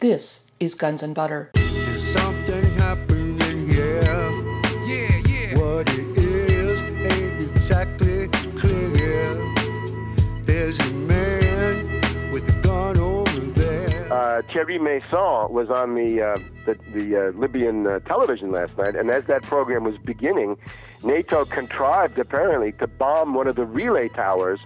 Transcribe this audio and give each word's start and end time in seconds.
This 0.00 0.48
is 0.60 0.76
Guns 0.76 1.02
and 1.02 1.12
Butter. 1.12 1.50
Something 2.12 2.78
happening 2.78 3.68
here. 3.68 4.00
Yeah, 4.86 5.20
yeah. 5.26 5.58
What 5.58 5.88
it 5.88 6.16
is 6.16 6.80
ain't 7.12 7.56
exactly 7.56 8.28
clear. 8.60 9.34
There's 10.44 10.78
a 10.78 10.90
man 10.90 12.30
with 12.30 12.48
a 12.48 12.52
gun 12.62 12.96
over 12.96 13.40
there. 13.58 14.12
uh, 14.12 14.42
Thierry 14.52 14.78
Meyssan 14.78 15.50
was 15.50 15.68
on 15.68 15.96
the 15.96 16.22
uh, 16.22 16.38
the, 16.64 16.78
the 16.94 17.16
uh, 17.16 17.30
Libyan 17.36 17.88
uh, 17.88 17.98
television 17.98 18.52
last 18.52 18.78
night, 18.78 18.94
and 18.94 19.10
as 19.10 19.24
that 19.24 19.42
program 19.42 19.82
was 19.82 19.98
beginning, 20.04 20.58
NATO 21.02 21.44
contrived 21.44 22.20
apparently 22.20 22.70
to 22.78 22.86
bomb 22.86 23.34
one 23.34 23.48
of 23.48 23.56
the 23.56 23.66
relay 23.66 24.10
towers 24.10 24.60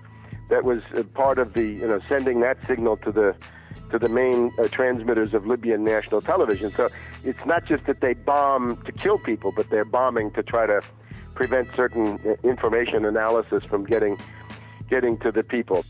that 0.51 0.64
was 0.64 0.83
uh, 0.95 1.03
part 1.14 1.39
of 1.39 1.55
the 1.55 1.62
you 1.62 1.89
know 1.89 2.01
sending 2.07 2.41
that 2.41 2.59
signal 2.69 2.99
to 2.99 3.11
the 3.11 3.35
to 3.93 3.99
the 3.99 4.09
main 4.09 4.53
uh, 4.59 4.67
transmitters 4.69 5.35
of 5.35 5.46
Libyan 5.46 5.85
national 5.85 6.21
television. 6.23 6.73
So 6.73 6.91
it's 7.23 7.45
not 7.46 7.64
just 7.67 7.87
that 7.87 8.00
they 8.00 8.14
bomb 8.14 8.83
to 8.85 8.93
kill 8.93 9.19
people, 9.19 9.53
but 9.53 9.71
they're 9.71 9.85
bombing 9.85 10.33
to 10.33 10.43
try 10.43 10.67
to 10.67 10.81
prevent 11.35 11.69
certain 11.77 12.19
uh, 12.27 12.35
information 12.43 13.05
analysis 13.05 13.63
from 13.64 13.85
getting 13.85 14.19
getting 14.89 15.17
to 15.19 15.31
the 15.31 15.43
people. 15.43 15.85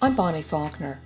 I'm 0.00 0.16
Bonnie 0.16 0.42
Faulkner. 0.42 1.00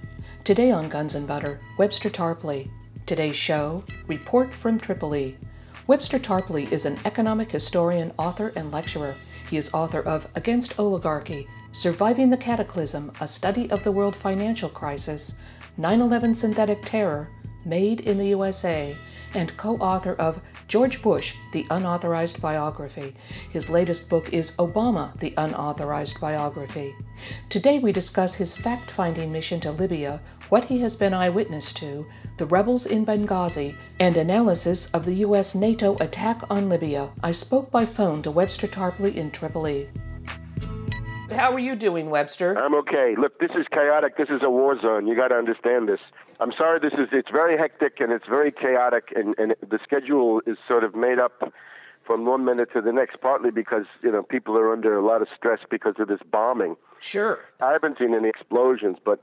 Today 0.44 0.70
on 0.70 0.88
Guns 0.88 1.14
and 1.14 1.26
Butter, 1.26 1.60
Webster 1.78 2.08
Tarpley. 2.08 2.70
Today's 3.06 3.36
show, 3.36 3.82
Report 4.06 4.54
from 4.54 4.78
Tripoli. 4.78 5.36
Webster 5.86 6.18
Tarpley 6.18 6.70
is 6.70 6.86
an 6.86 6.98
economic 7.04 7.50
historian, 7.50 8.12
author, 8.18 8.52
and 8.54 8.70
lecturer. 8.70 9.14
He 9.50 9.56
is 9.56 9.74
author 9.74 10.00
of 10.00 10.28
Against 10.34 10.78
Oligarchy 10.78 11.48
Surviving 11.74 12.28
the 12.28 12.36
Cataclysm, 12.36 13.10
a 13.18 13.26
study 13.26 13.70
of 13.70 13.82
the 13.82 13.92
world 13.92 14.14
financial 14.14 14.68
crisis, 14.68 15.40
9 15.78 16.00
11 16.02 16.34
synthetic 16.34 16.84
terror, 16.84 17.30
Made 17.64 18.00
in 18.00 18.18
the 18.18 18.26
USA, 18.28 18.94
and 19.34 19.56
co 19.56 19.76
author 19.76 20.14
of 20.14 20.40
George 20.68 21.00
Bush, 21.00 21.34
The 21.52 21.66
Unauthorized 21.70 22.42
Biography. 22.42 23.14
His 23.50 23.70
latest 23.70 24.10
book 24.10 24.32
is 24.32 24.56
Obama, 24.56 25.18
The 25.18 25.32
Unauthorized 25.36 26.20
Biography. 26.20 26.94
Today 27.48 27.78
we 27.78 27.92
discuss 27.92 28.34
his 28.34 28.54
fact 28.54 28.90
finding 28.90 29.32
mission 29.32 29.60
to 29.60 29.72
Libya, 29.72 30.20
what 30.50 30.66
he 30.66 30.80
has 30.80 30.96
been 30.96 31.14
eyewitness 31.14 31.72
to, 31.74 32.06
the 32.36 32.46
rebels 32.46 32.84
in 32.84 33.06
Benghazi, 33.06 33.76
and 33.98 34.16
analysis 34.16 34.90
of 34.90 35.04
the 35.04 35.14
U.S. 35.26 35.54
NATO 35.54 35.96
attack 36.00 36.42
on 36.50 36.68
Libya. 36.68 37.10
I 37.22 37.32
spoke 37.32 37.70
by 37.70 37.86
phone 37.86 38.22
to 38.22 38.30
Webster 38.30 38.66
Tarpley 38.66 39.14
in 39.14 39.30
Tripoli. 39.30 39.88
How 41.32 41.52
are 41.52 41.58
you 41.58 41.74
doing, 41.76 42.10
Webster? 42.10 42.56
I'm 42.62 42.74
okay. 42.74 43.14
Look, 43.18 43.38
this 43.40 43.50
is 43.58 43.66
chaotic. 43.72 44.16
This 44.16 44.28
is 44.28 44.42
a 44.42 44.50
war 44.50 44.80
zone. 44.80 45.06
You 45.06 45.16
got 45.16 45.28
to 45.28 45.36
understand 45.36 45.88
this. 45.88 46.00
I'm 46.40 46.52
sorry. 46.56 46.78
This 46.78 46.92
is 46.94 47.08
it's 47.12 47.30
very 47.30 47.56
hectic 47.56 48.00
and 48.00 48.12
it's 48.12 48.26
very 48.28 48.52
chaotic, 48.52 49.12
and, 49.16 49.34
and 49.38 49.54
the 49.60 49.78
schedule 49.82 50.42
is 50.46 50.56
sort 50.68 50.84
of 50.84 50.94
made 50.94 51.18
up 51.18 51.52
from 52.04 52.26
one 52.26 52.44
minute 52.44 52.68
to 52.74 52.80
the 52.80 52.92
next. 52.92 53.20
Partly 53.20 53.50
because 53.50 53.86
you 54.02 54.12
know 54.12 54.22
people 54.22 54.58
are 54.58 54.72
under 54.72 54.96
a 54.96 55.04
lot 55.04 55.22
of 55.22 55.28
stress 55.36 55.60
because 55.70 55.94
of 55.98 56.08
this 56.08 56.20
bombing. 56.30 56.76
Sure. 57.00 57.40
I 57.60 57.72
haven't 57.72 57.98
seen 57.98 58.14
any 58.14 58.28
explosions, 58.28 58.98
but 59.04 59.20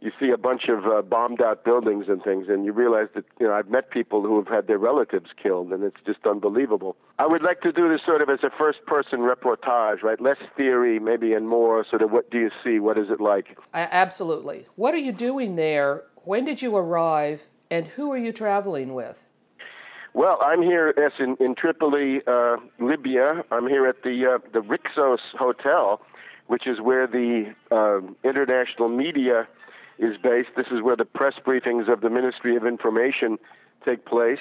you 0.00 0.12
see 0.20 0.30
a 0.30 0.36
bunch 0.36 0.68
of 0.68 0.86
uh, 0.86 1.02
bombed 1.02 1.42
out 1.42 1.64
buildings 1.64 2.06
and 2.08 2.22
things, 2.22 2.46
and 2.48 2.64
you 2.64 2.72
realize 2.72 3.08
that 3.14 3.24
you 3.40 3.46
know 3.46 3.54
I've 3.54 3.68
met 3.68 3.90
people 3.90 4.22
who 4.22 4.36
have 4.36 4.46
had 4.46 4.66
their 4.66 4.78
relatives 4.78 5.30
killed, 5.42 5.72
and 5.72 5.82
it's 5.82 5.96
just 6.06 6.20
unbelievable. 6.24 6.96
I 7.18 7.26
would 7.26 7.42
like 7.42 7.60
to 7.62 7.72
do 7.72 7.88
this 7.88 8.00
sort 8.06 8.22
of 8.22 8.28
as 8.28 8.38
a 8.44 8.50
first 8.56 8.84
person 8.86 9.20
reportage, 9.20 10.02
right? 10.02 10.20
Less 10.20 10.38
theory, 10.56 11.00
maybe, 11.00 11.32
and 11.32 11.48
more 11.48 11.84
sort 11.88 12.02
of 12.02 12.12
what 12.12 12.30
do 12.30 12.38
you 12.38 12.50
see? 12.62 12.78
What 12.78 12.96
is 12.96 13.10
it 13.10 13.20
like? 13.20 13.58
Absolutely. 13.74 14.66
What 14.76 14.94
are 14.94 14.98
you 14.98 15.12
doing 15.12 15.56
there? 15.56 16.04
When 16.24 16.44
did 16.44 16.62
you 16.62 16.76
arrive? 16.76 17.48
And 17.70 17.86
who 17.88 18.10
are 18.12 18.16
you 18.16 18.32
traveling 18.32 18.94
with? 18.94 19.26
Well, 20.14 20.38
I'm 20.42 20.62
here 20.62 20.94
yes, 20.96 21.12
in, 21.18 21.36
in 21.38 21.54
Tripoli, 21.54 22.22
uh, 22.26 22.56
Libya. 22.78 23.44
I'm 23.50 23.68
here 23.68 23.86
at 23.86 24.02
the 24.02 24.36
uh, 24.36 24.48
the 24.52 24.60
Rixos 24.60 25.18
Hotel, 25.38 26.00
which 26.46 26.66
is 26.66 26.80
where 26.80 27.06
the 27.06 27.54
uh, 27.70 28.00
international 28.24 28.88
media 28.88 29.46
is 29.98 30.16
based. 30.22 30.50
This 30.56 30.66
is 30.70 30.82
where 30.82 30.96
the 30.96 31.04
press 31.04 31.34
briefings 31.44 31.92
of 31.92 32.00
the 32.00 32.10
Ministry 32.10 32.56
of 32.56 32.66
Information 32.66 33.38
take 33.84 34.04
place. 34.04 34.38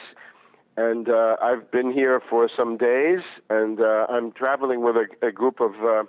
And 0.75 1.09
uh, 1.09 1.38
I've 1.41 1.72
been 1.72 1.91
here 1.91 2.22
for 2.29 2.50
some 2.57 2.78
days, 2.78 3.22
and 3.50 3.81
uh, 3.81 4.06
I'm 4.09 4.31
traveling 4.31 4.81
with 4.81 4.96
a, 4.96 5.28
a 5.28 5.31
group 5.31 5.59
of 5.59 5.73
uh, 5.84 6.03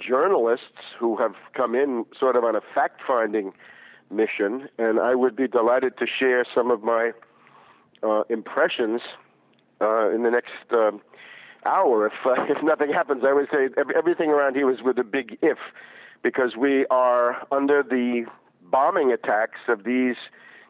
journalists 0.00 0.96
who 0.98 1.16
have 1.16 1.34
come 1.54 1.74
in 1.74 2.06
sort 2.18 2.36
of 2.36 2.44
on 2.44 2.56
a 2.56 2.62
fact 2.74 3.00
finding 3.06 3.52
mission. 4.10 4.68
And 4.78 4.98
I 4.98 5.14
would 5.14 5.36
be 5.36 5.46
delighted 5.46 5.98
to 5.98 6.06
share 6.06 6.44
some 6.54 6.70
of 6.70 6.82
my 6.82 7.12
uh, 8.02 8.22
impressions 8.30 9.02
uh, 9.80 10.10
in 10.10 10.22
the 10.22 10.30
next 10.30 10.52
um 10.72 11.00
hour. 11.66 12.06
If, 12.06 12.12
uh, 12.24 12.44
if 12.48 12.62
nothing 12.62 12.92
happens, 12.92 13.24
I 13.26 13.32
would 13.32 13.48
say 13.52 13.68
everything 13.96 14.30
around 14.30 14.56
here 14.56 14.70
is 14.70 14.82
with 14.82 14.98
a 14.98 15.04
big 15.04 15.38
if, 15.42 15.58
because 16.22 16.56
we 16.56 16.86
are 16.86 17.46
under 17.52 17.82
the 17.82 18.26
bombing 18.70 19.12
attacks 19.12 19.60
of 19.68 19.84
these 19.84 20.16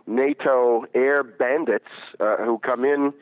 NATO 0.06 0.84
air 0.94 1.22
bandits 1.22 1.90
uh, 2.20 2.36
who 2.38 2.58
come 2.58 2.84
in 2.84 3.12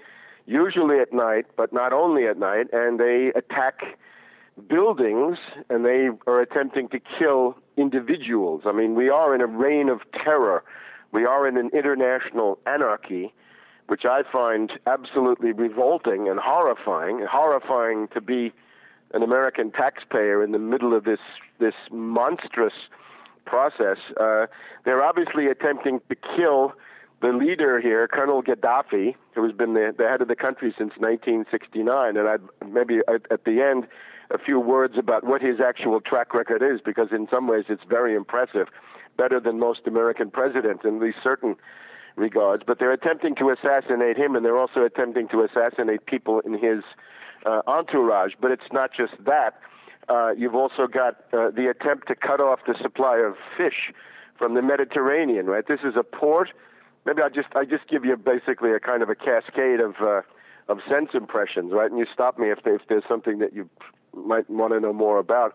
usually 0.47 1.01
at 1.01 1.13
night, 1.13 1.47
but 1.57 1.73
not 1.73 1.93
only 1.93 2.27
at 2.27 2.39
night, 2.39 2.69
and 2.73 3.01
they 3.01 3.33
attack 3.35 3.99
buildings 4.69 5.39
and 5.69 5.85
they 5.85 6.09
are 6.27 6.41
attempting 6.41 6.89
to 6.89 7.01
kill 7.19 7.57
individuals. 7.77 8.63
I 8.65 8.73
mean, 8.73 8.95
we 8.95 9.11
are 9.11 9.35
in 9.35 9.41
a 9.41 9.47
reign 9.47 9.89
of 9.89 10.01
terror. 10.13 10.65
We 11.13 11.27
are 11.27 11.47
in 11.47 11.57
an 11.57 11.71
international 11.75 12.59
anarchy, 12.67 13.35
which 13.89 14.05
I 14.05 14.23
find 14.33 14.73
absolutely 14.87 15.53
revolting 15.53 16.29
and 16.29 16.41
horrifying. 16.41 17.27
Horrifying 17.29 18.09
to 18.15 18.21
be 18.21 18.53
an 19.13 19.23
American 19.23 19.71
taxpayer 19.71 20.43
in 20.43 20.53
the 20.53 20.59
middle 20.59 20.95
of 20.95 21.05
this 21.05 21.21
this 21.59 21.75
monstrous 21.91 22.75
process. 23.47 23.99
Uh, 24.21 24.47
they're 24.85 25.05
obviously 25.05 25.47
attempting 25.47 26.01
to 26.09 26.17
kill 26.37 26.75
the 27.23 27.29
leader 27.29 27.81
here, 27.81 28.07
Colonel 28.09 28.43
Gaddafi, 28.43 29.15
who 29.35 29.45
has 29.45 29.53
been 29.53 29.73
the, 29.73 29.95
the 29.97 30.07
head 30.07 30.21
of 30.21 30.29
the 30.29 30.37
country 30.37 30.75
since 30.77 30.93
1969. 30.99 32.17
And 32.17 32.29
I'd 32.29 32.41
maybe 32.69 32.99
at, 33.09 33.23
at 33.31 33.45
the 33.45 33.63
end 33.63 33.87
a 34.31 34.39
few 34.39 34.61
words 34.61 34.95
about 34.99 35.25
what 35.25 35.41
his 35.41 35.61
actual 35.61 36.01
track 36.01 36.35
record 36.35 36.63
is, 36.63 36.81
because 36.85 37.09
in 37.13 37.27
some 37.33 37.47
ways 37.47 37.65
it's 37.69 37.85
very 37.89 38.15
impressive, 38.15 38.69
better 39.17 39.41
than 39.41 39.59
most 39.59 39.81
American 39.87 40.31
presidents 40.31 40.85
in 40.85 41.01
these 41.01 41.15
certain 41.23 41.57
regards. 42.17 42.65
But 42.67 42.79
they're 42.79 42.93
attempting 42.93 43.35
to 43.37 43.51
assassinate 43.51 44.19
him, 44.19 44.37
and 44.37 44.45
they're 44.45 44.59
also 44.59 44.83
attempting 44.85 45.29
to 45.29 45.43
assassinate 45.43 46.05
people 46.07 46.41
in 46.41 46.53
his 46.55 46.83
uh, 47.47 47.63
entourage. 47.67 48.33
But 48.41 48.51
it's 48.51 48.71
not 48.73 48.91
just 48.99 49.13
that. 49.25 49.59
Uh, 50.09 50.33
you've 50.37 50.55
also 50.55 50.87
got 50.87 51.25
uh, 51.33 51.51
the 51.51 51.69
attempt 51.69 52.09
to 52.09 52.15
cut 52.15 52.41
off 52.41 52.61
the 52.67 52.75
supply 52.81 53.19
of 53.19 53.37
fish 53.57 53.93
from 54.39 54.55
the 54.55 54.63
Mediterranean. 54.63 55.47
Right, 55.47 55.67
this 55.67 55.81
is 55.85 55.95
a 55.97 56.05
port. 56.05 56.51
Maybe 57.05 57.23
I 57.23 57.29
just 57.29 57.49
I 57.55 57.65
just 57.65 57.89
give 57.89 58.05
you 58.05 58.17
basically 58.17 58.73
a 58.73 58.81
kind 58.81 59.03
of 59.03 59.11
a 59.11 59.15
cascade 59.15 59.81
of 59.81 59.95
uh, 60.01 60.23
of 60.69 60.79
sense 60.89 61.11
impressions, 61.15 61.73
right? 61.73 61.91
And 61.91 61.99
you 61.99 62.07
stop 62.13 62.39
me 62.39 62.51
if, 62.51 62.59
if 62.67 62.83
there's 62.89 63.05
something 63.09 63.39
that 63.39 63.53
you 63.53 63.69
might 64.15 64.49
want 64.51 64.73
to 64.73 64.81
know 64.81 64.93
more 64.93 65.19
about. 65.19 65.55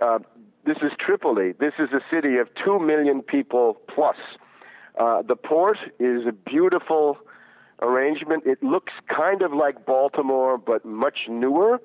Uh, 0.00 0.18
this 0.64 0.76
is 0.82 0.92
Tripoli. 0.98 1.52
This 1.52 1.72
is 1.78 1.88
a 1.92 2.00
city 2.10 2.36
of 2.38 2.48
two 2.64 2.78
million 2.78 3.22
people 3.22 3.80
plus. 3.88 4.16
Uh, 4.98 5.22
the 5.22 5.36
port 5.36 5.78
is 5.98 6.26
a 6.26 6.32
beautiful 6.32 7.18
arrangement. 7.80 8.44
It 8.46 8.62
looks 8.62 8.92
kind 9.08 9.42
of 9.42 9.52
like 9.52 9.86
Baltimore, 9.86 10.58
but 10.58 10.84
much 10.84 11.20
newer 11.28 11.80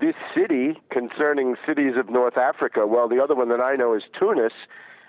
this 0.00 0.14
city 0.34 0.80
concerning 0.90 1.56
cities 1.66 1.94
of 1.96 2.08
North 2.08 2.36
Africa, 2.36 2.86
well, 2.86 3.08
the 3.08 3.22
other 3.22 3.34
one 3.34 3.48
that 3.48 3.60
I 3.60 3.76
know 3.76 3.94
is 3.94 4.02
Tunis, 4.18 4.52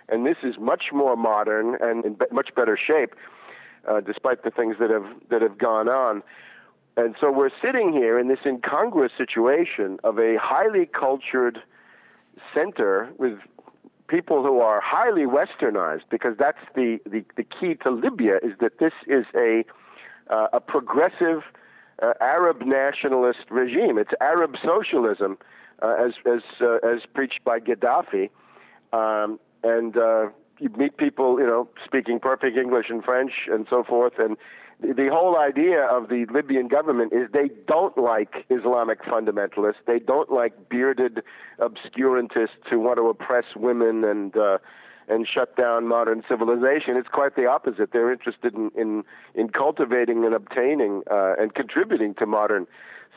and 0.08 0.26
this 0.26 0.38
is 0.44 0.56
much 0.60 0.86
more 0.92 1.16
modern 1.16 1.76
and 1.80 2.06
in 2.06 2.18
much 2.32 2.50
better 2.56 2.78
shape, 2.78 3.14
uh, 3.88 4.02
despite 4.02 4.44
the 4.44 4.52
things 4.52 4.76
that 4.80 4.90
have 4.90 5.06
that 5.30 5.42
have 5.42 5.58
gone 5.58 5.88
on. 5.88 6.24
And 6.98 7.16
so 7.22 7.32
we're 7.32 7.52
sitting 7.64 7.94
here 7.94 8.20
in 8.20 8.28
this 8.28 8.40
incongruous 8.46 9.12
situation 9.18 10.00
of 10.04 10.20
a 10.20 10.38
highly 10.42 10.86
cultured 10.86 11.60
center 12.54 13.10
with 13.18 13.38
people 14.08 14.44
who 14.44 14.60
are 14.60 14.82
highly 14.84 15.26
westernized, 15.26 16.02
because 16.10 16.36
that's 16.38 16.58
the, 16.76 17.00
the, 17.06 17.24
the 17.38 17.44
key 17.44 17.76
to 17.86 17.92
Libya 17.92 18.38
is 18.42 18.54
that 18.60 18.80
this 18.80 18.94
is 19.08 19.26
a 19.36 19.64
uh, 20.30 20.48
a 20.54 20.60
progressive 20.60 21.42
uh, 22.02 22.14
Arab 22.22 22.62
nationalist 22.62 23.46
regime. 23.50 23.98
It's 23.98 24.12
Arab 24.22 24.56
socialism, 24.64 25.38
uh, 25.82 25.96
as 26.00 26.14
as 26.26 26.42
uh, 26.62 26.76
as 26.88 27.00
preached 27.14 27.44
by 27.44 27.60
Gaddafi, 27.60 28.30
um, 28.94 29.40
and 29.64 29.98
uh, 29.98 30.28
you 30.60 30.70
meet 30.78 30.98
people, 30.98 31.40
you 31.40 31.46
know, 31.46 31.68
speaking 31.86 32.20
perfect 32.20 32.58
English 32.58 32.88
and 32.90 33.04
French 33.04 33.32
and 33.52 33.68
so 33.70 33.84
forth, 33.84 34.14
and 34.18 34.38
the, 34.80 34.94
the 34.94 35.10
whole 35.12 35.38
idea 35.38 35.84
of 35.84 36.10
the 36.10 36.26
Libyan 36.32 36.68
government 36.68 37.14
is 37.14 37.30
they 37.32 37.50
don't 37.68 37.98
like 37.98 38.46
Islamic 38.50 39.04
fundamentalists. 39.04 39.82
They 39.86 40.00
don't 40.00 40.32
like 40.32 40.70
bearded 40.70 41.24
obscurantists 41.60 42.68
who 42.70 42.80
want 42.80 42.98
to 42.98 43.10
oppress 43.10 43.46
women 43.56 44.04
and 44.04 44.36
uh, 44.36 44.58
and 45.10 45.28
shut 45.28 45.56
down 45.56 45.88
modern 45.88 46.24
civilization. 46.30 46.96
It's 46.96 47.10
quite 47.10 47.36
the 47.36 47.48
opposite. 47.48 47.92
They're 47.92 48.12
interested 48.12 48.54
in 48.54 48.72
in, 48.76 49.04
in 49.36 49.50
cultivating 49.50 50.24
and 50.24 50.34
obtaining 50.34 51.02
uh, 51.10 51.34
and 51.38 51.54
contributing 51.54 52.14
to 52.16 52.26
modern 52.26 52.68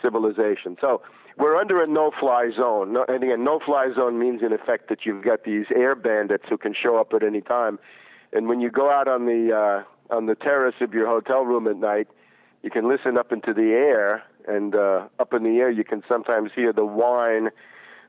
civilization. 0.00 0.76
So 0.80 1.02
we're 1.38 1.56
under 1.56 1.82
a 1.82 1.86
no-fly 1.86 2.50
zone. 2.58 2.92
No, 2.92 3.04
and 3.08 3.22
again, 3.22 3.44
no-fly 3.44 3.88
zone 3.94 4.18
means 4.18 4.42
in 4.42 4.52
effect 4.52 4.88
that 4.88 5.06
you've 5.06 5.24
got 5.24 5.44
these 5.44 5.66
air 5.74 5.94
bandits 5.94 6.44
who 6.48 6.58
can 6.58 6.74
show 6.74 6.96
up 6.96 7.12
at 7.14 7.22
any 7.22 7.40
time. 7.40 7.78
And 8.32 8.48
when 8.48 8.60
you 8.60 8.70
go 8.70 8.90
out 8.90 9.08
on 9.08 9.26
the 9.26 9.54
uh, 9.54 10.14
on 10.14 10.26
the 10.26 10.34
terrace 10.34 10.74
of 10.80 10.92
your 10.92 11.06
hotel 11.06 11.44
room 11.44 11.66
at 11.66 11.76
night, 11.76 12.08
you 12.62 12.70
can 12.70 12.88
listen 12.88 13.16
up 13.18 13.32
into 13.32 13.52
the 13.52 13.72
air, 13.72 14.22
and 14.48 14.74
uh, 14.74 15.08
up 15.18 15.32
in 15.34 15.42
the 15.42 15.58
air 15.58 15.70
you 15.70 15.84
can 15.84 16.02
sometimes 16.10 16.50
hear 16.54 16.72
the 16.72 16.84
whine 16.84 17.50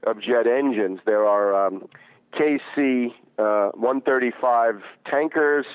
of 0.06 0.22
jet 0.22 0.48
engines. 0.48 1.00
There 1.06 1.26
are 1.26 1.68
um, 1.68 1.88
KC 2.34 3.14
uh, 3.38 3.70
135 3.74 4.82
tankers 5.10 5.66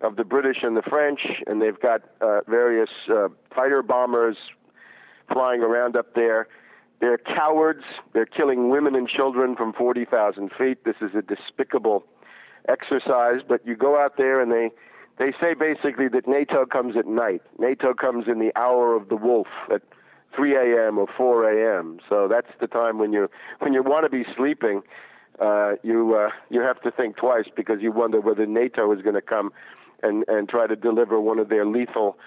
of 0.00 0.16
the 0.16 0.24
British 0.24 0.58
and 0.62 0.76
the 0.76 0.82
French, 0.82 1.20
and 1.46 1.60
they've 1.60 1.80
got 1.80 2.02
uh, 2.20 2.40
various 2.48 2.90
uh, 3.10 3.28
fighter 3.54 3.82
bombers 3.82 4.36
flying 5.32 5.62
around 5.62 5.96
up 5.96 6.14
there. 6.14 6.48
They're 7.00 7.18
cowards. 7.18 7.84
They're 8.12 8.26
killing 8.26 8.70
women 8.70 8.94
and 8.94 9.08
children 9.08 9.56
from 9.56 9.72
40,000 9.72 10.50
feet. 10.58 10.84
This 10.84 10.96
is 11.00 11.10
a 11.14 11.22
despicable 11.22 12.04
exercise, 12.68 13.40
but 13.46 13.66
you 13.66 13.76
go 13.76 13.98
out 13.98 14.16
there 14.16 14.40
and 14.40 14.52
they 14.52 14.70
they 15.18 15.32
say 15.38 15.52
basically 15.52 16.08
that 16.08 16.26
NATO 16.26 16.64
comes 16.64 16.96
at 16.96 17.06
night. 17.06 17.42
NATO 17.58 17.92
comes 17.92 18.24
in 18.26 18.38
the 18.38 18.52
hour 18.56 18.96
of 18.96 19.10
the 19.10 19.16
wolf 19.16 19.48
at 19.70 19.82
3 20.34 20.56
a.m. 20.56 20.98
or 20.98 21.06
4 21.14 21.78
a.m. 21.78 21.98
So 22.08 22.26
that's 22.26 22.50
the 22.58 22.66
time 22.66 22.98
when 22.98 23.12
you 23.12 23.28
when 23.58 23.74
you 23.74 23.82
want 23.82 24.04
to 24.04 24.10
be 24.10 24.24
sleeping, 24.36 24.82
uh, 25.40 25.72
you 25.82 26.14
uh, 26.14 26.30
you 26.50 26.60
have 26.60 26.80
to 26.82 26.90
think 26.90 27.16
twice 27.16 27.46
because 27.56 27.80
you 27.80 27.92
wonder 27.92 28.20
whether 28.20 28.46
NATO 28.46 28.92
is 28.92 29.02
going 29.02 29.14
to 29.14 29.22
come 29.22 29.52
and 30.02 30.24
and 30.28 30.48
try 30.48 30.66
to 30.66 30.76
deliver 30.76 31.20
one 31.20 31.38
of 31.38 31.48
their 31.48 31.66
lethal 31.66 32.18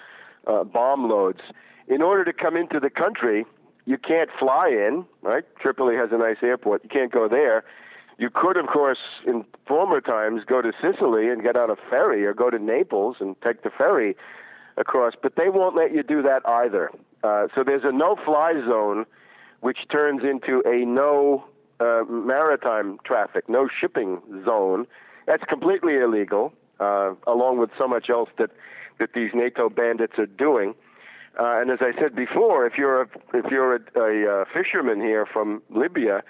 uh, 0.46 0.64
bomb 0.64 1.08
loads. 1.08 1.40
In 1.88 2.02
order 2.02 2.24
to 2.24 2.32
come 2.32 2.56
into 2.56 2.80
the 2.80 2.90
country, 2.90 3.44
you 3.84 3.98
can't 3.98 4.30
fly 4.38 4.68
in. 4.68 5.04
Right? 5.22 5.44
Tripoli 5.60 5.96
has 5.96 6.10
a 6.12 6.18
nice 6.18 6.38
airport. 6.42 6.82
You 6.84 6.90
can't 6.90 7.12
go 7.12 7.28
there. 7.28 7.64
You 8.18 8.30
could, 8.30 8.56
of 8.56 8.66
course, 8.66 9.00
in 9.26 9.44
former 9.66 10.00
times, 10.00 10.42
go 10.46 10.62
to 10.62 10.72
Sicily 10.80 11.28
and 11.28 11.42
get 11.42 11.56
on 11.56 11.68
a 11.68 11.76
ferry, 11.90 12.24
or 12.24 12.32
go 12.32 12.48
to 12.48 12.60
Naples 12.60 13.16
and 13.18 13.34
take 13.44 13.62
the 13.64 13.70
ferry 13.70 14.16
across, 14.76 15.14
but 15.20 15.34
they 15.36 15.48
won't 15.48 15.76
let 15.76 15.92
you 15.92 16.02
do 16.02 16.22
that 16.22 16.42
either. 16.46 16.90
Uh, 17.22 17.48
so 17.54 17.62
there's 17.64 17.84
a 17.84 17.92
no-fly 17.92 18.52
zone, 18.68 19.04
which 19.60 19.78
turns 19.90 20.22
into 20.22 20.62
a 20.66 20.84
no 20.84 21.44
uh, 21.84 22.04
maritime 22.08 22.98
traffic, 23.04 23.48
no 23.48 23.68
shipping 23.80 24.20
zone. 24.44 24.86
That's 25.26 25.44
completely 25.44 25.96
illegal, 25.96 26.52
uh, 26.80 27.14
along 27.26 27.58
with 27.58 27.70
so 27.78 27.86
much 27.86 28.10
else 28.10 28.30
that 28.38 28.50
that 29.00 29.10
these 29.12 29.30
NATO 29.34 29.68
bandits 29.68 30.14
are 30.18 30.26
doing. 30.26 30.74
Uh, 31.38 31.58
and 31.60 31.70
as 31.70 31.80
I 31.80 31.92
said 32.00 32.14
before, 32.14 32.64
if 32.64 32.74
you're 32.78 33.02
a, 33.02 33.08
if 33.34 33.50
you're 33.50 33.74
a, 33.76 33.80
a, 33.96 34.42
a 34.42 34.44
fisherman 34.54 35.00
here 35.00 35.26
from 35.26 35.62
Libya, 35.68 36.22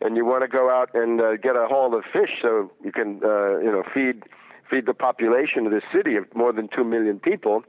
and 0.00 0.16
you 0.16 0.24
want 0.24 0.42
to 0.42 0.48
go 0.48 0.68
out 0.70 0.90
and 0.94 1.20
uh, 1.20 1.36
get 1.36 1.56
a 1.56 1.66
haul 1.66 1.96
of 1.96 2.04
fish 2.12 2.30
so 2.42 2.70
you 2.84 2.92
can 2.92 3.20
uh, 3.24 3.58
you 3.58 3.70
know 3.70 3.84
feed 3.94 4.24
feed 4.70 4.86
the 4.86 4.94
population 4.94 5.66
of 5.66 5.72
this 5.72 5.84
city 5.94 6.16
of 6.16 6.24
more 6.34 6.52
than 6.52 6.68
two 6.68 6.84
million 6.84 7.18
people, 7.18 7.64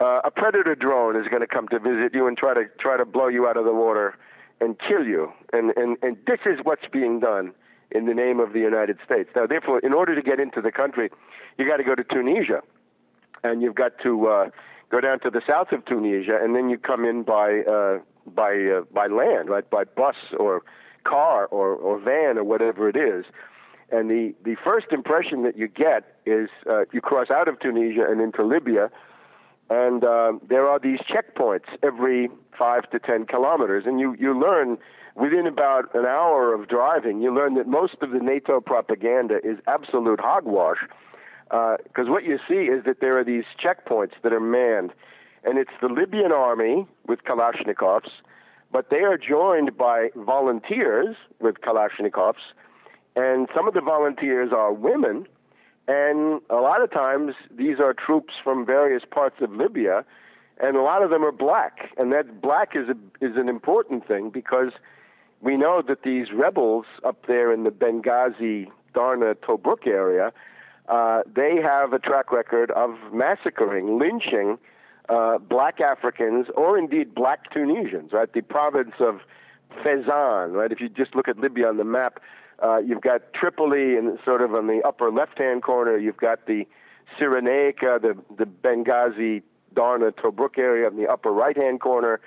uh, 0.00 0.20
a 0.24 0.30
predator 0.30 0.74
drone 0.74 1.16
is 1.16 1.26
going 1.28 1.40
to 1.40 1.46
come 1.46 1.68
to 1.68 1.78
visit 1.78 2.12
you 2.12 2.26
and 2.26 2.36
try 2.36 2.52
to 2.52 2.64
try 2.78 2.96
to 2.96 3.04
blow 3.04 3.28
you 3.28 3.46
out 3.46 3.56
of 3.56 3.64
the 3.64 3.72
water 3.72 4.14
and 4.60 4.76
kill 4.78 5.04
you. 5.04 5.32
And 5.52 5.72
and 5.76 5.96
and 6.02 6.16
this 6.26 6.40
is 6.46 6.58
what's 6.62 6.86
being 6.92 7.20
done 7.20 7.52
in 7.90 8.06
the 8.06 8.14
name 8.14 8.40
of 8.40 8.52
the 8.52 8.60
United 8.60 8.98
States. 9.04 9.28
Now, 9.36 9.46
therefore, 9.46 9.78
in 9.80 9.92
order 9.92 10.14
to 10.14 10.22
get 10.22 10.40
into 10.40 10.60
the 10.60 10.72
country, 10.72 11.10
you 11.58 11.68
got 11.68 11.76
to 11.76 11.84
go 11.84 11.94
to 11.94 12.04
Tunisia, 12.04 12.62
and 13.44 13.60
you've 13.62 13.74
got 13.74 13.92
to 14.02 14.26
uh, 14.26 14.50
go 14.90 15.00
down 15.00 15.20
to 15.20 15.30
the 15.30 15.42
south 15.48 15.72
of 15.72 15.84
Tunisia, 15.84 16.38
and 16.40 16.56
then 16.56 16.70
you 16.70 16.78
come 16.78 17.04
in 17.04 17.22
by 17.22 17.60
uh, 17.60 17.98
by 18.26 18.52
uh, 18.52 18.82
by 18.92 19.06
land, 19.06 19.48
right, 19.48 19.68
by 19.68 19.84
bus 19.84 20.16
or 20.38 20.62
car 21.04 21.46
or, 21.46 21.74
or 21.74 21.98
van 21.98 22.38
or 22.38 22.44
whatever 22.44 22.88
it 22.88 22.96
is. 22.96 23.24
And 23.90 24.10
the, 24.10 24.34
the 24.42 24.56
first 24.64 24.86
impression 24.90 25.42
that 25.42 25.56
you 25.56 25.68
get 25.68 26.16
is 26.24 26.48
uh, 26.68 26.84
you 26.92 27.00
cross 27.00 27.28
out 27.30 27.48
of 27.48 27.60
Tunisia 27.60 28.06
and 28.08 28.20
into 28.20 28.42
Libya, 28.42 28.90
and 29.72 30.04
uh, 30.04 30.32
there 30.46 30.66
are 30.68 30.78
these 30.78 30.98
checkpoints 31.00 31.68
every 31.82 32.28
five 32.58 32.88
to 32.90 32.98
ten 32.98 33.24
kilometers. 33.24 33.84
And 33.86 33.98
you, 33.98 34.14
you 34.18 34.38
learn 34.38 34.76
within 35.14 35.46
about 35.46 35.94
an 35.94 36.04
hour 36.04 36.54
of 36.54 36.68
driving, 36.68 37.22
you 37.22 37.34
learn 37.34 37.54
that 37.54 37.66
most 37.66 37.96
of 38.02 38.10
the 38.10 38.18
NATO 38.18 38.60
propaganda 38.60 39.36
is 39.42 39.58
absolute 39.66 40.20
hogwash. 40.20 40.78
Because 41.44 42.08
uh, 42.08 42.12
what 42.12 42.24
you 42.24 42.38
see 42.48 42.64
is 42.74 42.84
that 42.84 43.00
there 43.00 43.18
are 43.18 43.24
these 43.24 43.44
checkpoints 43.62 44.12
that 44.22 44.32
are 44.32 44.40
manned. 44.40 44.92
And 45.44 45.58
it's 45.58 45.76
the 45.80 45.88
Libyan 45.88 46.32
army 46.32 46.86
with 47.06 47.24
Kalashnikovs 47.24 48.10
but 48.72 48.88
they 48.90 49.02
are 49.02 49.18
joined 49.18 49.76
by 49.76 50.08
volunteers 50.16 51.14
with 51.40 51.56
Kalashnikovs, 51.60 52.40
and 53.14 53.48
some 53.54 53.68
of 53.68 53.74
the 53.74 53.82
volunteers 53.82 54.50
are 54.50 54.72
women, 54.72 55.26
and 55.88 56.40
a 56.50 56.56
lot 56.56 56.82
of 56.82 56.90
times 56.90 57.34
these 57.50 57.78
are 57.80 57.92
troops 57.92 58.34
from 58.42 58.64
various 58.64 59.02
parts 59.10 59.36
of 59.40 59.52
Libya, 59.52 60.04
and 60.60 60.76
a 60.76 60.82
lot 60.82 61.02
of 61.02 61.10
them 61.10 61.24
are 61.24 61.32
black, 61.32 61.90
and 61.96 62.12
that 62.12 62.40
black 62.40 62.76
is 62.76 62.88
a, 62.88 63.24
is 63.24 63.36
an 63.36 63.48
important 63.48 64.06
thing 64.06 64.30
because 64.30 64.72
we 65.40 65.56
know 65.56 65.82
that 65.82 66.02
these 66.02 66.32
rebels 66.32 66.86
up 67.04 67.26
there 67.26 67.52
in 67.52 67.64
the 67.64 67.70
Benghazi, 67.70 68.70
Darna, 68.94 69.34
Tobruk 69.34 69.86
area, 69.86 70.32
uh, 70.88 71.22
they 71.32 71.60
have 71.62 71.92
a 71.92 71.98
track 71.98 72.30
record 72.30 72.70
of 72.70 72.96
massacring, 73.12 73.98
lynching 73.98 74.58
uh, 75.08 75.38
black 75.38 75.80
Africans 75.80 76.46
or 76.56 76.78
indeed 76.78 77.14
black 77.14 77.52
Tunisians, 77.52 78.12
right? 78.12 78.32
The 78.32 78.42
province 78.42 78.94
of 79.00 79.20
Fezzan, 79.84 80.52
right? 80.52 80.70
If 80.70 80.80
you 80.80 80.88
just 80.88 81.14
look 81.14 81.28
at 81.28 81.38
Libya 81.38 81.68
on 81.68 81.76
the 81.76 81.84
map, 81.84 82.20
uh, 82.62 82.78
you've 82.78 83.00
got 83.00 83.32
Tripoli 83.34 83.96
and 83.96 84.18
sort 84.24 84.40
of 84.40 84.54
on 84.54 84.68
the 84.68 84.82
upper 84.86 85.10
left-hand 85.10 85.62
corner. 85.62 85.98
You've 85.98 86.16
got 86.16 86.46
the 86.46 86.66
Cyrenaica, 87.18 88.00
the 88.00 88.16
the 88.36 88.44
Benghazi, 88.46 89.42
Darna, 89.74 90.12
Tobruk 90.12 90.58
area 90.58 90.88
in 90.88 90.96
the 90.96 91.08
upper 91.08 91.32
right-hand 91.32 91.80
corner, 91.80 92.20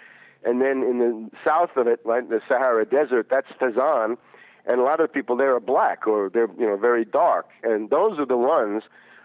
and 0.44 0.62
then 0.62 0.84
in 0.84 1.00
the 1.00 1.32
south 1.48 1.78
of 1.78 1.88
it, 1.88 2.02
right, 2.04 2.28
the 2.30 2.42
Sahara 2.48 2.86
Desert, 2.86 3.28
that's 3.30 3.48
Fezzan, 3.60 4.18
and 4.66 4.80
a 4.82 4.84
lot 4.84 5.00
of 5.00 5.12
people 5.12 5.38
there 5.38 5.56
are 5.56 5.60
black 5.60 6.06
or 6.06 6.30
they're 6.30 6.50
you 6.60 6.66
know 6.66 6.76
very 6.76 7.06
dark, 7.06 7.48
and 7.64 7.90
those 7.90 8.20
are 8.20 8.26
the 8.26 8.38
ones 8.38 8.84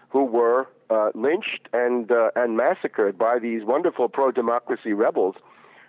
who 0.09 0.23
were 0.23 0.67
uh, 0.89 1.09
lynched 1.13 1.67
and 1.73 2.11
uh, 2.11 2.31
and 2.35 2.55
massacred 2.55 3.17
by 3.17 3.37
these 3.37 3.63
wonderful 3.63 4.07
pro-democracy 4.07 4.93
rebels, 4.93 5.35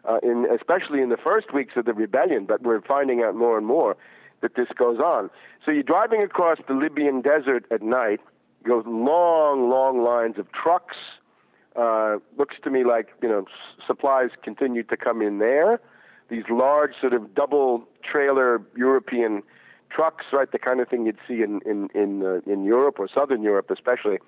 uh, 0.04 0.18
in 0.22 0.46
especially 0.52 1.00
in 1.00 1.10
the 1.10 1.16
first 1.16 1.54
weeks 1.54 1.74
of 1.76 1.84
the 1.84 1.94
rebellion. 1.94 2.44
But 2.44 2.62
we're 2.62 2.80
finding 2.80 3.22
out 3.22 3.36
more 3.36 3.56
and 3.56 3.66
more 3.66 3.96
that 4.42 4.54
this 4.54 4.68
goes 4.76 4.98
on. 4.98 5.30
So 5.64 5.72
you're 5.72 5.82
driving 5.82 6.22
across 6.22 6.58
the 6.68 6.74
Libyan 6.74 7.22
desert 7.22 7.64
at 7.70 7.82
night. 7.82 8.20
Goes 8.64 8.84
long, 8.86 9.70
long 9.70 10.04
lines 10.04 10.38
of 10.38 10.46
trucks. 10.52 10.96
Uh, 11.74 12.18
looks 12.36 12.56
to 12.62 12.70
me 12.70 12.84
like 12.84 13.08
you 13.22 13.28
know 13.28 13.40
s- 13.40 13.84
supplies 13.86 14.30
continue 14.44 14.82
to 14.84 14.96
come 14.96 15.22
in 15.22 15.38
there. 15.38 15.80
These 16.28 16.44
large, 16.50 16.92
sort 17.00 17.14
of 17.14 17.34
double 17.34 17.88
trailer 18.04 18.62
European 18.76 19.42
trucks, 19.90 20.26
right? 20.32 20.50
The 20.50 20.58
kind 20.58 20.80
of 20.80 20.88
thing 20.88 21.06
you'd 21.06 21.18
see 21.26 21.42
in 21.42 21.60
in 21.64 21.88
in, 21.94 22.22
uh, 22.22 22.40
in 22.46 22.64
Europe 22.64 22.96
or 22.98 23.08
Southern 23.08 23.42
Europe, 23.42 23.70
especially 23.70 24.18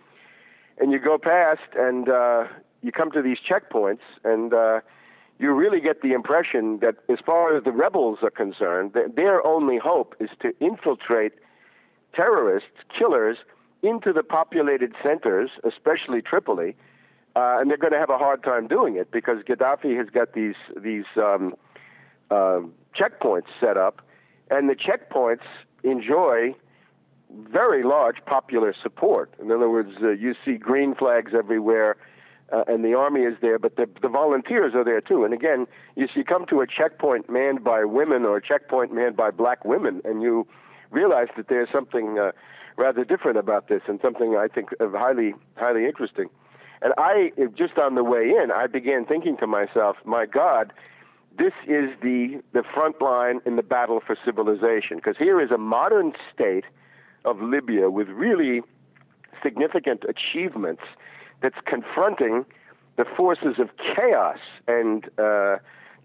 and 0.78 0.92
you 0.92 0.98
go 0.98 1.18
past 1.18 1.60
and 1.76 2.08
uh, 2.08 2.44
you 2.82 2.92
come 2.92 3.10
to 3.12 3.22
these 3.22 3.38
checkpoints 3.38 4.00
and 4.24 4.52
uh, 4.52 4.80
you 5.38 5.52
really 5.52 5.80
get 5.80 6.02
the 6.02 6.12
impression 6.12 6.78
that 6.78 6.96
as 7.08 7.18
far 7.24 7.56
as 7.56 7.64
the 7.64 7.72
rebels 7.72 8.18
are 8.22 8.30
concerned 8.30 8.94
their 9.14 9.44
only 9.46 9.78
hope 9.78 10.14
is 10.20 10.30
to 10.40 10.52
infiltrate 10.60 11.32
terrorists 12.14 12.78
killers 12.96 13.38
into 13.82 14.12
the 14.12 14.22
populated 14.22 14.94
centers 15.02 15.50
especially 15.64 16.22
tripoli 16.22 16.76
uh, 17.36 17.56
and 17.58 17.68
they're 17.68 17.76
going 17.76 17.92
to 17.92 17.98
have 17.98 18.10
a 18.10 18.18
hard 18.18 18.42
time 18.42 18.68
doing 18.68 18.96
it 18.96 19.10
because 19.10 19.42
gaddafi 19.42 19.96
has 19.96 20.08
got 20.08 20.32
these 20.34 20.54
these 20.76 21.04
um, 21.16 21.54
uh, 22.30 22.60
checkpoints 22.98 23.48
set 23.60 23.76
up 23.76 24.00
and 24.50 24.68
the 24.68 24.76
checkpoints 24.76 25.46
enjoy 25.82 26.54
very 27.50 27.82
large 27.82 28.16
popular 28.26 28.74
support. 28.82 29.32
In 29.40 29.50
other 29.50 29.68
words, 29.68 29.90
uh, 30.02 30.10
you 30.10 30.34
see 30.44 30.56
green 30.56 30.94
flags 30.94 31.32
everywhere, 31.36 31.96
uh, 32.52 32.64
and 32.66 32.84
the 32.84 32.94
army 32.94 33.22
is 33.22 33.34
there, 33.40 33.58
but 33.58 33.76
the, 33.76 33.88
the 34.02 34.08
volunteers 34.08 34.74
are 34.74 34.84
there 34.84 35.00
too. 35.00 35.24
And 35.24 35.32
again, 35.32 35.66
you, 35.96 36.08
you 36.14 36.24
come 36.24 36.46
to 36.46 36.60
a 36.60 36.66
checkpoint 36.66 37.30
manned 37.30 37.64
by 37.64 37.84
women 37.84 38.24
or 38.24 38.36
a 38.36 38.42
checkpoint 38.42 38.92
manned 38.92 39.16
by 39.16 39.30
black 39.30 39.64
women, 39.64 40.02
and 40.04 40.22
you 40.22 40.46
realize 40.90 41.28
that 41.36 41.48
there's 41.48 41.68
something 41.74 42.18
uh, 42.18 42.32
rather 42.76 43.04
different 43.04 43.38
about 43.38 43.68
this, 43.68 43.82
and 43.88 43.98
something 44.02 44.36
I 44.36 44.48
think 44.48 44.70
highly 44.80 45.34
highly 45.56 45.86
interesting. 45.86 46.28
And 46.82 46.92
I, 46.98 47.32
just 47.56 47.78
on 47.78 47.94
the 47.94 48.04
way 48.04 48.28
in, 48.28 48.50
I 48.52 48.66
began 48.66 49.06
thinking 49.06 49.36
to 49.38 49.46
myself, 49.46 49.96
my 50.04 50.26
God, 50.26 50.72
this 51.38 51.52
is 51.66 51.90
the 52.02 52.42
the 52.52 52.62
front 52.74 53.00
line 53.00 53.40
in 53.46 53.56
the 53.56 53.62
battle 53.62 54.00
for 54.06 54.16
civilization, 54.24 54.98
because 54.98 55.16
here 55.18 55.40
is 55.40 55.50
a 55.50 55.58
modern 55.58 56.12
state 56.32 56.64
of 57.24 57.40
Libya 57.40 57.90
with 57.90 58.08
really 58.08 58.62
significant 59.42 60.04
achievements 60.08 60.82
that's 61.44 61.60
confronting 61.66 62.46
the 62.96 63.04
forces 63.04 63.56
of 63.58 63.68
chaos 63.94 64.38
and 64.66 65.10
uh, 65.18 65.56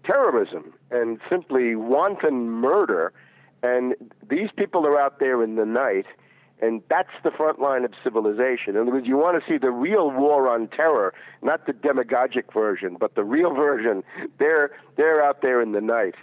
terrorism 0.04 0.74
and 0.90 1.18
simply 1.30 1.74
wanton 1.74 2.50
murder. 2.50 3.14
And 3.62 3.94
these 4.28 4.50
people 4.54 4.86
are 4.86 5.00
out 5.00 5.18
there 5.18 5.42
in 5.42 5.54
the 5.54 5.64
night, 5.64 6.04
and 6.60 6.82
that's 6.90 7.08
the 7.24 7.30
front 7.30 7.58
line 7.58 7.86
of 7.86 7.92
civilization. 8.04 8.76
In 8.76 8.82
other 8.82 8.92
words, 8.92 9.06
you 9.06 9.16
want 9.16 9.42
to 9.42 9.50
see 9.50 9.56
the 9.56 9.70
real 9.70 10.10
war 10.10 10.46
on 10.46 10.68
terror, 10.68 11.14
not 11.40 11.66
the 11.66 11.72
demagogic 11.72 12.52
version, 12.52 12.98
but 13.00 13.14
the 13.14 13.24
real 13.24 13.54
version. 13.54 14.04
They're 14.38 14.72
they're 14.98 15.24
out 15.24 15.40
there 15.40 15.62
in 15.62 15.72
the 15.72 15.80
night, 15.80 16.16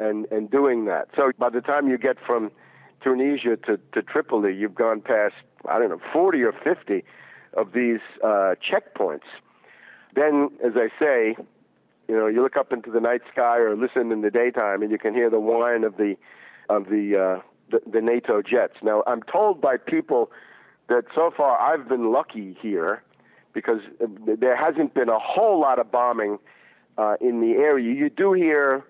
and 0.00 0.26
and 0.32 0.50
doing 0.50 0.86
that. 0.86 1.08
So 1.16 1.30
by 1.38 1.50
the 1.50 1.60
time 1.60 1.88
you 1.88 1.98
get 1.98 2.16
from 2.26 2.50
Tunisia 3.00 3.56
to, 3.66 3.78
to 3.92 4.02
Tripoli, 4.02 4.56
you've 4.56 4.74
gone 4.74 5.02
past 5.02 5.34
I 5.68 5.78
don't 5.78 5.90
know 5.90 6.00
forty 6.12 6.42
or 6.42 6.52
fifty 6.52 7.04
of 7.56 7.72
these 7.72 8.00
uh, 8.22 8.54
checkpoints. 8.60 9.26
Then, 10.14 10.50
as 10.64 10.72
I 10.76 10.88
say, 10.98 11.36
you 12.08 12.14
know, 12.14 12.26
you 12.26 12.42
look 12.42 12.56
up 12.56 12.72
into 12.72 12.90
the 12.90 13.00
night 13.00 13.22
sky 13.32 13.58
or 13.58 13.76
listen 13.76 14.12
in 14.12 14.20
the 14.20 14.30
daytime, 14.30 14.82
and 14.82 14.90
you 14.90 14.98
can 14.98 15.14
hear 15.14 15.28
the 15.30 15.40
whine 15.40 15.84
of 15.84 15.96
the 15.96 16.16
of 16.68 16.86
the 16.86 17.16
uh, 17.16 17.42
the, 17.70 17.80
the 17.90 18.00
NATO 18.00 18.42
jets. 18.42 18.74
Now, 18.82 19.02
I'm 19.06 19.22
told 19.22 19.60
by 19.60 19.76
people 19.76 20.30
that 20.88 21.04
so 21.14 21.32
far 21.36 21.58
I've 21.60 21.88
been 21.88 22.12
lucky 22.12 22.56
here 22.60 23.02
because 23.52 23.80
there 23.98 24.56
hasn't 24.56 24.94
been 24.94 25.08
a 25.08 25.18
whole 25.18 25.60
lot 25.60 25.78
of 25.78 25.90
bombing 25.90 26.38
uh, 26.98 27.16
in 27.20 27.40
the 27.40 27.52
area. 27.52 27.92
You 27.94 28.10
do 28.10 28.32
hear 28.32 28.84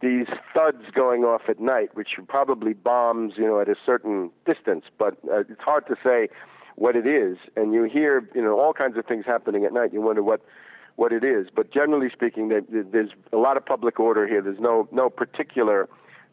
these 0.00 0.26
thuds 0.54 0.84
going 0.92 1.24
off 1.24 1.42
at 1.48 1.60
night, 1.60 1.94
which 1.94 2.18
are 2.18 2.22
probably 2.22 2.74
bombs, 2.74 3.34
you 3.36 3.44
know, 3.44 3.60
at 3.60 3.68
a 3.68 3.74
certain 3.84 4.30
distance, 4.46 4.84
but 4.98 5.16
uh, 5.30 5.40
it's 5.40 5.60
hard 5.60 5.86
to 5.88 5.96
say 6.04 6.28
what 6.76 6.96
it 6.96 7.06
is. 7.06 7.36
And 7.56 7.72
you 7.72 7.84
hear, 7.84 8.28
you 8.34 8.42
know, 8.42 8.58
all 8.58 8.72
kinds 8.72 8.96
of 8.96 9.06
things 9.06 9.24
happening 9.26 9.64
at 9.64 9.72
night. 9.72 9.92
You 9.92 10.00
wonder 10.00 10.22
what 10.22 10.40
what 10.96 11.12
it 11.12 11.24
is. 11.24 11.48
But 11.54 11.72
generally 11.72 12.08
speaking, 12.10 12.48
there's 12.48 13.10
a 13.32 13.36
lot 13.36 13.56
of 13.56 13.66
public 13.66 13.98
order 13.98 14.26
here. 14.26 14.40
There's 14.42 14.60
no 14.60 14.88
no 14.92 15.10
particular 15.10 15.88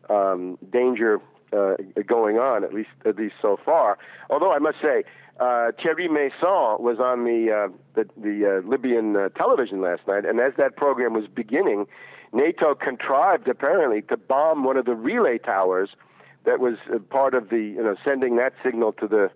um, 0.09 0.57
danger 0.71 1.19
uh, 1.53 1.75
going 2.05 2.37
on, 2.37 2.63
at 2.63 2.73
least 2.73 2.89
at 3.05 3.17
least 3.17 3.35
so 3.41 3.57
far. 3.63 3.97
Although 4.29 4.53
I 4.53 4.59
must 4.59 4.77
say, 4.81 5.03
uh, 5.39 5.71
Thierry 5.81 6.07
Meyssan 6.07 6.79
was 6.79 6.99
on 6.99 7.23
the 7.25 7.51
uh, 7.51 7.67
the, 7.95 8.07
the 8.17 8.57
uh, 8.63 8.67
Libyan 8.67 9.15
uh, 9.15 9.29
television 9.29 9.81
last 9.81 10.01
night, 10.07 10.25
and 10.25 10.39
as 10.39 10.51
that 10.57 10.75
program 10.75 11.13
was 11.13 11.27
beginning, 11.27 11.87
NATO 12.33 12.75
contrived 12.75 13.47
apparently 13.47 14.01
to 14.03 14.17
bomb 14.17 14.63
one 14.63 14.77
of 14.77 14.85
the 14.85 14.95
relay 14.95 15.37
towers 15.37 15.89
that 16.45 16.59
was 16.59 16.75
uh, 16.93 16.99
part 16.99 17.33
of 17.33 17.49
the 17.49 17.59
you 17.59 17.83
know 17.83 17.95
sending 18.05 18.37
that 18.37 18.53
signal 18.63 18.93
to 18.93 19.07
the 19.07 19.31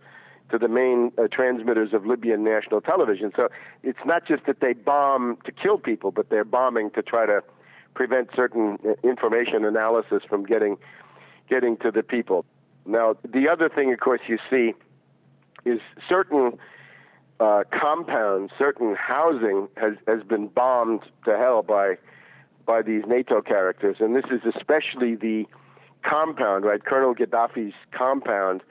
to 0.51 0.57
the 0.57 0.67
main 0.67 1.11
uh, 1.17 1.27
transmitters 1.31 1.93
of 1.93 2.05
Libyan 2.05 2.43
national 2.43 2.81
television. 2.81 3.31
So 3.35 3.49
it's 3.83 3.99
not 4.05 4.27
just 4.27 4.45
that 4.45 4.59
they 4.59 4.73
bomb 4.73 5.37
to 5.45 5.51
kill 5.51 5.77
people, 5.77 6.11
but 6.11 6.29
they're 6.29 6.45
bombing 6.45 6.91
to 6.91 7.01
try 7.01 7.25
to 7.25 7.41
prevent 7.93 8.29
certain 8.35 8.77
uh, 8.87 8.93
information 9.07 9.65
analysis 9.65 10.21
from 10.29 10.45
getting 10.45 10.77
getting 11.49 11.77
to 11.77 11.91
the 11.91 12.03
people. 12.03 12.45
Now, 12.85 13.15
the 13.23 13.49
other 13.49 13.69
thing, 13.69 13.93
of 13.93 13.99
course, 13.99 14.21
you 14.27 14.37
see 14.49 14.73
is 15.63 15.79
certain 16.07 16.57
uh, 17.39 17.63
compounds, 17.71 18.53
certain 18.57 18.95
housing 18.95 19.67
has 19.77 19.93
has 20.07 20.23
been 20.23 20.47
bombed 20.47 21.01
to 21.25 21.37
hell 21.37 21.63
by 21.63 21.97
by 22.65 22.81
these 22.81 23.03
NATO 23.07 23.41
characters, 23.41 23.97
and 23.99 24.15
this 24.15 24.25
is 24.31 24.41
especially 24.55 25.15
the 25.15 25.45
compound, 26.03 26.65
right? 26.65 26.83
Colonel 26.83 27.15
Gaddafi's 27.15 27.73
compound 27.91 28.61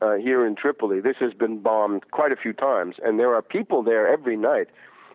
uh, 0.00 0.14
here 0.14 0.46
in 0.46 0.54
Tripoli. 0.54 1.00
This 1.00 1.16
has 1.20 1.32
been 1.34 1.58
bombed 1.58 2.10
quite 2.10 2.32
a 2.32 2.36
few 2.36 2.52
times, 2.52 2.96
and 3.04 3.18
there 3.18 3.34
are 3.34 3.42
people 3.42 3.82
there 3.82 4.08
every 4.08 4.36
night. 4.36 4.68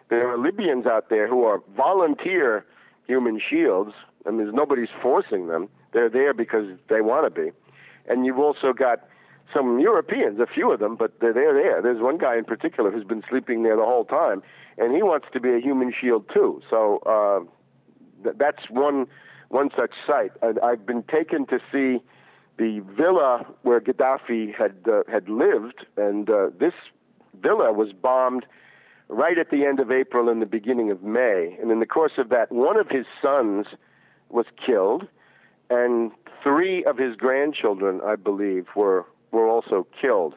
There 0.10 0.28
are 0.28 0.38
Libyans 0.38 0.86
out 0.86 1.10
there 1.10 1.28
who 1.28 1.44
are 1.46 1.62
volunteer 1.76 2.66
human 3.08 3.40
shields, 3.40 3.94
and 4.26 4.40
there's 4.40 4.54
nobody's 4.54 4.90
forcing 5.02 5.48
them. 5.48 5.70
They're 5.94 6.10
there 6.10 6.34
because 6.34 6.68
they 6.90 7.02
want 7.02 7.26
to 7.26 7.42
be. 7.42 7.52
And 8.08 8.26
you've 8.26 8.40
also 8.40 8.74
got 8.74 9.08
some 9.54 9.80
Europeans, 9.80 10.40
a 10.40 10.46
few 10.46 10.72
of 10.72 10.80
them, 10.80 10.96
but 10.96 11.20
they're 11.20 11.34
there. 11.34 11.54
There. 11.54 11.82
There's 11.82 12.02
one 12.02 12.18
guy 12.18 12.38
in 12.38 12.46
particular 12.46 12.92
who's 12.92 13.04
been 13.04 13.24
sleeping 13.30 13.64
there 13.64 13.76
the 13.76 13.86
whole 13.86 14.06
time, 14.06 14.44
and 14.78 14.94
he 14.96 15.02
wants 15.02 15.28
to 15.34 15.40
be 15.40 15.54
a 15.54 15.60
human 15.60 15.94
shield 16.00 16.30
too. 16.34 16.62
So 16.70 17.00
uh, 17.06 18.24
th- 18.24 18.36
that's 18.38 18.70
one 18.70 19.08
one 19.50 19.70
such 19.78 19.92
site. 20.08 20.32
I- 20.42 20.60
I've 20.64 20.86
been 20.86 21.04
taken 21.04 21.46
to 21.48 21.60
see 21.72 22.02
the 22.58 22.80
villa 22.80 23.46
where 23.64 23.82
Gaddafi 23.82 24.56
had 24.56 24.76
uh, 24.88 25.04
had 25.12 25.30
lived, 25.30 25.86
and 25.98 26.30
uh, 26.30 26.50
this 26.58 26.74
villa 27.42 27.72
was 27.74 27.92
bombed 27.92 28.46
right 29.08 29.38
at 29.38 29.50
the 29.52 29.66
end 29.66 29.80
of 29.80 29.92
April 29.92 30.30
and 30.30 30.42
the 30.42 30.46
beginning 30.46 30.90
of 30.92 31.04
May. 31.04 31.58
And 31.62 31.72
in 31.72 31.80
the 31.80 31.86
course 31.86 32.14
of 32.18 32.30
that, 32.30 32.52
one 32.52 32.78
of 32.78 32.90
his 32.90 33.06
sons 33.24 33.68
was 34.30 34.46
killed, 34.66 35.08
and 35.70 36.12
three 36.42 36.84
of 36.86 36.98
his 36.98 37.16
grandchildren, 37.16 38.02
I 38.06 38.16
believe, 38.16 38.68
were 38.76 39.06
were 39.32 39.48
also 39.48 39.86
killed. 40.02 40.36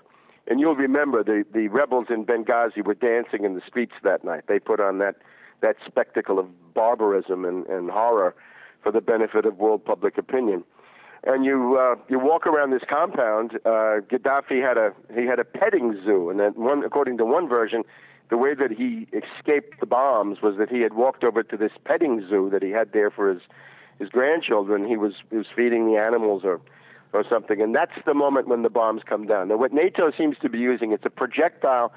And 0.49 0.59
you'll 0.61 0.77
remember 0.77 1.23
the 1.23 1.45
the 1.53 1.69
rebels 1.69 2.07
in 2.11 2.25
Benghazi 2.25 2.85
were 2.85 2.95
dancing 2.95 3.45
in 3.45 3.55
the 3.55 3.63
streets 3.67 3.95
that 4.03 4.25
night. 4.25 4.45
They 4.49 4.59
put 4.59 4.81
on 4.81 4.99
that 4.99 5.17
that 5.61 5.77
spectacle 5.87 6.39
of 6.39 6.47
barbarism 6.75 7.45
and, 7.45 7.67
and 7.67 7.91
horror 7.91 8.35
for 8.83 8.93
the 8.93 9.01
benefit 9.01 9.45
of 9.45 9.59
world 9.59 9.85
public 9.85 10.19
opinion 10.19 10.65
and 11.25 11.45
you 11.45 11.77
uh, 11.79 11.97
you 12.09 12.19
walk 12.19 12.47
around 12.47 12.71
this 12.71 12.83
compound. 12.89 13.59
Uh, 13.65 14.01
Gaddafi 14.09 14.63
had 14.63 14.79
a 14.79 14.93
he 15.15 15.27
had 15.27 15.39
a 15.39 15.45
petting 15.45 16.01
zoo, 16.05 16.31
and 16.31 16.39
then 16.39 16.53
one 16.53 16.85
according 16.85 17.19
to 17.19 17.25
one 17.25 17.49
version, 17.49 17.85
the 18.31 18.37
way 18.37 18.55
that 18.55 18.71
he 18.71 19.09
escaped 19.13 19.81
the 19.81 19.87
bombs 19.87 20.43
was 20.43 20.57
that 20.59 20.71
he 20.71 20.81
had 20.81 20.95
walked 20.95 21.25
over 21.25 21.43
to 21.43 21.57
this 21.57 21.73
petting 21.85 22.27
zoo 22.29 22.51
that 22.51 22.63
he 22.63 22.71
had 22.71 22.93
there 22.93 23.11
for 23.11 23.33
his 23.33 23.43
his 23.99 24.09
grandchildren. 24.09 24.87
He 24.87 24.97
was 24.97 25.15
he 25.31 25.37
was 25.37 25.47
feeding 25.55 25.87
the 25.93 25.99
animals 25.99 26.43
or 26.45 26.61
or 27.13 27.25
something, 27.31 27.61
and 27.61 27.75
that's 27.75 27.99
the 28.05 28.15
moment 28.15 28.49
when 28.49 28.63
the 28.63 28.71
bombs 28.71 29.03
come 29.05 29.27
down. 29.27 29.49
Now, 29.49 29.57
what 29.57 29.73
NATO 29.73 30.13
seems 30.17 30.37
to 30.39 30.49
be 30.49 30.59
using 30.59 30.93
it's 30.93 31.07
a 31.07 31.11
projectile 31.11 31.93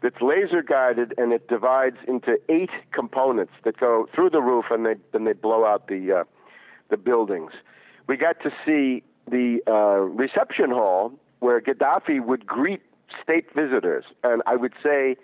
that's 0.00 0.20
laser 0.20 0.62
guided, 0.62 1.14
and 1.16 1.32
it 1.32 1.48
divides 1.48 1.96
into 2.08 2.38
eight 2.48 2.70
components 2.92 3.52
that 3.64 3.78
go 3.78 4.08
through 4.14 4.30
the 4.30 4.42
roof, 4.42 4.66
and 4.70 4.84
they 4.84 4.96
then 5.12 5.24
they 5.24 5.32
blow 5.32 5.64
out 5.64 5.86
the 5.86 6.12
uh, 6.12 6.24
the 6.88 6.96
buildings 6.96 7.52
we 8.06 8.16
got 8.16 8.40
to 8.42 8.50
see 8.66 9.02
the 9.30 9.60
uh, 9.66 10.00
reception 10.00 10.70
hall 10.70 11.12
where 11.40 11.60
Gaddafi 11.60 12.24
would 12.24 12.46
greet 12.46 12.82
state 13.22 13.52
visitors. 13.54 14.04
And 14.22 14.42
I 14.46 14.56
would 14.56 14.74
say 14.82 15.16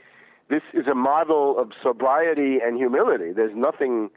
this 0.48 0.62
is 0.72 0.86
a 0.86 0.94
model 0.94 1.58
of 1.58 1.72
sobriety 1.82 2.58
and 2.62 2.76
humility. 2.76 3.32
There's 3.32 3.54
nothing 3.54 4.10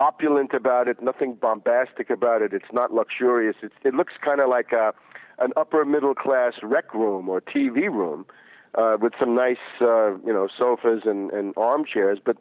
opulent 0.00 0.52
about 0.52 0.88
it, 0.88 1.02
nothing 1.02 1.34
bombastic 1.34 2.10
about 2.10 2.42
it. 2.42 2.52
It's 2.52 2.72
not 2.72 2.92
luxurious. 2.92 3.56
It's, 3.62 3.74
it 3.84 3.94
looks 3.94 4.14
kind 4.20 4.40
of 4.40 4.48
like 4.48 4.72
a, 4.72 4.92
an 5.38 5.52
upper 5.56 5.84
middle 5.84 6.14
class 6.14 6.54
rec 6.62 6.92
room 6.94 7.28
or 7.28 7.40
TV 7.40 7.90
room 7.90 8.26
uh, 8.74 8.96
with 9.00 9.12
some 9.18 9.34
nice, 9.34 9.56
uh, 9.80 10.16
you 10.18 10.32
know, 10.32 10.48
sofas 10.58 11.02
and, 11.04 11.30
and 11.30 11.54
armchairs, 11.56 12.18
but 12.24 12.36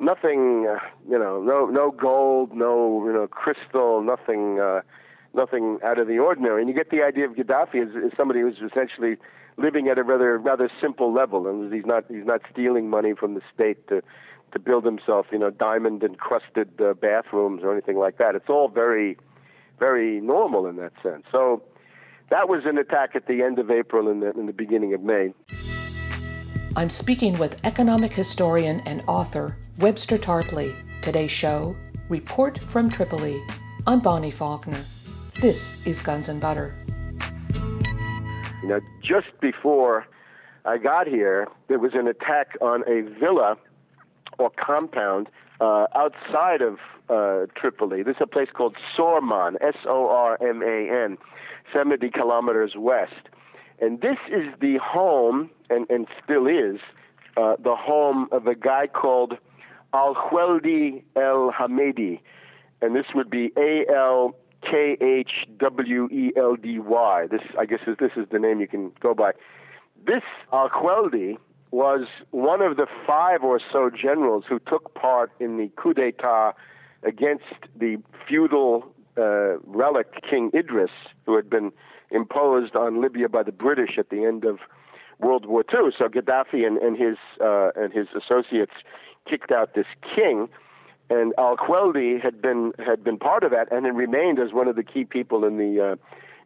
nothing, 0.00 0.66
uh, 0.68 0.78
you 1.08 1.18
know, 1.18 1.40
no 1.42 1.66
no 1.66 1.90
gold, 1.90 2.54
no 2.54 3.04
you 3.06 3.12
know 3.12 3.26
crystal, 3.26 4.02
nothing. 4.02 4.60
Uh, 4.60 4.80
nothing 5.36 5.78
out 5.86 5.98
of 5.98 6.08
the 6.08 6.18
ordinary. 6.18 6.62
And 6.62 6.68
you 6.68 6.74
get 6.74 6.90
the 6.90 7.02
idea 7.02 7.26
of 7.26 7.32
Gaddafi 7.32 7.82
as, 7.82 8.04
as 8.04 8.16
somebody 8.16 8.40
who's 8.40 8.56
essentially 8.56 9.16
living 9.56 9.88
at 9.88 9.98
a 9.98 10.02
rather 10.02 10.38
rather 10.38 10.70
simple 10.80 11.12
level, 11.12 11.46
and 11.46 11.72
he's 11.72 11.86
not 11.86 12.04
he's 12.08 12.24
not 12.24 12.40
stealing 12.50 12.90
money 12.90 13.14
from 13.14 13.34
the 13.34 13.42
state 13.54 13.86
to 13.88 14.02
to 14.52 14.58
build 14.58 14.84
himself, 14.84 15.26
you 15.32 15.38
know, 15.38 15.50
diamond 15.50 16.02
encrusted 16.02 16.80
uh, 16.80 16.94
bathrooms 16.94 17.62
or 17.62 17.72
anything 17.72 17.98
like 17.98 18.18
that. 18.18 18.34
It's 18.34 18.48
all 18.48 18.68
very 18.68 19.16
very 19.78 20.20
normal 20.20 20.66
in 20.66 20.76
that 20.76 20.92
sense. 21.02 21.24
So 21.32 21.62
that 22.30 22.48
was 22.48 22.64
an 22.64 22.78
attack 22.78 23.14
at 23.14 23.26
the 23.26 23.42
end 23.42 23.58
of 23.58 23.70
April 23.70 24.08
and 24.08 24.22
the, 24.22 24.30
in 24.30 24.46
the 24.46 24.52
beginning 24.52 24.94
of 24.94 25.02
May. 25.02 25.32
I'm 26.76 26.90
speaking 26.90 27.38
with 27.38 27.58
economic 27.64 28.12
historian 28.12 28.80
and 28.80 29.02
author 29.06 29.56
Webster 29.78 30.18
Tarpley. 30.18 30.74
Today's 31.00 31.30
show, 31.30 31.76
Report 32.08 32.58
from 32.66 32.90
Tripoli. 32.90 33.42
I'm 33.86 34.00
Bonnie 34.00 34.30
Faulkner. 34.30 34.84
This 35.40 35.84
is 35.84 36.00
Guns 36.00 36.30
and 36.30 36.40
Butter. 36.40 36.74
You 38.62 38.68
know, 38.70 38.80
just 39.02 39.38
before 39.42 40.06
I 40.64 40.78
got 40.78 41.06
here, 41.06 41.46
there 41.68 41.78
was 41.78 41.92
an 41.92 42.08
attack 42.08 42.56
on 42.62 42.84
a 42.88 43.02
villa 43.20 43.58
or 44.38 44.50
compound 44.58 45.28
uh, 45.60 45.88
outside 45.94 46.62
of 46.62 46.78
uh, 47.10 47.52
Tripoli. 47.54 48.02
This 48.02 48.16
is 48.16 48.22
a 48.22 48.26
place 48.26 48.48
called 48.50 48.76
Sorman, 48.96 49.56
S 49.60 49.76
O 49.86 50.08
R 50.08 50.38
M 50.40 50.62
A 50.62 51.04
N, 51.04 51.18
70 51.70 52.08
kilometers 52.12 52.72
west. 52.74 53.28
And 53.78 54.00
this 54.00 54.16
is 54.30 54.46
the 54.62 54.78
home, 54.82 55.50
and, 55.68 55.86
and 55.90 56.06
still 56.24 56.46
is, 56.46 56.80
uh, 57.36 57.56
the 57.62 57.76
home 57.76 58.28
of 58.32 58.46
a 58.46 58.54
guy 58.54 58.86
called 58.86 59.36
Al 59.92 60.14
Khweldi 60.14 61.02
El 61.14 61.52
Hamedi. 61.52 62.20
And 62.80 62.96
this 62.96 63.06
would 63.14 63.28
be 63.28 63.52
A 63.58 63.84
L 63.94 64.34
K 64.68 64.96
H 65.00 65.46
W 65.58 66.08
E 66.10 66.32
L 66.36 66.56
D 66.56 66.78
Y. 66.78 67.26
This, 67.30 67.42
I 67.58 67.66
guess, 67.66 67.80
is, 67.86 67.96
this 67.98 68.12
is 68.16 68.26
the 68.30 68.38
name 68.38 68.60
you 68.60 68.68
can 68.68 68.92
go 69.00 69.14
by. 69.14 69.32
This 70.06 70.22
Al 70.52 70.68
Khweldi 70.68 71.36
was 71.70 72.06
one 72.30 72.62
of 72.62 72.76
the 72.76 72.86
five 73.06 73.42
or 73.42 73.60
so 73.72 73.90
generals 73.90 74.44
who 74.48 74.58
took 74.58 74.94
part 74.94 75.32
in 75.40 75.56
the 75.56 75.68
coup 75.76 75.94
d'état 75.94 76.54
against 77.02 77.44
the 77.76 77.98
feudal 78.26 78.86
uh, 79.18 79.58
relic 79.64 80.22
King 80.28 80.50
Idris, 80.54 80.90
who 81.24 81.36
had 81.36 81.50
been 81.50 81.72
imposed 82.10 82.76
on 82.76 83.00
Libya 83.00 83.28
by 83.28 83.42
the 83.42 83.52
British 83.52 83.98
at 83.98 84.10
the 84.10 84.24
end 84.24 84.44
of 84.44 84.58
World 85.18 85.46
War 85.46 85.64
II. 85.72 85.90
So 85.98 86.08
Gaddafi 86.08 86.66
and, 86.66 86.78
and 86.78 86.96
his 86.96 87.16
uh, 87.40 87.70
and 87.76 87.92
his 87.92 88.08
associates 88.16 88.74
kicked 89.28 89.50
out 89.50 89.74
this 89.74 89.86
king, 90.16 90.48
and 91.08 91.32
Al 91.38 91.56
Khweldi 91.56 92.20
had 92.20 92.42
been 92.42 92.72
had 92.78 93.04
been 93.04 93.18
part 93.18 93.44
of 93.44 93.52
that 93.52 93.70
and 93.72 93.86
had 93.86 93.96
remained 93.96 94.38
as 94.38 94.52
one 94.52 94.68
of 94.68 94.76
the 94.76 94.82
key 94.82 95.04
people 95.04 95.44
in 95.44 95.56
the 95.56 95.92
uh, 95.92 95.96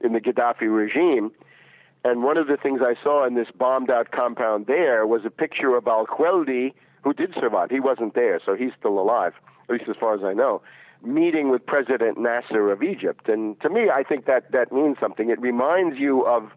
in 0.05 0.12
the 0.12 0.21
Gaddafi 0.21 0.75
regime. 0.75 1.33
And 2.02 2.23
one 2.23 2.38
of 2.38 2.47
the 2.47 2.57
things 2.57 2.81
I 2.83 2.95
saw 3.02 3.26
in 3.26 3.35
this 3.35 3.49
bombed 3.55 3.90
out 3.90 4.11
compound 4.11 4.67
there 4.67 5.07
was 5.07 5.23
a 5.26 5.31
picture 5.31 5.76
of 5.76 5.87
Al 5.87 6.07
Khweldi, 6.07 6.73
who 7.02 7.12
did 7.12 7.35
survive. 7.38 7.71
He 7.71 7.81
wasn't 7.81 8.14
there, 8.14 8.40
so 8.45 8.55
he's 8.55 8.73
still 8.79 8.99
alive, 8.99 9.35
at 9.69 9.75
least 9.75 9.88
as 9.88 9.97
far 10.00 10.14
as 10.14 10.25
I 10.25 10.33
know, 10.33 10.62
meeting 11.02 11.50
with 11.50 11.64
President 11.67 12.19
Nasser 12.19 12.73
of 12.73 12.83
Egypt. 12.83 13.29
And 13.29 13.61
to 13.61 13.69
me, 13.69 13.90
I 13.95 14.02
think 14.02 14.25
that 14.26 14.50
that 14.52 14.73
means 14.73 14.97
something. 14.99 15.29
It 15.29 15.40
reminds 15.43 15.99
you 15.99 16.25
of 16.26 16.50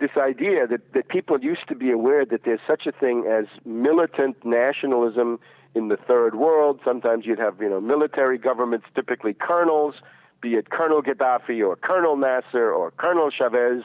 this 0.00 0.10
idea 0.16 0.66
that, 0.66 0.92
that 0.92 1.08
people 1.08 1.40
used 1.40 1.66
to 1.68 1.76
be 1.76 1.90
aware 1.90 2.24
that 2.24 2.42
there's 2.44 2.60
such 2.66 2.86
a 2.86 2.92
thing 2.92 3.26
as 3.28 3.46
militant 3.64 4.44
nationalism 4.44 5.38
in 5.74 5.88
the 5.88 5.96
third 5.96 6.34
world. 6.34 6.80
Sometimes 6.84 7.26
you'd 7.26 7.38
have, 7.38 7.60
you 7.60 7.68
know, 7.68 7.80
military 7.80 8.38
governments, 8.38 8.86
typically 8.94 9.34
colonels, 9.34 9.94
be 10.40 10.54
it 10.54 10.70
Colonel 10.70 11.02
Gaddafi 11.02 11.66
or 11.66 11.76
Colonel 11.76 12.16
Nasser 12.16 12.72
or 12.72 12.90
Colonel 12.92 13.30
Chavez, 13.30 13.82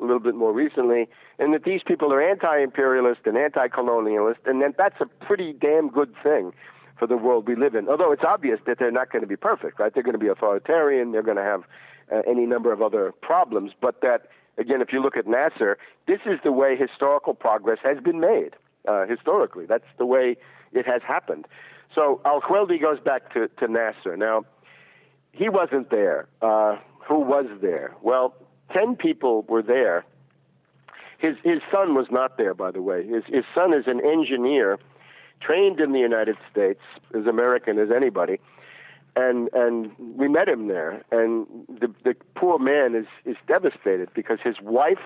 a 0.00 0.02
little 0.02 0.20
bit 0.20 0.34
more 0.34 0.52
recently, 0.52 1.08
and 1.38 1.52
that 1.54 1.64
these 1.64 1.82
people 1.84 2.12
are 2.12 2.22
anti-imperialist 2.22 3.20
and 3.24 3.36
anti-colonialist, 3.36 4.38
and 4.46 4.62
that 4.62 4.76
that's 4.76 5.00
a 5.00 5.06
pretty 5.24 5.52
damn 5.52 5.90
good 5.90 6.14
thing 6.22 6.52
for 6.98 7.06
the 7.06 7.16
world 7.16 7.48
we 7.48 7.56
live 7.56 7.74
in. 7.74 7.88
Although 7.88 8.12
it's 8.12 8.24
obvious 8.24 8.60
that 8.66 8.78
they're 8.78 8.90
not 8.90 9.10
going 9.10 9.22
to 9.22 9.28
be 9.28 9.36
perfect, 9.36 9.78
right? 9.80 9.92
They're 9.92 10.02
going 10.02 10.14
to 10.14 10.18
be 10.18 10.28
authoritarian. 10.28 11.12
They're 11.12 11.22
going 11.22 11.36
to 11.36 11.42
have 11.42 11.64
uh, 12.12 12.22
any 12.28 12.46
number 12.46 12.72
of 12.72 12.80
other 12.80 13.12
problems, 13.20 13.72
but 13.80 14.00
that 14.02 14.28
again, 14.56 14.80
if 14.80 14.92
you 14.92 15.00
look 15.00 15.16
at 15.16 15.26
Nasser, 15.26 15.78
this 16.06 16.20
is 16.26 16.38
the 16.42 16.52
way 16.52 16.76
historical 16.76 17.34
progress 17.34 17.78
has 17.82 17.98
been 18.00 18.20
made. 18.20 18.50
Uh, 18.86 19.06
historically, 19.06 19.66
that's 19.66 19.84
the 19.98 20.06
way 20.06 20.36
it 20.72 20.86
has 20.86 21.02
happened. 21.06 21.46
So 21.94 22.20
Al 22.24 22.40
Khweldi 22.40 22.80
goes 22.80 23.00
back 23.00 23.32
to, 23.34 23.48
to 23.58 23.68
Nasser. 23.68 24.16
Now, 24.16 24.44
he 25.32 25.48
wasn't 25.48 25.90
there. 25.90 26.28
Uh, 26.42 26.76
who 27.06 27.20
was 27.20 27.46
there? 27.60 27.94
Well, 28.02 28.34
10 28.76 28.96
people 28.96 29.42
were 29.42 29.62
there. 29.62 30.04
His, 31.18 31.36
his 31.42 31.60
son 31.72 31.94
was 31.94 32.06
not 32.10 32.36
there, 32.36 32.54
by 32.54 32.70
the 32.70 32.82
way. 32.82 33.06
His, 33.06 33.24
his 33.26 33.44
son 33.54 33.72
is 33.72 33.84
an 33.86 34.00
engineer 34.04 34.78
trained 35.40 35.80
in 35.80 35.92
the 35.92 35.98
United 35.98 36.36
States, 36.50 36.80
as 37.14 37.26
American 37.26 37.78
as 37.78 37.88
anybody. 37.94 38.40
And, 39.16 39.48
and 39.52 39.90
we 39.98 40.28
met 40.28 40.48
him 40.48 40.68
there. 40.68 41.04
And 41.10 41.46
the, 41.68 41.92
the 42.04 42.14
poor 42.34 42.58
man 42.58 42.94
is, 42.94 43.06
is 43.24 43.36
devastated 43.46 44.10
because 44.14 44.38
his 44.42 44.56
wife 44.60 44.98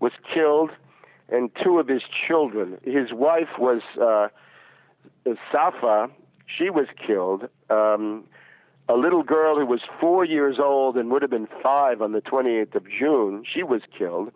was 0.00 0.12
killed 0.32 0.70
and 1.28 1.50
two 1.62 1.78
of 1.78 1.88
his 1.88 2.02
children. 2.26 2.78
His 2.84 3.12
wife 3.12 3.58
was 3.58 3.80
uh, 4.00 4.28
Safa, 5.52 6.10
she 6.46 6.70
was 6.70 6.86
killed. 7.06 7.48
Um, 7.70 8.24
a 8.88 8.94
little 8.96 9.22
girl 9.22 9.58
who 9.58 9.66
was 9.66 9.80
four 10.00 10.24
years 10.24 10.58
old 10.58 10.96
and 10.96 11.10
would 11.10 11.22
have 11.22 11.30
been 11.30 11.48
five 11.62 12.02
on 12.02 12.12
the 12.12 12.20
28th 12.20 12.74
of 12.74 12.84
June, 12.88 13.44
she 13.50 13.62
was 13.62 13.80
killed. 13.96 14.30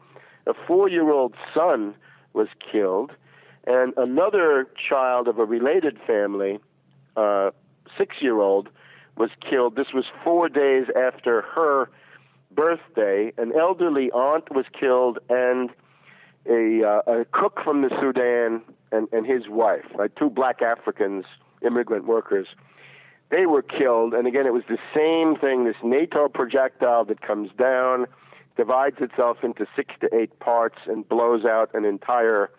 A 0.46 0.54
four 0.66 0.88
year 0.88 1.10
old 1.10 1.34
son 1.54 1.94
was 2.32 2.48
killed. 2.72 3.12
And 3.66 3.92
another 3.98 4.66
child 4.88 5.28
of 5.28 5.38
a 5.38 5.44
related 5.44 5.98
family, 6.06 6.58
uh, 7.16 7.50
six 7.98 8.16
year 8.20 8.40
old, 8.40 8.70
was 9.16 9.30
killed. 9.48 9.76
This 9.76 9.92
was 9.92 10.06
four 10.24 10.48
days 10.48 10.86
after 10.96 11.42
her 11.42 11.90
birthday. 12.50 13.32
An 13.36 13.52
elderly 13.52 14.10
aunt 14.12 14.50
was 14.54 14.64
killed, 14.78 15.18
and 15.28 15.70
a, 16.46 16.82
uh, 16.82 17.20
a 17.20 17.24
cook 17.26 17.60
from 17.62 17.82
the 17.82 17.90
Sudan 18.00 18.62
and, 18.92 19.08
and 19.12 19.26
his 19.26 19.48
wife, 19.48 19.84
right, 19.94 20.14
two 20.16 20.30
black 20.30 20.62
Africans, 20.62 21.24
immigrant 21.62 22.06
workers 22.06 22.46
they 23.30 23.46
were 23.46 23.62
killed. 23.62 24.14
And 24.14 24.26
again, 24.26 24.46
it 24.46 24.52
was 24.52 24.64
the 24.68 24.78
same 24.94 25.36
thing 25.36 25.64
this 25.64 25.76
NATO 25.82 26.28
projectile 26.28 27.04
that 27.06 27.20
comes 27.20 27.50
down, 27.58 28.06
divides 28.56 28.96
itself 29.00 29.38
into 29.42 29.66
six 29.76 29.94
to 30.00 30.08
eight 30.14 30.38
parts, 30.40 30.78
and 30.86 31.08
blows 31.08 31.44
out 31.44 31.70
an 31.74 31.84
entire 31.84 32.50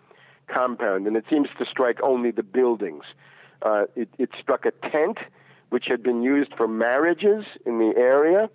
compound. 0.46 1.06
And 1.06 1.16
it 1.16 1.24
seems 1.28 1.48
to 1.58 1.64
strike 1.66 1.98
only 2.02 2.30
the 2.30 2.42
buildings. 2.42 3.04
Uh, 3.62 3.84
it, 3.96 4.08
it 4.18 4.30
struck 4.40 4.64
a 4.64 4.70
tent, 4.88 5.18
which 5.70 5.86
had 5.88 6.02
been 6.02 6.22
used 6.22 6.52
for 6.56 6.66
marriages 6.66 7.44
in 7.66 7.78
the 7.78 7.92
area. 7.96 8.48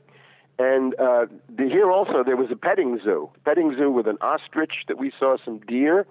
And 0.57 0.93
uh, 0.95 1.25
the, 1.53 1.67
here 1.69 1.91
also 1.91 2.23
there 2.23 2.37
was 2.37 2.49
a 2.49 2.55
petting 2.55 2.99
zoo, 3.03 3.29
petting 3.43 3.75
zoo 3.77 3.91
with 3.91 4.07
an 4.07 4.17
ostrich 4.21 4.85
that 4.87 4.97
we 4.97 5.11
saw 5.19 5.35
some 5.43 5.59
deer. 5.59 6.07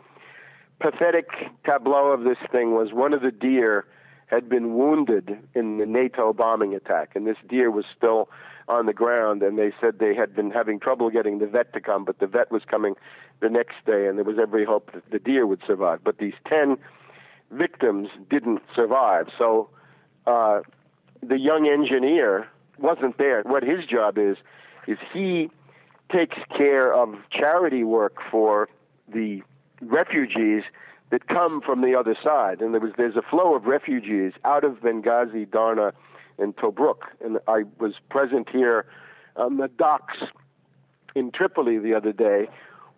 Pathetic 0.84 1.30
tableau 1.64 2.12
of 2.12 2.24
this 2.24 2.36
thing 2.52 2.74
was 2.74 2.92
one 2.92 3.14
of 3.14 3.22
the 3.22 3.30
deer 3.30 3.86
had 4.26 4.50
been 4.50 4.74
wounded 4.74 5.38
in 5.54 5.78
the 5.78 5.86
NATO 5.86 6.34
bombing 6.34 6.74
attack, 6.74 7.12
and 7.14 7.26
this 7.26 7.38
deer 7.48 7.70
was 7.70 7.86
still 7.96 8.28
on 8.68 8.84
the 8.84 8.92
ground. 8.92 9.42
And 9.42 9.58
they 9.58 9.72
said 9.80 9.98
they 9.98 10.14
had 10.14 10.36
been 10.36 10.50
having 10.50 10.78
trouble 10.78 11.08
getting 11.08 11.38
the 11.38 11.46
vet 11.46 11.72
to 11.72 11.80
come, 11.80 12.04
but 12.04 12.18
the 12.18 12.26
vet 12.26 12.52
was 12.52 12.60
coming 12.70 12.96
the 13.40 13.48
next 13.48 13.76
day, 13.86 14.08
and 14.08 14.18
there 14.18 14.26
was 14.26 14.36
every 14.38 14.66
hope 14.66 14.92
that 14.92 15.10
the 15.10 15.18
deer 15.18 15.46
would 15.46 15.62
survive. 15.66 16.00
But 16.04 16.18
these 16.18 16.34
ten 16.46 16.76
victims 17.50 18.08
didn't 18.28 18.60
survive. 18.74 19.28
So 19.38 19.70
uh, 20.26 20.60
the 21.22 21.38
young 21.38 21.66
engineer 21.66 22.46
wasn't 22.76 23.16
there. 23.16 23.42
What 23.44 23.62
his 23.62 23.86
job 23.86 24.18
is 24.18 24.36
is 24.86 24.98
he 25.14 25.50
takes 26.12 26.36
care 26.58 26.92
of 26.92 27.14
charity 27.30 27.84
work 27.84 28.18
for 28.30 28.68
the 29.08 29.42
refugees 29.80 30.62
that 31.10 31.26
come 31.28 31.60
from 31.60 31.80
the 31.82 31.94
other 31.94 32.16
side. 32.24 32.60
And 32.60 32.74
there 32.74 32.80
was 32.80 32.92
there's 32.96 33.16
a 33.16 33.22
flow 33.22 33.54
of 33.54 33.64
refugees 33.64 34.32
out 34.44 34.64
of 34.64 34.80
Benghazi, 34.80 35.50
Darna, 35.50 35.92
and 36.38 36.56
Tobruk. 36.56 37.02
And 37.24 37.38
I 37.46 37.64
was 37.78 37.94
present 38.08 38.48
here 38.50 38.86
on 39.36 39.56
the 39.56 39.68
docks 39.68 40.16
in 41.14 41.30
Tripoli 41.30 41.78
the 41.78 41.94
other 41.94 42.12
day 42.12 42.48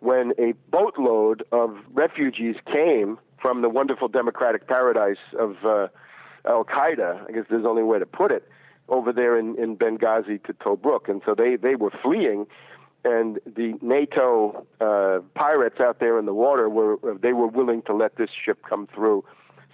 when 0.00 0.32
a 0.38 0.52
boatload 0.70 1.42
of 1.52 1.76
refugees 1.92 2.56
came 2.72 3.18
from 3.40 3.62
the 3.62 3.68
wonderful 3.68 4.08
democratic 4.08 4.66
paradise 4.66 5.16
of 5.38 5.56
uh, 5.64 5.88
Al 6.46 6.64
Qaeda. 6.64 7.28
I 7.28 7.32
guess 7.32 7.44
there's 7.50 7.66
only 7.66 7.82
way 7.82 7.98
to 7.98 8.06
put 8.06 8.30
it 8.30 8.48
over 8.88 9.12
there 9.12 9.38
in, 9.38 9.58
in 9.58 9.76
Benghazi 9.76 10.42
to 10.44 10.52
Tobruk, 10.54 11.08
and 11.08 11.20
so 11.26 11.34
they 11.34 11.56
they 11.56 11.74
were 11.74 11.90
fleeing 12.02 12.46
and 13.07 13.38
the 13.47 13.75
NATO 13.81 14.66
uh, 14.81 15.21
pirates 15.35 15.81
out 15.81 16.01
there 16.01 16.19
in 16.19 16.27
the 16.27 16.35
water 16.35 16.69
were 16.69 16.97
they 17.23 17.33
were 17.33 17.47
willing 17.47 17.83
to 17.83 17.95
let 17.95 18.16
this 18.16 18.31
ship 18.45 18.59
come 18.69 18.88
through, 18.95 19.25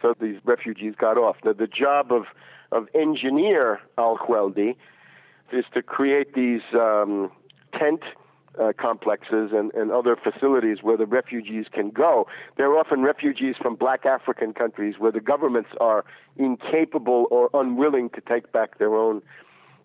so 0.01 0.15
these 0.21 0.39
refugees 0.45 0.95
got 0.97 1.17
off. 1.19 1.37
Now, 1.45 1.55
the 1.55 1.67
job 1.67 2.13
of 2.13 2.25
of 2.71 2.89
engineer 2.95 3.81
Al 3.97 4.19
Khweldi 4.19 4.77
is 5.53 5.65
to 5.75 5.83
create 5.83 6.35
these 6.35 6.63
um, 6.75 7.31
tent 7.79 8.03
uh, 8.61 8.73
complexes 8.79 9.51
and, 9.53 9.73
and 9.75 9.91
other 9.91 10.17
facilities 10.17 10.79
where 10.83 10.97
the 10.97 11.07
refugees 11.07 11.67
can 11.73 11.91
go. 11.91 12.27
They're 12.57 12.77
often 12.77 13.03
refugees 13.03 13.57
from 13.61 13.77
black 13.77 14.05
African 14.05 14.53
countries 14.53 14.97
where 14.99 15.13
the 15.13 15.21
governments 15.21 15.71
are 15.81 16.05
incapable 16.37 17.27
or 17.31 17.51
unwilling 17.55 18.11
to 18.11 18.21
take 18.21 18.53
back 18.53 18.79
their 18.79 18.95
own 18.95 19.23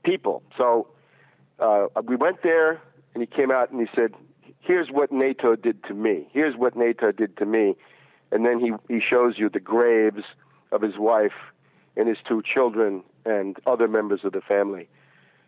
people. 0.03 0.43
So 0.57 0.87
uh, 1.59 1.87
we 2.05 2.15
went 2.15 2.43
there 2.43 2.81
and 3.13 3.21
he 3.21 3.27
came 3.27 3.51
out 3.51 3.71
and 3.71 3.79
he 3.79 3.87
said, 3.95 4.13
"Here's 4.59 4.89
what 4.89 5.11
NATO 5.11 5.55
did 5.55 5.83
to 5.85 5.93
me. 5.93 6.27
Here's 6.31 6.55
what 6.55 6.75
NATO 6.75 7.11
did 7.11 7.37
to 7.37 7.45
me," 7.45 7.75
and 8.31 8.45
then 8.45 8.59
he 8.59 8.73
he 8.93 9.01
shows 9.01 9.37
you 9.37 9.49
the 9.49 9.59
graves 9.59 10.23
of 10.71 10.81
his 10.81 10.97
wife 10.97 11.37
and 11.95 12.07
his 12.07 12.17
two 12.27 12.41
children 12.41 13.03
and 13.25 13.57
other 13.65 13.87
members 13.87 14.21
of 14.23 14.33
the 14.33 14.41
family, 14.41 14.87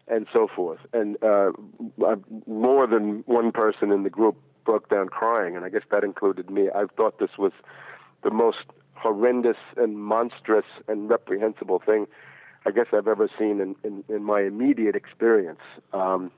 and 0.08 0.28
so 0.34 0.48
forth. 0.48 0.80
And 0.93 1.17
uh, 1.24 1.52
uh 2.06 2.15
more 2.48 2.88
than 2.88 3.24
one 3.26 3.52
person 3.52 3.91
in 3.91 4.04
the 4.04 4.10
group 4.10 4.36
broke 4.65 4.89
down 4.89 5.10
crying, 5.10 5.56
and 5.56 5.65
I 5.65 5.69
guess 5.69 5.84
that 5.91 6.04
included 6.04 6.50
me. 6.50 6.69
I 6.74 6.86
thought 6.98 7.19
this 7.19 7.38
was 7.38 7.54
the 8.24 8.32
most 8.32 8.65
horrendous 8.93 9.58
and 9.78 9.98
monstrous 9.98 10.65
and 10.88 11.10
reprehensible 11.10 11.80
thing 11.80 12.06
I 12.65 12.72
guess 12.72 12.88
I've 12.93 13.08
ever 13.08 13.30
seen 13.39 13.62
in, 13.62 13.76
in, 13.84 14.04
in 14.13 14.24
my 14.24 14.41
immediate 14.41 14.95
experience. 14.95 15.62
Um, 15.93 16.32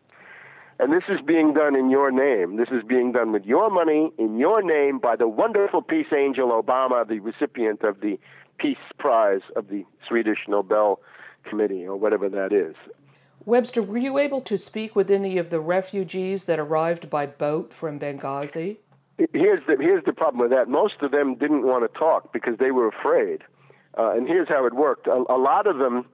and 0.79 0.91
this 0.91 1.03
is 1.09 1.19
being 1.25 1.53
done 1.53 1.75
in 1.75 1.89
your 1.89 2.11
name. 2.11 2.57
This 2.57 2.69
is 2.71 2.83
being 2.83 3.11
done 3.11 3.31
with 3.31 3.45
your 3.45 3.69
money, 3.69 4.11
in 4.17 4.37
your 4.37 4.61
name, 4.63 4.99
by 4.99 5.15
the 5.15 5.27
wonderful 5.27 5.81
peace 5.81 6.11
angel 6.15 6.49
Obama, 6.49 7.07
the 7.07 7.19
recipient 7.19 7.83
of 7.83 8.01
the 8.01 8.19
Peace 8.57 8.77
Prize 8.97 9.41
of 9.55 9.67
the 9.69 9.85
Swedish 10.07 10.39
Nobel 10.47 10.99
Committee, 11.49 11.85
or 11.85 11.97
whatever 11.97 12.29
that 12.29 12.53
is. 12.53 12.75
Webster, 13.45 13.81
were 13.81 13.97
you 13.97 14.19
able 14.19 14.41
to 14.41 14.57
speak 14.57 14.95
with 14.95 15.09
any 15.09 15.37
of 15.37 15.49
the 15.49 15.59
refugees 15.59 16.43
that 16.43 16.59
arrived 16.59 17.09
by 17.09 17.25
boat 17.25 17.73
from 17.73 17.99
Benghazi? 17.99 18.77
Here's 19.33 19.65
the 19.67 19.77
here's 19.79 20.03
the 20.05 20.13
problem 20.13 20.39
with 20.39 20.51
that. 20.51 20.67
Most 20.67 20.95
of 21.01 21.11
them 21.11 21.35
didn't 21.35 21.63
want 21.63 21.91
to 21.91 21.99
talk 21.99 22.31
because 22.33 22.57
they 22.59 22.71
were 22.71 22.87
afraid. 22.87 23.43
Uh, 23.97 24.11
and 24.11 24.27
here's 24.27 24.47
how 24.47 24.65
it 24.65 24.73
worked. 24.73 25.07
A, 25.07 25.23
a 25.29 25.37
lot 25.37 25.67
of 25.67 25.77
them 25.77 26.05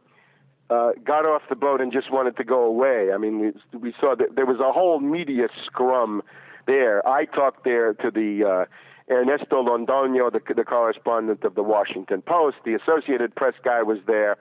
uh, 0.69 0.91
got 1.03 1.27
off 1.27 1.43
the 1.49 1.55
boat 1.55 1.81
and 1.81 1.91
just 1.91 2.11
wanted 2.11 2.35
to 2.37 2.43
go 2.43 2.63
away. 2.63 3.11
I 3.13 3.17
mean, 3.17 3.53
we, 3.73 3.93
saw 3.99 4.15
that 4.15 4.35
there 4.35 4.45
was 4.45 4.59
a 4.59 4.71
whole 4.71 4.99
media 4.99 5.47
scrum 5.65 6.21
there. 6.65 7.07
I 7.07 7.25
talked 7.25 7.63
there 7.63 7.93
to 7.93 8.11
the 8.11 8.43
uh, 8.43 9.13
Ernesto 9.13 9.63
Londoño, 9.63 10.31
the, 10.31 10.41
the 10.53 10.65
correspondent 10.65 11.43
of 11.43 11.55
the 11.55 11.63
Washington 11.63 12.21
Post. 12.21 12.57
The 12.65 12.73
Associated 12.73 13.33
Press 13.35 13.53
guy 13.63 13.83
was 13.83 13.99
there. 14.07 14.37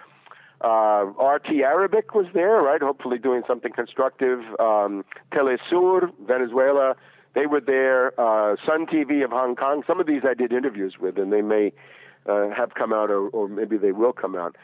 Uh, 0.60 1.12
RT 1.22 1.60
Arabic 1.62 2.14
was 2.14 2.26
there, 2.32 2.56
right? 2.56 2.82
Hopefully 2.82 3.18
doing 3.18 3.42
something 3.46 3.72
constructive. 3.72 4.40
Um, 4.58 5.04
Telesur, 5.30 6.10
Venezuela, 6.26 6.96
they 7.34 7.46
were 7.46 7.60
there. 7.60 8.18
Uh, 8.18 8.56
Sun 8.66 8.86
TV 8.86 9.22
of 9.22 9.30
Hong 9.30 9.54
Kong. 9.54 9.84
Some 9.86 10.00
of 10.00 10.06
these 10.06 10.22
I 10.28 10.34
did 10.34 10.52
interviews 10.52 10.94
with, 10.98 11.18
and 11.18 11.32
they 11.32 11.42
may 11.42 11.72
uh, 12.26 12.48
have 12.50 12.74
come 12.74 12.92
out, 12.92 13.10
or, 13.10 13.28
or 13.28 13.48
maybe 13.48 13.76
they 13.76 13.92
will 13.92 14.14
come 14.14 14.34
out. 14.34 14.56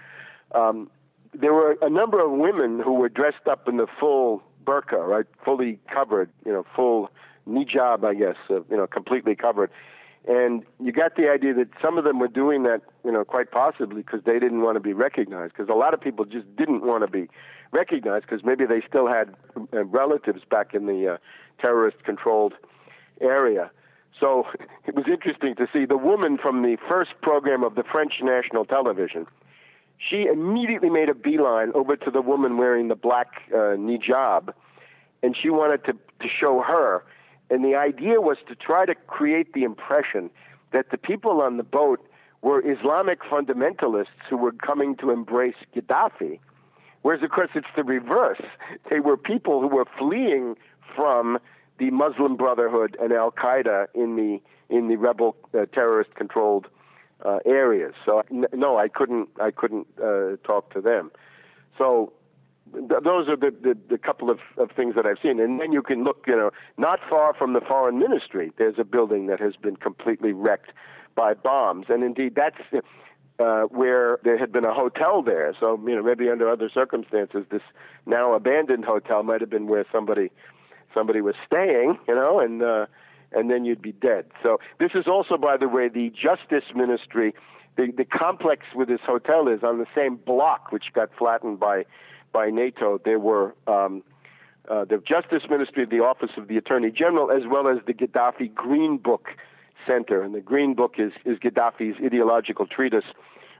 Um, 0.54 0.90
there 1.34 1.52
were 1.52 1.76
a 1.80 1.90
number 1.90 2.24
of 2.24 2.30
women 2.30 2.80
who 2.80 2.94
were 2.94 3.08
dressed 3.08 3.46
up 3.48 3.68
in 3.68 3.76
the 3.76 3.86
full 3.98 4.42
burqa, 4.64 5.06
right, 5.06 5.26
fully 5.44 5.78
covered, 5.92 6.30
you 6.44 6.52
know, 6.52 6.64
full 6.76 7.10
hijab, 7.48 8.04
I 8.04 8.14
guess, 8.14 8.36
uh, 8.50 8.60
you 8.70 8.76
know, 8.76 8.86
completely 8.86 9.34
covered. 9.34 9.70
And 10.28 10.62
you 10.80 10.92
got 10.92 11.16
the 11.16 11.28
idea 11.30 11.52
that 11.54 11.68
some 11.84 11.98
of 11.98 12.04
them 12.04 12.20
were 12.20 12.28
doing 12.28 12.62
that, 12.62 12.82
you 13.04 13.10
know, 13.10 13.24
quite 13.24 13.50
possibly 13.50 14.02
because 14.02 14.20
they 14.24 14.38
didn't 14.38 14.60
want 14.62 14.76
to 14.76 14.80
be 14.80 14.92
recognized. 14.92 15.54
Because 15.56 15.68
a 15.68 15.76
lot 15.76 15.94
of 15.94 16.00
people 16.00 16.24
just 16.24 16.54
didn't 16.56 16.82
want 16.82 17.02
to 17.02 17.10
be 17.10 17.28
recognized 17.72 18.26
because 18.26 18.44
maybe 18.44 18.64
they 18.64 18.82
still 18.88 19.08
had 19.08 19.34
uh, 19.56 19.84
relatives 19.84 20.42
back 20.48 20.74
in 20.74 20.86
the 20.86 21.14
uh, 21.14 21.16
terrorist-controlled 21.60 22.54
area. 23.20 23.70
So 24.20 24.46
it 24.86 24.94
was 24.94 25.06
interesting 25.10 25.56
to 25.56 25.66
see 25.72 25.86
the 25.86 25.96
woman 25.96 26.38
from 26.38 26.62
the 26.62 26.76
first 26.88 27.10
program 27.20 27.64
of 27.64 27.74
the 27.74 27.82
French 27.82 28.14
national 28.22 28.64
television. 28.64 29.26
She 30.08 30.26
immediately 30.26 30.90
made 30.90 31.08
a 31.08 31.14
beeline 31.14 31.72
over 31.74 31.96
to 31.96 32.10
the 32.10 32.22
woman 32.22 32.56
wearing 32.56 32.88
the 32.88 32.96
black 32.96 33.42
uh, 33.52 33.76
hijab, 33.76 34.52
and 35.22 35.36
she 35.40 35.50
wanted 35.50 35.84
to, 35.84 35.92
to 35.92 36.28
show 36.28 36.60
her. 36.60 37.04
And 37.50 37.64
the 37.64 37.76
idea 37.76 38.20
was 38.20 38.38
to 38.48 38.54
try 38.54 38.86
to 38.86 38.94
create 38.94 39.52
the 39.52 39.62
impression 39.62 40.30
that 40.72 40.90
the 40.90 40.98
people 40.98 41.42
on 41.42 41.56
the 41.56 41.62
boat 41.62 42.00
were 42.40 42.60
Islamic 42.60 43.20
fundamentalists 43.22 44.06
who 44.28 44.36
were 44.36 44.52
coming 44.52 44.96
to 44.96 45.10
embrace 45.10 45.54
Gaddafi. 45.74 46.40
Whereas, 47.02 47.22
of 47.22 47.30
course, 47.30 47.50
it's 47.54 47.66
the 47.76 47.84
reverse. 47.84 48.40
They 48.90 49.00
were 49.00 49.16
people 49.16 49.60
who 49.60 49.68
were 49.68 49.86
fleeing 49.98 50.56
from 50.96 51.38
the 51.78 51.90
Muslim 51.90 52.36
Brotherhood 52.36 52.96
and 53.00 53.12
Al 53.12 53.32
Qaeda 53.32 53.86
in 53.94 54.16
the 54.16 54.40
in 54.68 54.88
the 54.88 54.96
rebel 54.96 55.36
uh, 55.52 55.66
terrorist 55.66 56.14
controlled 56.14 56.66
uh, 57.24 57.38
areas. 57.44 57.94
So 58.04 58.22
no, 58.30 58.78
I 58.78 58.88
couldn't 58.88 59.28
I 59.40 59.50
couldn't 59.50 59.86
uh, 60.02 60.36
talk 60.44 60.72
to 60.74 60.80
them. 60.80 61.10
So 61.78 62.12
th- 62.72 63.02
those 63.04 63.28
are 63.28 63.36
the, 63.36 63.50
the, 63.50 63.76
the 63.88 63.98
couple 63.98 64.30
of, 64.30 64.38
of 64.56 64.70
things 64.72 64.94
that 64.94 65.06
I've 65.06 65.18
seen. 65.22 65.40
And 65.40 65.60
then 65.60 65.72
you 65.72 65.82
can 65.82 66.04
look, 66.04 66.24
you 66.26 66.36
know, 66.36 66.50
not 66.76 67.00
far 67.08 67.34
from 67.34 67.52
the 67.52 67.60
foreign 67.60 67.98
ministry, 67.98 68.52
there's 68.56 68.78
a 68.78 68.84
building 68.84 69.26
that 69.26 69.40
has 69.40 69.56
been 69.56 69.76
completely 69.76 70.32
wrecked 70.32 70.72
by 71.14 71.34
bombs. 71.34 71.86
And 71.88 72.02
indeed, 72.02 72.34
that's 72.34 72.56
uh, 73.38 73.62
where 73.62 74.18
there 74.24 74.38
had 74.38 74.52
been 74.52 74.64
a 74.64 74.74
hotel 74.74 75.22
there. 75.22 75.54
So, 75.60 75.80
you 75.86 75.96
know, 75.96 76.02
maybe 76.02 76.28
under 76.28 76.48
other 76.48 76.70
circumstances, 76.72 77.44
this 77.50 77.62
now 78.06 78.34
abandoned 78.34 78.84
hotel 78.84 79.22
might 79.22 79.40
have 79.40 79.50
been 79.50 79.66
where 79.66 79.84
somebody 79.92 80.30
somebody 80.94 81.22
was 81.22 81.34
staying, 81.46 81.98
you 82.06 82.14
know, 82.14 82.38
and 82.38 82.62
uh, 82.62 82.84
and 83.34 83.50
then 83.50 83.64
you'd 83.64 83.82
be 83.82 83.92
dead. 83.92 84.26
So 84.42 84.58
this 84.78 84.90
is 84.94 85.06
also, 85.06 85.36
by 85.36 85.56
the 85.56 85.68
way, 85.68 85.88
the 85.88 86.10
Justice 86.10 86.68
Ministry. 86.74 87.34
The, 87.76 87.90
the 87.90 88.04
complex 88.04 88.66
where 88.74 88.84
this 88.84 89.00
hotel 89.06 89.48
is 89.48 89.62
on 89.62 89.78
the 89.78 89.86
same 89.96 90.16
block, 90.16 90.72
which 90.72 90.84
got 90.94 91.08
flattened 91.18 91.58
by 91.58 91.84
by 92.32 92.50
NATO. 92.50 93.00
There 93.02 93.18
were 93.18 93.54
um, 93.66 94.02
uh, 94.68 94.84
the 94.84 94.98
Justice 94.98 95.42
Ministry, 95.50 95.86
the 95.86 96.00
Office 96.00 96.30
of 96.36 96.48
the 96.48 96.56
Attorney 96.56 96.90
General, 96.90 97.30
as 97.30 97.42
well 97.48 97.68
as 97.68 97.78
the 97.86 97.94
Gaddafi 97.94 98.54
Green 98.54 98.98
Book 98.98 99.28
Center. 99.86 100.22
And 100.22 100.34
the 100.34 100.40
Green 100.40 100.74
Book 100.74 100.96
is 100.98 101.12
is 101.24 101.38
Gaddafi's 101.38 101.96
ideological 102.04 102.66
treatise, 102.66 103.04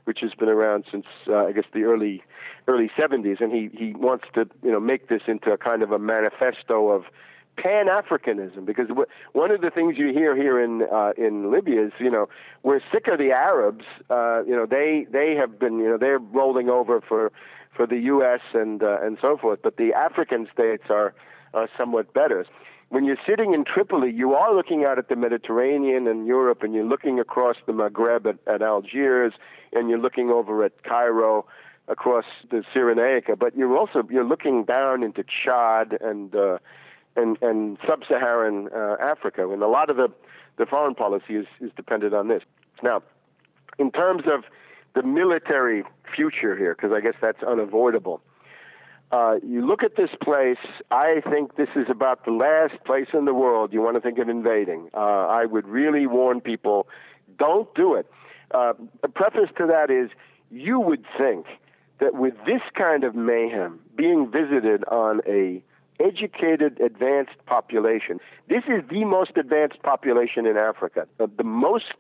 which 0.05 0.19
has 0.21 0.33
been 0.35 0.51
around 0.51 0.85
since 0.91 1.07
uh, 1.29 1.47
I 1.47 1.53
guess 1.53 1.65
the 1.73 1.85
early 1.85 2.23
early 2.69 2.91
70s, 2.99 3.41
and 3.41 3.53
he 3.53 3.71
he 3.73 3.95
wants 3.95 4.25
to 4.35 4.49
you 4.63 4.71
know 4.71 4.81
make 4.81 5.09
this 5.09 5.23
into 5.27 5.53
a 5.53 5.59
kind 5.59 5.83
of 5.83 5.91
a 5.91 5.99
manifesto 5.99 6.91
of 6.91 7.05
Pan 7.57 7.87
Africanism, 7.87 8.65
because 8.65 8.89
one 9.33 9.51
of 9.51 9.61
the 9.61 9.71
things 9.71 9.97
you 9.99 10.13
hear 10.13 10.35
here 10.35 10.63
in 10.63 10.83
uh, 10.91 11.13
in 11.17 11.51
Libya 11.51 11.87
is, 11.87 11.93
you 11.99 12.11
know, 12.11 12.29
we're 12.63 12.81
sick 12.93 13.09
of 13.09 13.19
the 13.19 13.33
Arabs. 13.33 13.85
Uh, 14.11 14.43
you 14.45 14.57
know, 14.57 14.67
they 14.67 15.07
they 15.11 15.35
have 15.35 15.59
been, 15.59 15.79
you 15.79 15.89
know, 15.89 15.99
they're 15.99 16.19
rolling 16.19 16.71
over 16.71 17.01
for 17.01 17.31
for 17.77 17.87
the 17.87 17.99
U.S. 17.99 18.41
and 18.55 18.83
uh, 18.83 18.99
and 19.03 19.19
so 19.23 19.37
forth, 19.37 19.61
but 19.63 19.77
the 19.77 19.93
African 19.95 20.49
states 20.53 20.85
are 20.91 21.15
somewhat 21.79 22.15
better. 22.15 22.47
When 22.89 23.05
you're 23.05 23.19
sitting 23.27 23.55
in 23.55 23.65
Tripoli, 23.65 24.13
you 24.13 24.35
are 24.35 24.55
looking 24.55 24.85
out 24.85 24.99
at 24.99 25.09
the 25.09 25.17
Mediterranean 25.17 26.07
and 26.07 26.27
Europe, 26.27 26.63
and 26.63 26.75
you're 26.75 26.85
looking 26.85 27.21
across 27.21 27.57
the 27.67 27.73
Maghreb 27.73 28.27
at, 28.27 28.37
at 28.47 28.61
Algiers, 28.61 29.33
and 29.73 29.89
you're 29.89 29.99
looking 29.99 30.31
over 30.31 30.63
at 30.63 30.83
Cairo 30.83 31.47
across 31.89 32.27
the 32.51 32.63
Cyrenaica, 32.75 33.39
but 33.39 33.57
you're 33.57 33.77
also 33.77 34.03
you're 34.11 34.27
looking 34.27 34.65
down 34.65 35.03
into 35.03 35.25
Chad 35.25 35.97
and 36.01 36.35
uh, 36.35 36.59
and, 37.17 37.39
and 37.43 37.79
sub-Saharan 37.87 38.69
uh, 38.75 38.97
Africa, 39.01 39.49
and 39.51 39.63
a 39.63 39.69
lot 39.69 39.91
of 39.91 39.97
the, 39.97 40.09
the 40.59 40.67
foreign 40.67 40.95
policy 40.95 41.37
is, 41.37 41.47
is 41.61 41.71
dependent 41.77 42.15
on 42.15 42.29
this. 42.29 42.43
Now, 42.83 43.03
in 43.79 43.91
terms 43.91 44.25
of 44.27 44.45
the 44.95 45.03
military 45.03 45.85
future 46.15 46.57
here, 46.57 46.75
because 46.75 46.93
I 46.93 47.01
guess 47.01 47.15
that's 47.21 47.43
unavoidable. 47.43 48.21
Uh, 49.11 49.35
you 49.47 49.67
look 49.67 49.83
at 49.83 49.97
this 49.97 50.11
place, 50.23 50.59
I 50.91 51.21
think 51.31 51.57
this 51.57 51.69
is 51.77 51.87
about 51.91 52.25
the 52.25 52.31
last 52.31 52.83
place 52.85 53.09
in 53.13 53.27
the 53.27 53.35
world 53.35 53.73
you 53.73 53.83
want 53.83 53.97
to 53.97 54.01
think 54.01 54.19
of 54.19 54.29
invading. 54.29 54.89
Uh, 54.95 55.27
I 55.27 55.45
would 55.45 55.67
really 55.69 56.07
warn 56.07 56.41
people 56.41 56.89
don't 57.39 57.73
do 57.75 57.95
it. 57.95 58.07
Uh, 58.53 58.73
the 59.03 59.09
preface 59.09 59.51
to 59.59 59.67
that 59.67 59.91
is 59.91 60.11
you 60.51 60.81
would 60.81 61.05
think 61.19 61.47
that 62.01 62.15
with 62.15 62.35
this 62.47 62.63
kind 62.75 63.05
of 63.05 63.15
mayhem 63.15 63.81
being 63.97 64.31
visited 64.31 64.85
on 64.85 65.21
a 65.27 65.63
educated, 66.01 66.81
advanced 66.81 67.37
population. 67.47 68.19
This 68.49 68.65
is 68.67 68.83
the 68.91 69.05
most 69.05 69.33
advanced 69.37 69.83
population 69.83 70.47
in 70.47 70.57
Africa, 70.57 71.07
the 71.19 71.45
most 71.45 71.95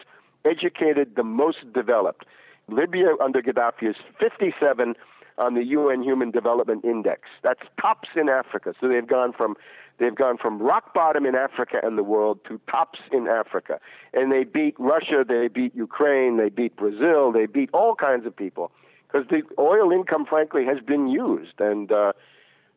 educated, 0.44 1.16
the 1.16 1.24
most 1.24 1.72
developed. 1.72 2.24
Libya 2.68 3.14
under 3.22 3.42
Gaddafi 3.42 3.90
is 3.90 3.96
57 4.18 4.94
on 5.38 5.54
the 5.54 5.64
UN 5.64 6.02
Human 6.02 6.30
Development 6.30 6.84
Index. 6.84 7.22
That's 7.42 7.62
tops 7.80 8.08
in 8.16 8.28
Africa. 8.28 8.74
So 8.80 8.88
they've 8.88 9.06
gone 9.06 9.32
from 9.32 9.56
they've 9.98 10.14
gone 10.14 10.38
from 10.38 10.60
rock 10.60 10.94
bottom 10.94 11.26
in 11.26 11.34
Africa 11.34 11.80
and 11.82 11.96
the 11.96 12.02
world 12.02 12.40
to 12.48 12.60
tops 12.70 12.98
in 13.12 13.28
Africa. 13.28 13.78
And 14.14 14.32
they 14.32 14.44
beat 14.44 14.74
Russia, 14.78 15.24
they 15.26 15.48
beat 15.48 15.74
Ukraine, 15.74 16.36
they 16.36 16.48
beat 16.48 16.76
Brazil, 16.76 17.32
they 17.32 17.46
beat 17.46 17.70
all 17.72 17.94
kinds 17.94 18.26
of 18.26 18.36
people 18.36 18.72
because 19.06 19.26
the 19.28 19.42
oil 19.58 19.92
income, 19.92 20.24
frankly, 20.26 20.64
has 20.64 20.78
been 20.80 21.08
used. 21.08 21.60
And 21.60 21.92
uh, 21.92 22.12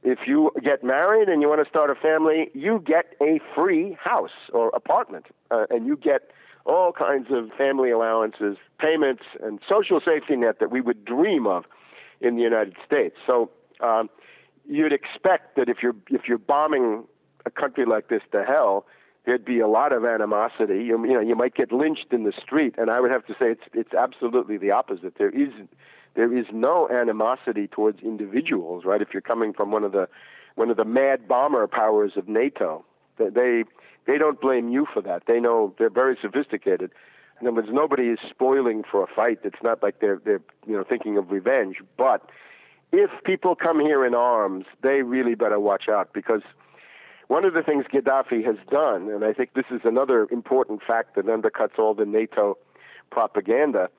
if 0.06 0.20
you 0.28 0.52
get 0.64 0.84
married 0.84 1.28
and 1.30 1.42
you 1.42 1.50
want 1.50 1.64
to 1.64 1.70
start 1.70 1.90
a 1.90 1.96
family, 1.96 2.52
you 2.54 2.82
get 2.86 3.16
a 3.22 3.40
free 3.56 3.98
house 4.00 4.38
or 4.54 4.70
apartment, 4.70 5.26
uh, 5.50 5.66
and 5.72 5.88
you 5.88 5.98
get 5.98 6.30
all 6.66 6.92
kinds 6.92 7.28
of 7.32 7.50
family 7.58 7.90
allowances, 7.90 8.58
payments, 8.80 9.24
and 9.42 9.60
social 9.70 10.00
safety 10.00 10.36
net 10.36 10.60
that 10.60 10.70
we 10.70 10.80
would 10.80 11.04
dream 11.06 11.48
of 11.48 11.66
in 12.22 12.36
the 12.36 12.44
United 12.44 12.76
States. 12.86 13.16
So 13.28 13.50
um, 13.82 14.10
you'd 14.68 14.94
expect 14.94 15.56
that 15.56 15.70
if 15.70 15.78
you're 15.82 15.96
if 16.12 16.28
you're 16.28 16.38
bombing 16.38 17.06
a 17.48 17.52
country 17.52 17.86
like 17.86 18.08
this 18.08 18.22
to 18.32 18.44
hell, 18.44 18.86
there'd 19.26 19.46
be 19.46 19.60
a 19.60 19.68
lot 19.68 19.92
of 19.92 20.06
animosity. 20.06 20.84
You, 20.84 21.04
you 21.06 21.14
know, 21.14 21.20
you 21.20 21.36
might 21.36 21.56
get 21.56 21.72
lynched 21.72 22.08
in 22.12 22.24
the 22.24 22.34
street, 22.44 22.76
and 22.78 22.92
I 22.92 23.00
would 23.02 23.12
have 23.12 23.26
to 23.26 23.34
say 23.34 23.52
it's 23.52 23.64
it's 23.74 23.94
absolutely 23.94 24.58
the 24.58 24.72
opposite. 24.72 25.16
There 25.18 25.30
is 25.30 25.50
there 26.16 26.36
is 26.36 26.46
no 26.52 26.90
animosity 26.90 27.68
towards 27.68 28.02
individuals, 28.02 28.86
right? 28.86 29.02
If 29.02 29.10
you're 29.14 29.22
coming 29.22 29.54
from 29.54 29.72
one 29.72 29.84
of 29.84 29.92
the 29.92 30.08
one 30.56 30.70
of 30.70 30.78
the 30.78 30.86
mad 30.86 31.28
bomber 31.28 31.68
powers 31.68 32.14
of 32.16 32.28
NATO, 32.28 32.86
they 33.18 33.64
they 34.06 34.18
don't 34.18 34.40
blame 34.40 34.70
you 34.70 34.86
for 34.94 35.02
that. 35.02 35.24
They 35.28 35.40
know 35.40 35.74
they're 35.78 35.90
very 35.90 36.18
sophisticated. 36.22 36.92
In 37.42 37.48
other 37.48 37.56
words, 37.56 37.68
nobody 37.72 38.08
is 38.08 38.20
spoiling 38.30 38.84
for 38.90 39.04
a 39.04 39.08
fight. 39.08 39.40
It's 39.44 39.62
not 39.62 39.84
like 39.84 40.00
they're 40.00 40.22
they're 40.24 40.42
you 40.66 40.74
know 40.74 40.84
thinking 40.88 41.18
of 41.18 41.32
revenge. 41.32 41.78
But 41.98 42.30
if 42.92 43.12
people 43.26 43.56
come 43.56 43.80
here 43.80 44.06
in 44.06 44.16
arms, 44.16 44.66
they 44.82 45.02
really 45.02 45.36
better 45.36 45.60
watch 45.60 45.90
out 45.90 46.14
because 46.14 46.42
one 47.28 47.44
of 47.44 47.54
the 47.54 47.64
things 47.64 47.86
Gaddafi 47.92 48.46
has 48.46 48.58
done, 48.70 49.10
and 49.10 49.26
I 49.26 49.34
think 49.34 49.54
this 49.54 49.66
is 49.72 49.82
another 49.84 50.28
important 50.32 50.82
fact 50.84 51.16
that 51.16 51.26
undercuts 51.26 51.80
all 51.80 51.94
the 51.94 52.06
NATO 52.06 52.58
propaganda, 53.10 53.90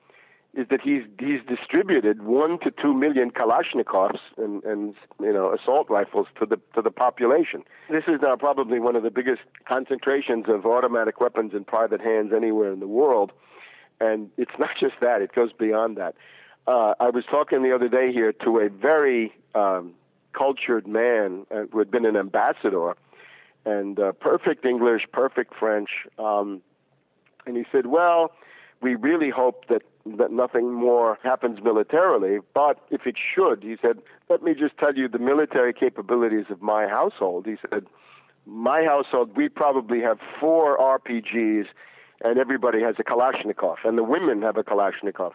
is 0.56 0.66
that 0.70 0.80
he's 0.80 1.02
he's 1.20 1.40
distributed 1.46 2.22
one 2.22 2.58
to 2.60 2.70
two 2.70 2.94
million 2.94 3.30
Kalashnikovs 3.30 4.18
and, 4.38 4.64
and 4.64 4.94
you 5.20 5.32
know 5.32 5.52
assault 5.52 5.88
rifles 5.90 6.26
to 6.40 6.46
the 6.46 6.58
to 6.74 6.82
the 6.82 6.90
population. 6.90 7.62
This 7.90 8.04
is 8.08 8.20
now 8.22 8.36
probably 8.36 8.80
one 8.80 8.96
of 8.96 9.02
the 9.02 9.10
biggest 9.10 9.42
concentrations 9.68 10.46
of 10.48 10.64
automatic 10.64 11.20
weapons 11.20 11.52
in 11.52 11.64
private 11.64 12.00
hands 12.00 12.32
anywhere 12.34 12.72
in 12.72 12.80
the 12.80 12.88
world, 12.88 13.32
and 14.00 14.30
it's 14.38 14.58
not 14.58 14.70
just 14.80 14.94
that; 15.02 15.20
it 15.20 15.34
goes 15.34 15.52
beyond 15.52 15.98
that. 15.98 16.14
Uh, 16.66 16.94
I 16.98 17.10
was 17.10 17.24
talking 17.30 17.62
the 17.62 17.74
other 17.74 17.88
day 17.88 18.10
here 18.12 18.32
to 18.32 18.58
a 18.58 18.70
very 18.70 19.32
um, 19.54 19.92
cultured 20.32 20.86
man 20.86 21.46
uh, 21.50 21.64
who 21.70 21.78
had 21.78 21.90
been 21.90 22.06
an 22.06 22.16
ambassador 22.16 22.96
and 23.66 24.00
uh, 24.00 24.12
perfect 24.12 24.64
English, 24.64 25.02
perfect 25.12 25.54
French, 25.54 25.90
um, 26.18 26.62
and 27.46 27.58
he 27.58 27.66
said, 27.70 27.86
"Well." 27.86 28.32
we 28.82 28.94
really 28.94 29.30
hope 29.30 29.66
that 29.68 29.82
that 30.18 30.30
nothing 30.30 30.72
more 30.72 31.18
happens 31.22 31.62
militarily. 31.62 32.38
But 32.54 32.78
if 32.90 33.06
it 33.06 33.16
should, 33.16 33.62
he 33.62 33.76
said, 33.80 33.98
let 34.28 34.42
me 34.42 34.54
just 34.54 34.76
tell 34.78 34.94
you 34.94 35.08
the 35.08 35.18
military 35.18 35.72
capabilities 35.72 36.46
of 36.50 36.62
my 36.62 36.86
household. 36.86 37.46
He 37.46 37.56
said, 37.70 37.86
my 38.46 38.84
household, 38.84 39.36
we 39.36 39.48
probably 39.48 40.00
have 40.00 40.18
four 40.40 40.78
RPGs, 40.78 41.66
and 42.24 42.38
everybody 42.38 42.80
has 42.82 42.94
a 42.98 43.04
Kalashnikov, 43.04 43.76
and 43.84 43.98
the 43.98 44.04
women 44.04 44.42
have 44.42 44.56
a 44.56 44.62
Kalashnikov. 44.62 45.32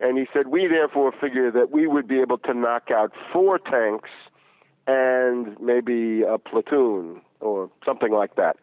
And 0.00 0.16
he 0.16 0.26
said, 0.32 0.48
we 0.48 0.66
therefore 0.68 1.12
figure 1.12 1.50
that 1.50 1.70
we 1.70 1.86
would 1.86 2.06
be 2.08 2.20
able 2.20 2.38
to 2.38 2.54
knock 2.54 2.90
out 2.90 3.12
four 3.32 3.58
tanks 3.58 4.10
and 4.86 5.60
maybe 5.60 6.22
a 6.22 6.38
platoon 6.38 7.20
or 7.40 7.70
something 7.84 8.12
like 8.12 8.36
that. 8.36 8.56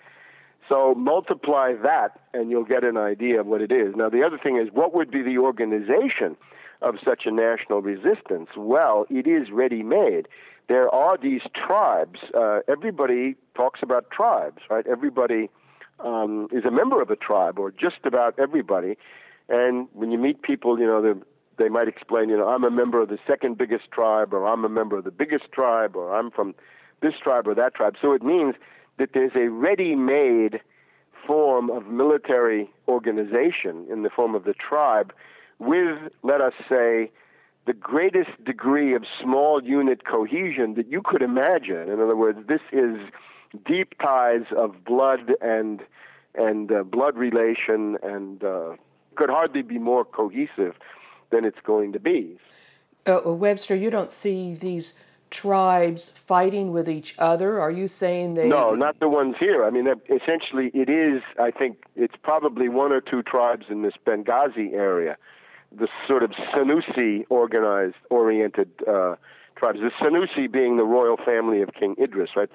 So 0.70 0.96
multiply 0.96 1.74
that, 1.84 2.20
and 2.34 2.50
you'll 2.50 2.66
get 2.66 2.84
an 2.84 2.98
idea 2.98 3.40
of 3.40 3.46
what 3.46 3.62
it 3.62 3.72
is. 3.72 3.96
Now, 3.96 4.10
the 4.10 4.24
other 4.24 4.38
thing 4.38 4.58
is, 4.58 4.70
what 4.72 4.94
would 4.94 5.12
be 5.12 5.22
the 5.22 5.38
organization 5.38 6.36
of 6.82 6.96
such 7.04 7.26
a 7.26 7.32
national 7.32 7.82
resistance? 7.82 8.50
Well, 8.58 9.06
it 9.10 9.28
is 9.28 9.52
ready 9.52 9.84
made. 9.84 10.28
There 10.68 10.90
are 10.90 11.18
these 11.18 11.42
tribes. 11.54 12.20
Uh, 12.34 12.60
everybody 12.68 13.36
talks 13.56 13.82
about 13.84 14.10
tribes, 14.10 14.62
right? 14.70 14.86
Everybody 14.88 15.50
um, 16.00 16.48
is 16.52 16.66
a 16.66 16.72
member 16.72 17.02
of 17.02 17.12
a 17.12 17.16
tribe, 17.16 17.60
or 17.60 17.72
just 17.72 18.00
about 18.04 18.40
everybody. 18.40 18.98
And 19.48 19.88
when 19.94 20.12
you 20.12 20.18
meet 20.18 20.42
people, 20.42 20.80
you 20.80 20.88
know, 20.88 21.22
they 21.58 21.70
might 21.70 21.88
explain, 21.88 22.30
you 22.30 22.38
know, 22.38 22.48
I'm 22.48 22.64
a 22.64 22.72
member 22.72 23.00
of 23.02 23.10
the 23.10 23.20
second 23.28 23.58
biggest 23.58 23.92
tribe, 23.92 24.34
or 24.34 24.48
I'm 24.48 24.66
a 24.66 24.70
member 24.70 24.98
of 24.98 25.04
the 25.04 25.12
biggest 25.12 25.52
tribe, 25.52 25.96
or 25.96 26.16
I'm 26.16 26.32
from 26.32 26.56
this 27.02 27.14
tribe 27.22 27.48
or 27.48 27.54
that 27.56 27.76
tribe. 27.76 27.96
So 28.02 28.14
it 28.14 28.24
means 28.24 28.56
that 28.98 29.10
there's 29.14 29.36
a 29.36 29.50
ready 29.50 29.96
made 29.96 30.62
form 31.26 31.70
of 31.70 31.88
military 31.88 32.70
organization 32.88 33.88
in 33.90 34.04
the 34.04 34.10
form 34.10 34.36
of 34.36 34.44
the 34.44 34.54
tribe 34.54 35.14
with, 35.60 35.98
let 36.24 36.42
us 36.42 36.54
say, 36.70 37.12
the 37.66 37.74
greatest 37.74 38.44
degree 38.44 38.94
of 38.94 39.04
small 39.22 39.64
unit 39.64 40.06
cohesion 40.06 40.76
that 40.76 40.88
you 40.88 41.02
could 41.04 41.22
imagine. 41.22 41.90
In 41.90 42.00
other 42.00 42.16
words, 42.16 42.40
this 42.48 42.62
is 42.72 42.98
deep 43.66 43.98
ties 44.00 44.46
of 44.56 44.84
blood 44.84 45.34
and 45.42 45.82
and 46.38 46.70
uh, 46.70 46.84
blood 46.84 47.16
relation, 47.16 47.98
and 48.04 48.44
uh, 48.44 48.76
could 49.16 49.30
hardly 49.30 49.62
be 49.62 49.80
more 49.80 50.04
cohesive 50.04 50.76
than 51.30 51.46
it's 51.46 51.62
going 51.64 51.94
to 51.94 52.00
be. 52.00 52.38
Uh, 53.06 53.22
Webster, 53.24 53.74
you 53.74 53.90
don't 53.90 54.12
see 54.12 54.54
these 54.54 55.00
tribes 55.36 56.10
fighting 56.12 56.72
with 56.72 56.88
each 56.90 57.14
other? 57.20 57.60
Are 57.60 57.70
you 57.70 57.90
saying 57.90 58.36
they? 58.36 58.48
No, 58.48 58.74
not 58.74 58.98
the 59.02 59.10
ones 59.10 59.36
here. 59.38 59.66
I 59.66 59.70
mean, 59.70 59.86
essentially, 60.10 60.72
it 60.74 60.90
is. 60.90 61.22
I 61.38 61.52
think 61.52 61.84
it's 61.98 62.16
probably 62.24 62.70
one 62.70 62.94
or 62.94 63.02
two 63.02 63.22
tribes 63.22 63.66
in 63.70 63.82
this 63.82 63.96
Benghazi 64.08 64.72
area, 64.72 65.18
the 65.78 65.90
sort 66.08 66.24
of 66.24 66.32
Senussi 66.54 67.26
organized, 67.30 67.96
oriented 68.10 68.70
uh, 68.88 69.16
tribes. 69.58 69.80
The 69.80 69.92
Senussi 70.02 70.50
being 70.50 70.78
the 70.78 70.86
royal 70.86 71.18
family 71.18 71.62
of 71.62 71.74
King 71.74 71.96
Idris, 72.02 72.30
right? 72.38 72.50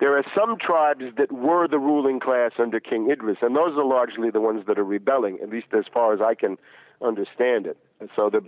There 0.00 0.16
are 0.16 0.24
some 0.36 0.56
tribes 0.58 1.04
that 1.18 1.30
were 1.30 1.68
the 1.68 1.78
ruling 1.78 2.18
class 2.18 2.52
under 2.58 2.80
King 2.80 3.10
Idris, 3.10 3.36
and 3.42 3.54
those 3.54 3.76
are 3.76 3.84
largely 3.84 4.30
the 4.30 4.40
ones 4.40 4.64
that 4.66 4.78
are 4.78 4.84
rebelling, 4.84 5.38
at 5.42 5.50
least 5.50 5.66
as 5.76 5.84
far 5.92 6.14
as 6.14 6.20
I 6.22 6.34
can 6.34 6.56
understand 7.02 7.66
it. 7.66 7.76
And 8.00 8.08
so 8.16 8.30
the 8.30 8.40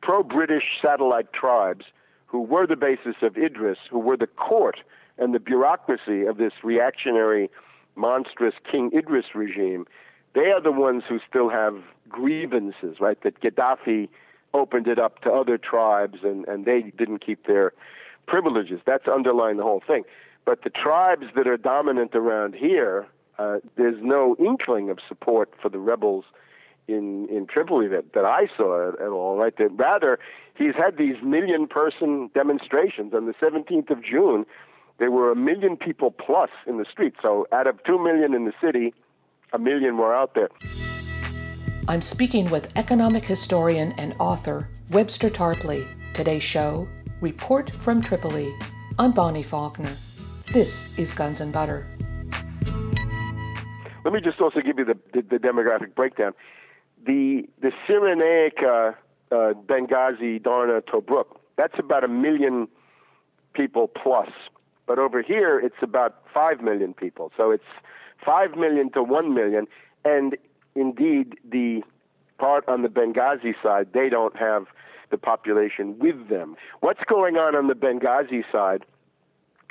pro-British 0.00 0.64
satellite 0.82 1.32
tribes 1.34 1.84
who 2.26 2.40
were 2.40 2.66
the 2.66 2.76
basis 2.76 3.16
of 3.22 3.36
Idris, 3.36 3.78
who 3.90 3.98
were 3.98 4.16
the 4.16 4.26
court 4.26 4.80
and 5.18 5.34
the 5.34 5.40
bureaucracy 5.40 6.24
of 6.24 6.36
this 6.36 6.52
reactionary, 6.62 7.50
monstrous 7.94 8.54
King 8.70 8.90
Idris 8.94 9.34
regime, 9.34 9.86
they 10.34 10.52
are 10.52 10.60
the 10.60 10.72
ones 10.72 11.02
who 11.08 11.18
still 11.28 11.48
have 11.48 11.82
grievances, 12.08 13.00
right? 13.00 13.20
That 13.22 13.40
Gaddafi 13.40 14.08
opened 14.52 14.86
it 14.86 14.98
up 14.98 15.22
to 15.22 15.32
other 15.32 15.56
tribes 15.58 16.18
and, 16.22 16.46
and 16.46 16.64
they 16.64 16.82
didn't 16.82 17.24
keep 17.24 17.46
their 17.46 17.72
privileges. 18.26 18.80
That's 18.84 19.08
underlying 19.08 19.56
the 19.56 19.62
whole 19.62 19.82
thing. 19.86 20.04
But 20.44 20.62
the 20.62 20.70
tribes 20.70 21.26
that 21.34 21.46
are 21.46 21.56
dominant 21.56 22.14
around 22.14 22.54
here, 22.54 23.06
uh, 23.38 23.58
there's 23.76 24.00
no 24.02 24.36
inkling 24.38 24.90
of 24.90 24.98
support 25.08 25.52
for 25.60 25.68
the 25.68 25.78
rebels 25.78 26.24
in 26.88 27.28
in 27.28 27.46
Tripoli 27.46 27.88
that, 27.88 28.12
that 28.14 28.24
I 28.24 28.48
saw 28.56 28.88
at, 28.88 29.00
at 29.00 29.08
all. 29.08 29.36
Right, 29.36 29.56
that 29.58 29.70
rather 29.72 30.18
he's 30.54 30.74
had 30.76 30.96
these 30.96 31.16
million 31.22 31.66
person 31.66 32.30
demonstrations 32.34 33.14
on 33.14 33.26
the 33.26 33.34
17th 33.34 33.90
of 33.90 34.02
June. 34.02 34.46
There 34.98 35.10
were 35.10 35.30
a 35.30 35.36
million 35.36 35.76
people 35.76 36.10
plus 36.10 36.50
in 36.66 36.78
the 36.78 36.86
streets. 36.90 37.16
So 37.22 37.46
out 37.52 37.66
of 37.66 37.82
two 37.84 38.02
million 38.02 38.34
in 38.34 38.44
the 38.46 38.54
city, 38.62 38.94
a 39.52 39.58
million 39.58 39.98
were 39.98 40.14
out 40.14 40.34
there. 40.34 40.48
I'm 41.88 42.02
speaking 42.02 42.50
with 42.50 42.72
economic 42.76 43.24
historian 43.24 43.92
and 43.92 44.14
author 44.18 44.68
Webster 44.90 45.28
Tarpley. 45.28 45.86
Today's 46.14 46.42
show, 46.42 46.88
Report 47.20 47.70
from 47.78 48.02
Tripoli. 48.02 48.54
I'm 48.98 49.12
Bonnie 49.12 49.42
Faulkner. 49.42 49.94
This 50.52 50.96
is 50.96 51.12
Guns 51.12 51.40
and 51.40 51.52
Butter. 51.52 51.86
Let 54.04 54.14
me 54.14 54.20
just 54.20 54.40
also 54.40 54.60
give 54.60 54.78
you 54.78 54.84
the, 54.84 54.96
the, 55.12 55.22
the 55.22 55.36
demographic 55.36 55.94
breakdown 55.94 56.32
the 57.06 57.48
the 57.60 57.72
Cyrenaica, 57.88 58.94
uh, 59.30 59.54
Benghazi, 59.66 60.42
Darna, 60.42 60.82
Tobruk, 60.82 61.26
that's 61.56 61.78
about 61.78 62.04
a 62.04 62.08
million 62.08 62.68
people 63.54 63.88
plus. 63.88 64.28
But 64.86 64.98
over 64.98 65.22
here, 65.22 65.58
it's 65.58 65.82
about 65.82 66.22
five 66.32 66.60
million 66.60 66.94
people. 66.94 67.32
So 67.36 67.50
it's 67.50 67.64
five 68.24 68.56
million 68.56 68.90
to 68.92 69.02
one 69.02 69.34
million. 69.34 69.66
And 70.04 70.36
indeed, 70.74 71.36
the 71.48 71.82
part 72.38 72.68
on 72.68 72.82
the 72.82 72.88
Benghazi 72.88 73.54
side, 73.62 73.88
they 73.92 74.08
don't 74.08 74.36
have 74.36 74.66
the 75.10 75.18
population 75.18 75.98
with 75.98 76.28
them. 76.28 76.56
What's 76.80 77.02
going 77.08 77.36
on 77.36 77.54
on 77.56 77.68
the 77.68 77.74
Benghazi 77.74 78.42
side 78.50 78.84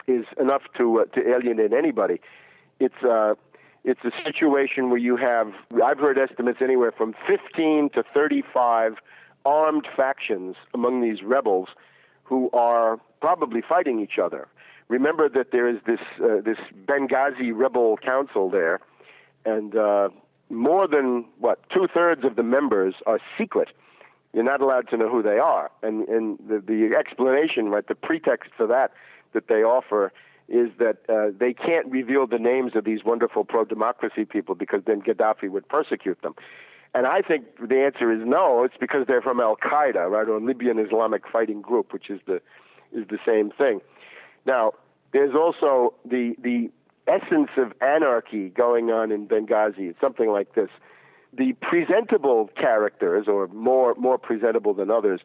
is 0.07 0.25
enough 0.39 0.63
to 0.77 1.01
uh, 1.01 1.05
to 1.15 1.29
alienate 1.29 1.73
anybody. 1.73 2.19
It's 2.79 3.03
uh, 3.03 3.35
it's 3.85 4.01
a 4.03 4.11
situation 4.23 4.89
where 4.89 4.97
you 4.97 5.15
have, 5.15 5.53
I've 5.83 5.99
heard 5.99 6.17
estimates 6.17 6.57
anywhere 6.61 6.91
from 6.91 7.13
15 7.27 7.91
to 7.93 8.03
35 8.13 8.95
armed 9.45 9.87
factions 9.95 10.55
among 10.73 11.01
these 11.01 11.21
rebels 11.21 11.69
who 12.23 12.49
are 12.51 12.99
probably 13.21 13.61
fighting 13.61 13.99
each 13.99 14.17
other. 14.21 14.47
Remember 14.87 15.29
that 15.29 15.51
there 15.51 15.69
is 15.69 15.77
this, 15.85 15.99
uh, 16.19 16.41
this 16.43 16.57
Benghazi 16.87 17.51
rebel 17.53 17.97
council 17.97 18.49
there, 18.49 18.79
and 19.45 19.75
uh, 19.75 20.09
more 20.49 20.87
than, 20.87 21.25
what, 21.37 21.59
two 21.69 21.87
thirds 21.93 22.25
of 22.25 22.35
the 22.35 22.43
members 22.43 22.95
are 23.05 23.19
secret. 23.37 23.69
You're 24.33 24.43
not 24.43 24.61
allowed 24.61 24.89
to 24.89 24.97
know 24.97 25.09
who 25.09 25.21
they 25.21 25.37
are. 25.37 25.69
And, 25.83 26.07
and 26.07 26.39
the, 26.39 26.59
the 26.59 26.95
explanation, 26.97 27.69
right, 27.69 27.87
the 27.87 27.95
pretext 27.95 28.51
for 28.57 28.65
that 28.67 28.91
that 29.33 29.47
they 29.47 29.63
offer 29.63 30.11
is 30.47 30.69
that 30.77 30.97
uh, 31.09 31.35
they 31.37 31.53
can't 31.53 31.87
reveal 31.87 32.27
the 32.27 32.37
names 32.37 32.73
of 32.75 32.83
these 32.83 33.03
wonderful 33.03 33.43
pro 33.43 33.65
democracy 33.65 34.25
people 34.25 34.55
because 34.55 34.81
then 34.85 35.01
Gaddafi 35.01 35.49
would 35.49 35.67
persecute 35.67 36.21
them. 36.21 36.35
And 36.93 37.05
I 37.05 37.21
think 37.21 37.45
the 37.59 37.79
answer 37.79 38.11
is 38.11 38.21
no. 38.25 38.63
It's 38.63 38.77
because 38.79 39.05
they're 39.07 39.21
from 39.21 39.41
Al 39.41 39.57
Qaeda, 39.57 40.09
right, 40.09 40.29
or 40.29 40.39
Libyan 40.39 40.79
Islamic 40.79 41.23
Fighting 41.27 41.61
Group, 41.61 41.91
which 41.91 42.09
is 42.09 42.21
the 42.25 42.41
is 42.93 43.05
the 43.09 43.19
same 43.27 43.51
thing. 43.51 43.81
Now, 44.45 44.73
there's 45.11 45.35
also 45.35 45.93
the 46.05 46.35
the 46.41 46.71
essence 47.07 47.49
of 47.57 47.73
anarchy 47.81 48.49
going 48.49 48.91
on 48.91 49.11
in 49.11 49.27
Benghazi. 49.27 49.89
It's 49.89 49.99
something 49.99 50.29
like 50.29 50.55
this: 50.55 50.69
the 51.33 51.53
presentable 51.61 52.49
characters, 52.55 53.27
or 53.27 53.47
more 53.47 53.93
more 53.95 54.17
presentable 54.17 54.73
than 54.73 54.89
others, 54.89 55.19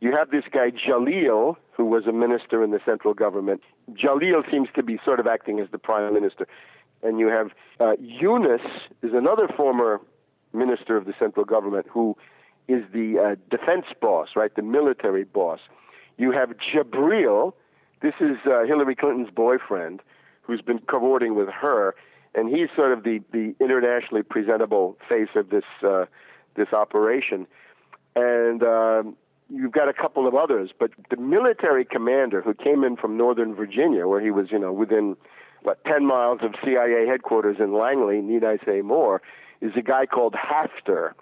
you 0.00 0.12
have 0.16 0.30
this 0.30 0.44
guy 0.52 0.70
Jalil, 0.70 1.56
who 1.72 1.86
was 1.86 2.06
a 2.06 2.12
minister 2.12 2.62
in 2.62 2.70
the 2.70 2.80
central 2.84 3.14
government. 3.14 3.62
Jalil 3.92 4.48
seems 4.50 4.68
to 4.74 4.82
be 4.82 4.98
sort 5.04 5.20
of 5.20 5.26
acting 5.26 5.60
as 5.60 5.68
the 5.70 5.78
prime 5.78 6.12
minister. 6.12 6.46
And 7.02 7.18
you 7.18 7.28
have 7.28 7.50
uh, 7.78 7.92
Yunus, 8.00 8.62
is 9.02 9.12
another 9.12 9.48
former 9.48 10.00
minister 10.52 10.96
of 10.96 11.04
the 11.04 11.14
central 11.18 11.44
government 11.44 11.86
who 11.90 12.16
is 12.68 12.82
the 12.92 13.18
uh, 13.18 13.36
defense 13.50 13.86
boss, 14.00 14.30
right, 14.34 14.54
the 14.54 14.62
military 14.62 15.24
boss. 15.24 15.60
You 16.16 16.32
have 16.32 16.54
Jabril, 16.56 17.52
this 18.00 18.14
is 18.20 18.38
uh, 18.46 18.64
Hillary 18.64 18.96
Clinton's 18.96 19.30
boyfriend, 19.30 20.00
who's 20.42 20.62
been 20.62 20.80
cavorting 20.80 21.34
with 21.34 21.48
her, 21.48 21.94
and 22.34 22.48
he's 22.48 22.68
sort 22.74 22.92
of 22.92 23.04
the, 23.04 23.20
the 23.32 23.54
internationally 23.60 24.22
presentable 24.22 24.96
face 25.08 25.28
of 25.36 25.50
this 25.50 25.64
uh, 25.86 26.06
this 26.54 26.72
operation. 26.72 27.46
and 28.14 28.62
um, 28.62 29.16
you've 29.48 29.72
got 29.72 29.88
a 29.88 29.92
couple 29.92 30.26
of 30.26 30.34
others. 30.34 30.70
But 30.78 30.90
the 31.10 31.16
military 31.16 31.84
commander 31.84 32.40
who 32.40 32.54
came 32.54 32.84
in 32.84 32.96
from 32.96 33.16
Northern 33.16 33.54
Virginia, 33.54 34.06
where 34.06 34.20
he 34.20 34.30
was, 34.30 34.50
you 34.50 34.58
know, 34.58 34.72
within 34.72 35.16
what 35.62 35.82
10 35.84 36.06
miles 36.06 36.40
of 36.42 36.54
CIA 36.64 37.06
headquarters 37.06 37.56
in 37.58 37.72
Langley, 37.72 38.20
need 38.20 38.44
I 38.44 38.58
say 38.64 38.82
more, 38.82 39.22
is 39.60 39.72
a 39.76 39.82
guy 39.82 40.06
called 40.06 40.34
Hafter. 40.34 41.14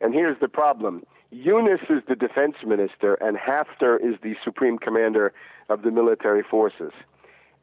And 0.00 0.14
here's 0.14 0.38
the 0.40 0.48
problem. 0.48 1.04
Yunus 1.30 1.80
is 1.90 2.02
the 2.08 2.14
defense 2.14 2.56
minister, 2.64 3.14
and 3.14 3.36
Hafter 3.36 3.96
is 3.96 4.14
the 4.22 4.34
supreme 4.44 4.78
commander 4.78 5.32
of 5.68 5.82
the 5.82 5.90
military 5.90 6.42
forces. 6.42 6.92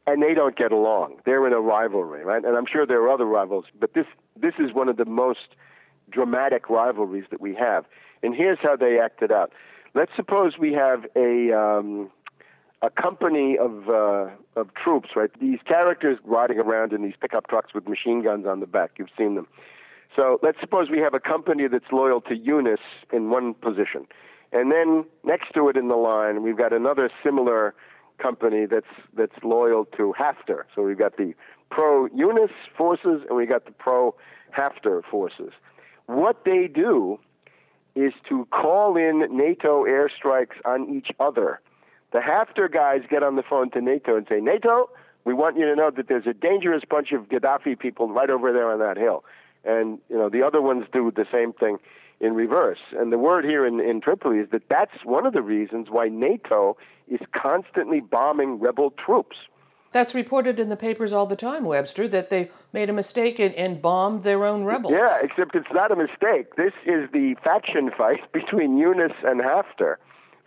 And 0.06 0.22
they 0.22 0.34
don't 0.34 0.58
get 0.58 0.74
along. 0.74 1.22
They're 1.26 1.48
in 1.48 1.54
a 1.54 1.62
rivalry, 1.62 2.26
right? 2.26 2.44
And 2.44 2.58
I'm 2.58 2.66
sure 2.70 2.86
there 2.86 3.02
are 3.02 3.10
other 3.10 3.26
rivals, 3.26 3.66
but 3.80 3.94
this 3.94 4.06
this 4.36 4.54
is 4.60 4.74
one 4.74 4.90
of 4.90 4.98
the 4.98 5.06
most 5.06 5.56
dramatic 6.10 6.70
rivalries 6.70 7.24
that 7.32 7.40
we 7.40 7.56
have. 7.56 7.86
And 8.22 8.36
here's 8.36 8.58
how 8.62 8.76
they 8.76 9.00
acted 9.00 9.32
out. 9.32 9.54
Let's 9.96 10.12
suppose 10.16 10.54
we 10.58 10.74
have 10.74 11.06
a 11.16 11.52
um, 11.54 12.12
a 12.82 12.90
company 12.90 13.58
of 13.58 13.90
uh, 13.90 14.30
of 14.56 14.74
troops, 14.74 15.10
right? 15.16 15.30
These 15.40 15.60
characters 15.68 16.18
riding 16.24 16.60
around 16.60 16.94
in 16.94 17.04
these 17.04 17.14
pickup 17.20 17.48
trucks 17.48 17.74
with 17.74 17.88
machine 17.88 18.24
guns 18.24 18.46
on 18.48 18.60
the 18.60 18.68
back. 18.68 18.92
You've 18.98 19.14
seen 19.18 19.36
them. 19.36 19.48
So 20.20 20.40
let's 20.44 20.60
suppose 20.60 20.90
we 20.90 21.00
have 21.00 21.14
a 21.14 21.20
company 21.20 21.68
that's 21.68 21.92
loyal 21.92 22.22
to 22.22 22.36
Yunus 22.36 22.80
in 23.12 23.30
one 23.30 23.54
position. 23.54 24.08
And 24.52 24.72
then 24.72 25.06
next 25.24 25.54
to 25.56 25.70
it 25.70 25.78
in 25.78 25.88
the 25.88 25.96
line, 25.96 26.44
we've 26.44 26.58
got 26.58 26.74
another 26.74 27.10
similar 27.24 27.74
company 28.20 28.66
that's 28.66 28.86
that's 29.16 29.44
loyal 29.44 29.86
to 29.98 30.14
Haftar. 30.20 30.64
So 30.76 30.84
we've 30.84 30.98
got 30.98 31.18
the 31.18 31.34
pro 31.72 32.08
Yunus 32.08 32.52
forces 32.78 33.22
and 33.28 33.38
we've 33.38 33.50
got 33.50 33.66
the 33.66 33.72
pro 33.72 34.16
Haftar 34.58 35.04
forces. 35.10 35.52
What 36.06 36.46
they 36.46 36.68
do 36.68 37.20
is 37.96 38.14
to 38.30 38.48
call 38.52 38.98
in 38.98 39.20
NATO 39.38 39.86
airstrikes 39.86 40.56
on 40.66 40.90
each 40.90 41.10
other. 41.20 41.62
The 42.12 42.20
Haftar 42.20 42.72
guys 42.72 43.02
get 43.10 43.24
on 43.24 43.36
the 43.36 43.44
phone 43.44 43.70
to 43.72 43.82
NATO 43.82 44.16
and 44.16 44.26
say, 44.30 44.40
NATO, 44.40 44.90
we 45.26 45.34
want 45.34 45.58
you 45.58 45.66
to 45.66 45.76
know 45.76 45.90
that 45.92 46.08
there's 46.08 46.28
a 46.28 46.34
dangerous 46.34 46.84
bunch 46.90 47.12
of 47.12 47.30
Gaddafi 47.30 47.78
people 47.78 48.10
right 48.10 48.30
over 48.30 48.52
there 48.52 48.72
on 48.72 48.80
that 48.80 48.98
hill 48.98 49.24
and 49.64 50.00
you 50.10 50.18
know 50.18 50.30
the 50.30 50.44
other 50.44 50.62
ones 50.62 50.86
do 50.92 51.12
the 51.12 51.26
same 51.32 51.54
thing 51.54 51.78
in 52.20 52.34
reverse. 52.34 52.80
And 52.98 53.12
the 53.12 53.18
word 53.18 53.44
here 53.44 53.66
in, 53.66 53.80
in 53.80 54.02
Tripoli 54.02 54.40
is 54.40 54.50
that 54.52 54.70
that's 54.70 55.04
one 55.04 55.26
of 55.26 55.34
the 55.34 55.42
reasons 55.42 55.88
why 55.90 56.08
NATO 56.10 56.78
is 57.08 57.20
constantly 57.34 58.00
bombing 58.00 58.60
rebel 58.60 58.92
troops. 58.92 59.36
That's 59.94 60.16
reported 60.16 60.60
in 60.60 60.70
the 60.70 60.76
papers 60.76 61.14
all 61.14 61.28
the 61.28 61.36
time, 61.36 61.64
Webster, 61.66 62.08
that 62.08 62.32
they 62.32 62.50
made 62.74 62.90
a 62.90 62.94
mistake 62.94 63.40
and, 63.40 63.54
and 63.54 63.80
bombed 63.80 64.24
their 64.24 64.44
own 64.44 64.64
rebels. 64.64 64.92
Yeah, 64.92 65.20
except 65.22 65.56
it's 65.56 65.72
not 65.72 65.92
a 65.92 65.96
mistake. 65.96 66.56
This 66.56 66.74
is 66.84 67.10
the 67.14 67.36
faction 67.44 67.92
fight 67.96 68.20
between 68.34 68.78
Yunus 68.78 69.14
and 69.24 69.40
Haftar. 69.40 69.98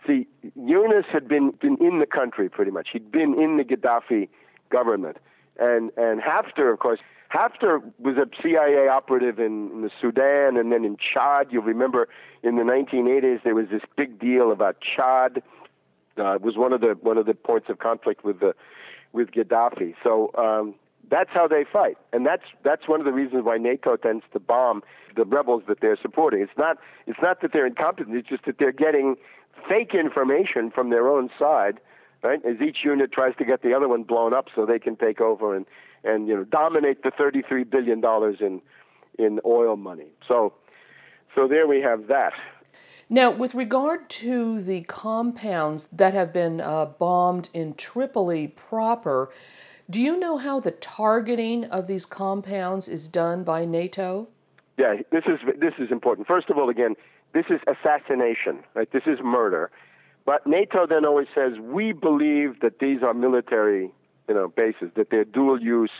See, 0.05 0.27
Yunus 0.55 1.05
had 1.11 1.29
been, 1.29 1.51
been 1.61 1.77
in 1.77 1.99
the 1.99 2.05
country 2.05 2.49
pretty 2.49 2.71
much. 2.71 2.89
He'd 2.91 3.09
been 3.09 3.41
in 3.41 3.55
the 3.55 3.63
Gaddafi 3.63 4.27
government. 4.69 5.17
And, 5.57 5.91
and 5.95 6.21
Haftar, 6.21 6.71
of 6.71 6.79
course, 6.79 6.99
Haftar 7.33 7.81
was 7.99 8.17
a 8.17 8.27
CIA 8.41 8.89
operative 8.89 9.39
in, 9.39 9.71
in 9.71 9.81
the 9.81 9.91
Sudan 10.01 10.57
and 10.57 10.73
then 10.73 10.83
in 10.83 10.97
Chad. 10.97 11.47
You'll 11.51 11.63
remember 11.63 12.09
in 12.43 12.57
the 12.57 12.63
1980s 12.63 13.43
there 13.43 13.55
was 13.55 13.67
this 13.71 13.81
big 13.95 14.19
deal 14.19 14.51
about 14.51 14.77
Chad. 14.81 15.41
Uh, 16.17 16.35
it 16.35 16.41
was 16.41 16.57
one 16.57 16.73
of 16.73 16.81
the 16.81 16.97
one 17.01 17.17
of 17.17 17.25
the 17.25 17.33
points 17.33 17.69
of 17.69 17.77
conflict 17.77 18.23
with 18.23 18.39
the 18.39 18.55
with 19.13 19.31
Gaddafi. 19.31 19.95
So 20.03 20.31
um, 20.37 20.75
that's 21.09 21.29
how 21.33 21.47
they 21.47 21.65
fight, 21.71 21.97
and 22.13 22.25
that's 22.25 22.43
that's 22.63 22.87
one 22.87 22.99
of 22.99 23.05
the 23.05 23.13
reasons 23.13 23.43
why 23.43 23.57
NATO 23.57 23.95
tends 23.95 24.23
to 24.33 24.39
bomb 24.39 24.83
the 25.15 25.25
rebels 25.25 25.63
that 25.67 25.79
they're 25.81 25.97
supporting. 26.01 26.41
It's 26.41 26.57
not 26.57 26.77
it's 27.05 27.19
not 27.21 27.41
that 27.41 27.53
they're 27.53 27.67
incompetent; 27.67 28.15
it's 28.15 28.27
just 28.27 28.45
that 28.45 28.57
they're 28.59 28.71
getting 28.71 29.15
fake 29.69 29.93
information 29.93 30.71
from 30.71 30.89
their 30.89 31.07
own 31.07 31.29
side, 31.39 31.79
right? 32.23 32.43
As 32.45 32.61
each 32.61 32.79
unit 32.83 33.11
tries 33.11 33.35
to 33.37 33.45
get 33.45 33.61
the 33.61 33.73
other 33.73 33.87
one 33.87 34.03
blown 34.03 34.33
up 34.33 34.47
so 34.55 34.65
they 34.65 34.79
can 34.79 34.95
take 34.95 35.21
over 35.21 35.55
and 35.55 35.65
and 36.03 36.27
you 36.27 36.35
know 36.35 36.43
dominate 36.43 37.03
the 37.03 37.11
33 37.11 37.63
billion 37.63 38.01
dollars 38.01 38.37
in 38.39 38.61
in 39.17 39.39
oil 39.45 39.77
money. 39.77 40.07
So 40.27 40.53
so 41.35 41.47
there 41.47 41.67
we 41.67 41.81
have 41.81 42.07
that. 42.07 42.33
Now, 43.09 43.31
with 43.31 43.55
regard 43.55 44.09
to 44.09 44.61
the 44.61 44.81
compounds 44.81 45.87
that 45.93 46.13
have 46.13 46.33
been 46.33 46.59
uh, 46.59 46.85
bombed 46.85 47.49
in 47.53 47.73
Tripoli 47.75 48.47
proper, 48.47 49.29
do 49.89 50.01
you 50.01 50.17
know 50.19 50.37
how 50.37 50.59
the 50.59 50.71
targeting 50.71 51.63
of 51.65 51.87
these 51.87 52.05
compounds 52.05 52.89
is 52.89 53.07
done 53.07 53.43
by 53.43 53.63
NATO? 53.63 54.27
Yeah, 54.77 54.95
this 55.11 55.23
is 55.25 55.39
this 55.57 55.73
is 55.79 55.89
important. 55.91 56.27
First 56.27 56.49
of 56.49 56.57
all, 56.57 56.69
again, 56.69 56.95
this 57.33 57.45
is 57.49 57.59
assassination, 57.67 58.59
right? 58.73 58.91
This 58.91 59.03
is 59.07 59.19
murder. 59.23 59.71
But 60.25 60.45
NATO 60.45 60.85
then 60.85 61.05
always 61.05 61.27
says 61.33 61.53
we 61.59 61.93
believe 61.93 62.59
that 62.59 62.79
these 62.79 63.01
are 63.01 63.13
military 63.13 63.91
you 64.27 64.35
know, 64.35 64.49
bases, 64.49 64.91
that 64.95 65.09
they're 65.09 65.23
dual 65.23 65.61
use 65.61 65.91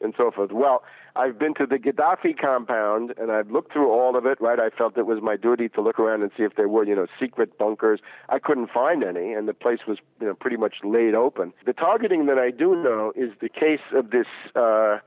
and 0.00 0.14
so 0.16 0.30
forth. 0.30 0.52
Well, 0.52 0.82
I've 1.14 1.38
been 1.38 1.52
to 1.54 1.66
the 1.66 1.78
Gaddafi 1.78 2.38
compound 2.38 3.12
and 3.18 3.30
I've 3.30 3.50
looked 3.50 3.72
through 3.72 3.90
all 3.90 4.16
of 4.16 4.24
it, 4.24 4.40
right? 4.40 4.58
I 4.58 4.70
felt 4.70 4.96
it 4.96 5.06
was 5.06 5.20
my 5.22 5.36
duty 5.36 5.68
to 5.70 5.82
look 5.82 5.98
around 5.98 6.22
and 6.22 6.30
see 6.36 6.42
if 6.42 6.56
there 6.56 6.68
were, 6.68 6.84
you 6.84 6.94
know, 6.94 7.06
secret 7.20 7.58
bunkers. 7.58 8.00
I 8.30 8.38
couldn't 8.38 8.70
find 8.70 9.04
any 9.04 9.34
and 9.34 9.46
the 9.46 9.52
place 9.54 9.80
was, 9.86 9.98
you 10.20 10.26
know, 10.26 10.34
pretty 10.34 10.56
much 10.56 10.76
laid 10.82 11.14
open. 11.14 11.52
The 11.66 11.74
targeting 11.74 12.26
that 12.26 12.38
I 12.38 12.50
do 12.50 12.76
know 12.76 13.12
is 13.14 13.30
the 13.40 13.50
case 13.50 13.80
of 13.92 14.10
this 14.10 14.26
uh 14.54 14.98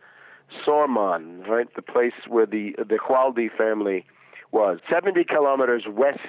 Sorman, 0.65 1.47
right? 1.47 1.67
The 1.75 1.81
place 1.81 2.13
where 2.27 2.45
the 2.45 2.75
the 2.77 2.99
Khwaldi 2.99 3.49
family 3.57 4.05
was, 4.51 4.79
70 4.91 5.23
kilometers 5.23 5.85
west 5.87 6.19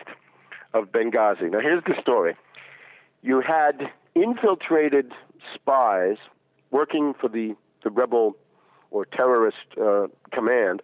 of 0.72 0.90
Benghazi. 0.90 1.50
Now 1.50 1.60
here's 1.60 1.84
the 1.84 1.94
story. 2.00 2.34
You 3.22 3.42
had 3.42 3.90
infiltrated 4.14 5.12
spies 5.54 6.16
working 6.70 7.14
for 7.20 7.28
the, 7.28 7.54
the 7.84 7.90
rebel 7.90 8.36
or 8.90 9.04
terrorist 9.04 9.56
uh, 9.80 10.06
command, 10.32 10.82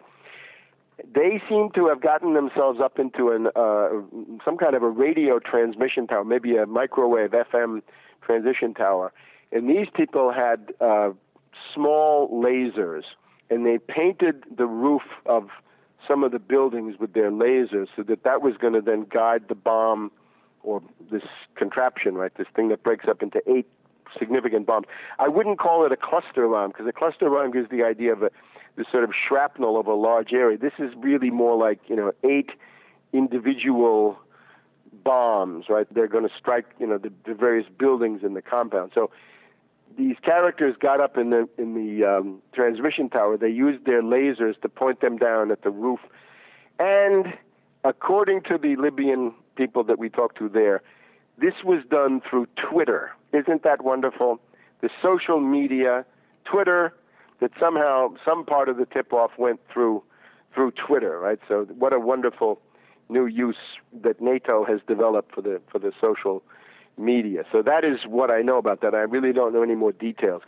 they 1.15 1.43
seem 1.49 1.71
to 1.71 1.87
have 1.89 2.01
gotten 2.01 2.35
themselves 2.35 2.81
up 2.81 2.99
into 2.99 3.31
an 3.31 3.49
uh, 3.57 3.89
some 4.45 4.57
kind 4.57 4.75
of 4.75 4.83
a 4.83 4.89
radio 4.89 5.39
transmission 5.39 6.07
tower, 6.07 6.25
maybe 6.25 6.57
a 6.57 6.67
microwave 6.67 7.31
FM 7.31 7.83
transition 8.23 8.75
tower. 8.75 9.13
And 9.51 9.69
these 9.69 9.89
people 9.95 10.33
had 10.33 10.73
uh, 10.81 11.11
small 11.75 12.29
lasers, 12.43 13.03
and 13.51 13.67
they 13.67 13.79
painted 13.79 14.45
the 14.57 14.67
roof 14.67 15.03
of 15.27 15.49
some 16.09 16.25
of 16.25 16.33
the 16.33 16.39
buildings 16.39 16.97
with 16.99 17.13
their 17.13 17.31
lasers, 17.31 17.89
so 17.95 18.03
that 18.03 18.25
that 18.25 18.43
was 18.43 18.57
going 18.57 18.73
to 18.73 18.81
then 18.81 19.07
guide 19.09 19.45
the 19.49 19.55
bomb 19.55 20.11
or 20.63 20.83
this 21.11 21.23
contraption, 21.57 22.15
right? 22.15 22.33
This 22.37 22.47
thing 22.55 22.69
that 22.69 22.83
breaks 22.83 23.07
up 23.09 23.23
into 23.23 23.41
eight 23.49 23.69
significant 24.19 24.67
bombs. 24.67 24.87
I 25.19 25.29
wouldn't 25.29 25.59
call 25.59 25.85
it 25.87 25.93
a 25.93 25.97
cluster 25.97 26.47
bomb 26.49 26.71
because 26.71 26.87
a 26.87 26.93
cluster 26.93 27.31
bomb 27.31 27.51
gives 27.51 27.71
the 27.71 27.83
idea 27.83 28.13
of 28.13 28.23
a 28.23 28.31
this 28.77 28.87
sort 28.91 29.05
of 29.05 29.11
shrapnel 29.29 29.79
of 29.79 29.87
a 29.87 29.95
large 29.95 30.33
area. 30.33 30.57
This 30.57 30.73
is 30.79 30.93
really 30.97 31.31
more 31.31 31.57
like 31.57 31.81
you 31.89 31.97
know 31.97 32.13
eight 32.25 32.51
individual 33.13 34.19
bombs, 35.05 35.67
right? 35.69 35.87
They're 35.93 36.09
going 36.09 36.27
to 36.27 36.35
strike 36.39 36.67
you 36.79 36.87
know 36.87 36.99
the, 36.99 37.13
the 37.25 37.35
various 37.35 37.67
buildings 37.79 38.23
in 38.23 38.35
the 38.35 38.43
compound. 38.43 38.93
So 38.95 39.11
these 39.97 40.17
characters 40.23 40.77
got 40.81 41.01
up 41.01 41.19
in 41.19 41.31
the 41.31 41.49
in 41.59 41.75
the 41.75 42.05
um, 42.05 42.43
transmission 42.55 43.11
tower. 43.11 43.37
They 43.37 43.51
used 43.51 43.85
their 43.85 44.03
lasers 44.03 44.61
to 44.63 44.69
point 44.69 45.01
them 45.01 45.17
down 45.17 45.51
at 45.51 45.63
the 45.63 45.71
roof, 45.71 46.01
and 46.79 47.35
according 47.85 48.43
to 48.43 48.59
the 48.59 48.77
Libyan 48.77 49.35
people 49.57 49.85
that 49.85 49.99
we 49.99 50.09
talked 50.09 50.39
to 50.39 50.49
there, 50.49 50.83
this 51.39 51.55
was 51.65 51.83
done 51.91 52.21
through 52.29 52.47
Twitter. 52.57 53.13
Isn't 53.33 53.63
that 53.63 53.83
wonderful? 53.83 54.41
The 54.81 54.91
social 55.03 55.41
media, 55.41 56.05
Twitter, 56.45 56.95
that 57.41 57.51
somehow 57.61 58.15
some 58.27 58.45
part 58.45 58.69
of 58.69 58.77
the 58.77 58.87
tip 58.87 59.13
off 59.13 59.33
went 59.39 59.61
through 59.73 60.03
through 60.55 60.73
Twitter, 60.73 61.19
right? 61.19 61.39
So 61.49 61.65
what 61.79 61.95
a 61.95 61.99
wonderful 61.99 62.61
new 63.09 63.27
use 63.27 63.57
that 64.03 64.21
NATO 64.21 64.65
has 64.65 64.81
developed 64.87 65.35
for 65.35 65.43
the 65.43 65.61
for 65.71 65.79
the 65.79 65.93
social 66.03 66.43
media. 66.99 67.45
So 67.51 67.63
that 67.63 67.85
is 67.85 68.01
what 68.07 68.31
I 68.31 68.43
know 68.43 68.59
about 68.59 68.81
that. 68.83 68.95
I 68.95 69.01
really 69.01 69.33
don't 69.33 69.53
know 69.53 69.63
any 69.63 69.75
more 69.75 69.93
details. 69.93 70.43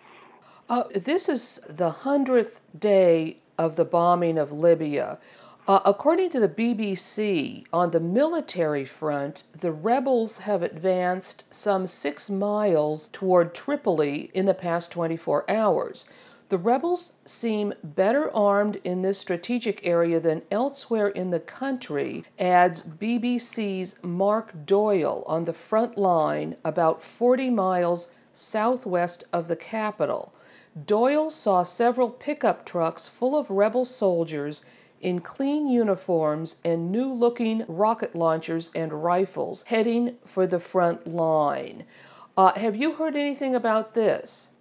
Uh, 0.69 0.85
this 0.95 1.29
is 1.29 1.61
the 1.69 1.91
hundredth 1.91 2.61
day 2.79 3.39
of 3.59 3.77
the 3.77 3.85
bombing 3.85 4.39
of 4.39 4.53
Libya. 4.53 5.19
Uh, 5.67 5.81
according 5.87 6.29
to 6.29 6.39
the 6.39 6.49
BBC, 6.49 7.65
on 7.73 7.91
the 7.91 8.01
military 8.01 8.85
front, 8.85 9.45
the 9.59 9.73
rebels 9.73 10.39
have 10.39 10.63
advanced 10.63 11.43
some 11.51 11.87
six 11.87 12.29
miles 12.29 13.09
toward 13.15 13.55
Tripoli 13.55 14.31
in 14.35 14.45
the 14.45 14.53
past 14.53 14.93
24 14.93 15.51
hours. 15.51 16.05
The 16.51 16.59
rebels 16.59 17.15
seem 17.25 17.73
better 17.83 18.31
armed 18.37 18.77
in 18.85 19.01
this 19.01 19.19
strategic 19.19 19.87
area 19.87 20.21
than 20.21 20.43
elsewhere 20.51 21.09
in 21.09 21.31
the 21.31 21.41
country, 21.41 22.27
adds 22.39 22.83
BBC's 22.83 23.99
Mark 24.03 24.67
Doyle 24.67 25.25
on 25.27 25.47
the 25.47 25.55
front 25.55 25.97
line 25.97 26.57
about 26.63 27.03
40 27.03 27.49
miles 27.49 28.13
southwest 28.35 29.25
of 29.33 29.49
the 29.49 29.57
capital. 29.57 30.35
Doyle 30.87 31.31
saw 31.31 31.63
several 31.63 32.11
pickup 32.11 32.67
trucks 32.67 33.09
full 33.09 33.35
of 33.35 33.49
rebel 33.49 33.87
soldiers 33.87 34.63
in 35.05 35.21
clean 35.21 35.69
uniforms 35.69 36.57
and 36.65 36.91
new 36.91 37.13
looking 37.13 37.63
rocket 37.69 38.17
launchers 38.17 38.71
and 38.75 39.05
rifles 39.05 39.63
heading 39.67 40.17
for 40.25 40.47
the 40.47 40.59
front 40.59 41.07
line. 41.07 41.85
Uh, 42.39 42.59
have 42.59 42.75
you 42.75 42.95
heard 42.95 43.15
anything 43.15 43.55
about 43.55 43.93
this? 43.93 44.53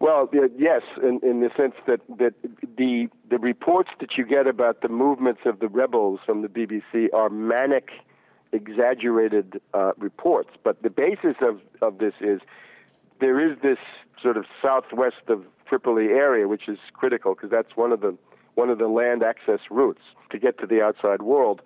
Well, 0.00 0.30
yes, 0.56 0.80
in, 1.02 1.20
in 1.22 1.40
the 1.40 1.50
sense 1.54 1.74
that, 1.86 2.00
that 2.18 2.32
the 2.78 3.08
the 3.28 3.38
reports 3.38 3.90
that 4.00 4.16
you 4.16 4.24
get 4.24 4.46
about 4.46 4.80
the 4.80 4.88
movements 4.88 5.42
of 5.44 5.60
the 5.60 5.68
rebels 5.68 6.20
from 6.24 6.40
the 6.40 6.48
BBC 6.48 7.12
are 7.12 7.28
manic, 7.28 7.90
exaggerated 8.52 9.60
uh, 9.74 9.92
reports. 9.98 10.48
But 10.64 10.82
the 10.82 10.88
basis 10.88 11.36
of, 11.42 11.60
of 11.82 11.98
this 11.98 12.14
is 12.22 12.40
there 13.20 13.38
is 13.38 13.58
this 13.60 13.76
sort 14.22 14.38
of 14.38 14.46
southwest 14.66 15.28
of 15.28 15.44
Tripoli 15.68 16.06
area, 16.06 16.48
which 16.48 16.66
is 16.66 16.78
critical 16.94 17.34
because 17.34 17.50
that's 17.50 17.76
one 17.76 17.92
of 17.92 18.00
the 18.00 18.16
one 18.54 18.70
of 18.70 18.78
the 18.78 18.88
land 18.88 19.22
access 19.22 19.60
routes 19.70 20.02
to 20.30 20.38
get 20.38 20.58
to 20.58 20.66
the 20.66 20.82
outside 20.82 21.22
world. 21.22 21.62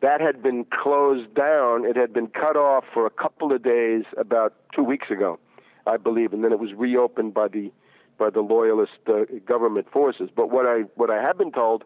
That 0.00 0.20
had 0.20 0.42
been 0.42 0.64
closed 0.64 1.32
down. 1.34 1.84
It 1.84 1.96
had 1.96 2.12
been 2.12 2.26
cut 2.26 2.56
off 2.56 2.84
for 2.92 3.06
a 3.06 3.10
couple 3.10 3.52
of 3.52 3.62
days 3.62 4.04
about 4.16 4.54
two 4.74 4.82
weeks 4.82 5.10
ago 5.10 5.38
I 5.86 5.96
believe, 5.96 6.32
and 6.32 6.44
then 6.44 6.52
it 6.52 6.58
was 6.58 6.72
reopened 6.74 7.34
by 7.34 7.48
the 7.48 7.72
by 8.18 8.30
the 8.30 8.40
loyalist 8.40 8.92
uh, 9.08 9.24
government 9.46 9.90
forces. 9.90 10.30
But 10.34 10.50
what 10.50 10.66
I 10.66 10.82
what 10.94 11.10
I 11.10 11.20
have 11.22 11.38
been 11.38 11.52
told 11.52 11.84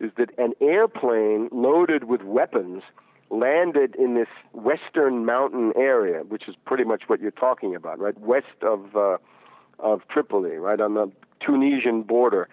is 0.00 0.10
that 0.16 0.30
an 0.38 0.52
airplane 0.60 1.48
loaded 1.52 2.04
with 2.04 2.22
weapons 2.22 2.82
landed 3.30 3.94
in 3.96 4.14
this 4.14 4.28
western 4.52 5.24
mountain 5.24 5.72
area, 5.76 6.20
which 6.20 6.48
is 6.48 6.54
pretty 6.64 6.84
much 6.84 7.04
what 7.08 7.20
you're 7.20 7.30
talking 7.30 7.74
about, 7.74 7.98
right 7.98 8.18
west 8.20 8.62
of 8.62 8.96
uh, 8.96 9.18
of 9.78 10.02
Tripoli, 10.08 10.56
right 10.56 10.80
on 10.80 10.94
the 10.94 11.10
Tunisian 11.40 12.02
border. 12.02 12.48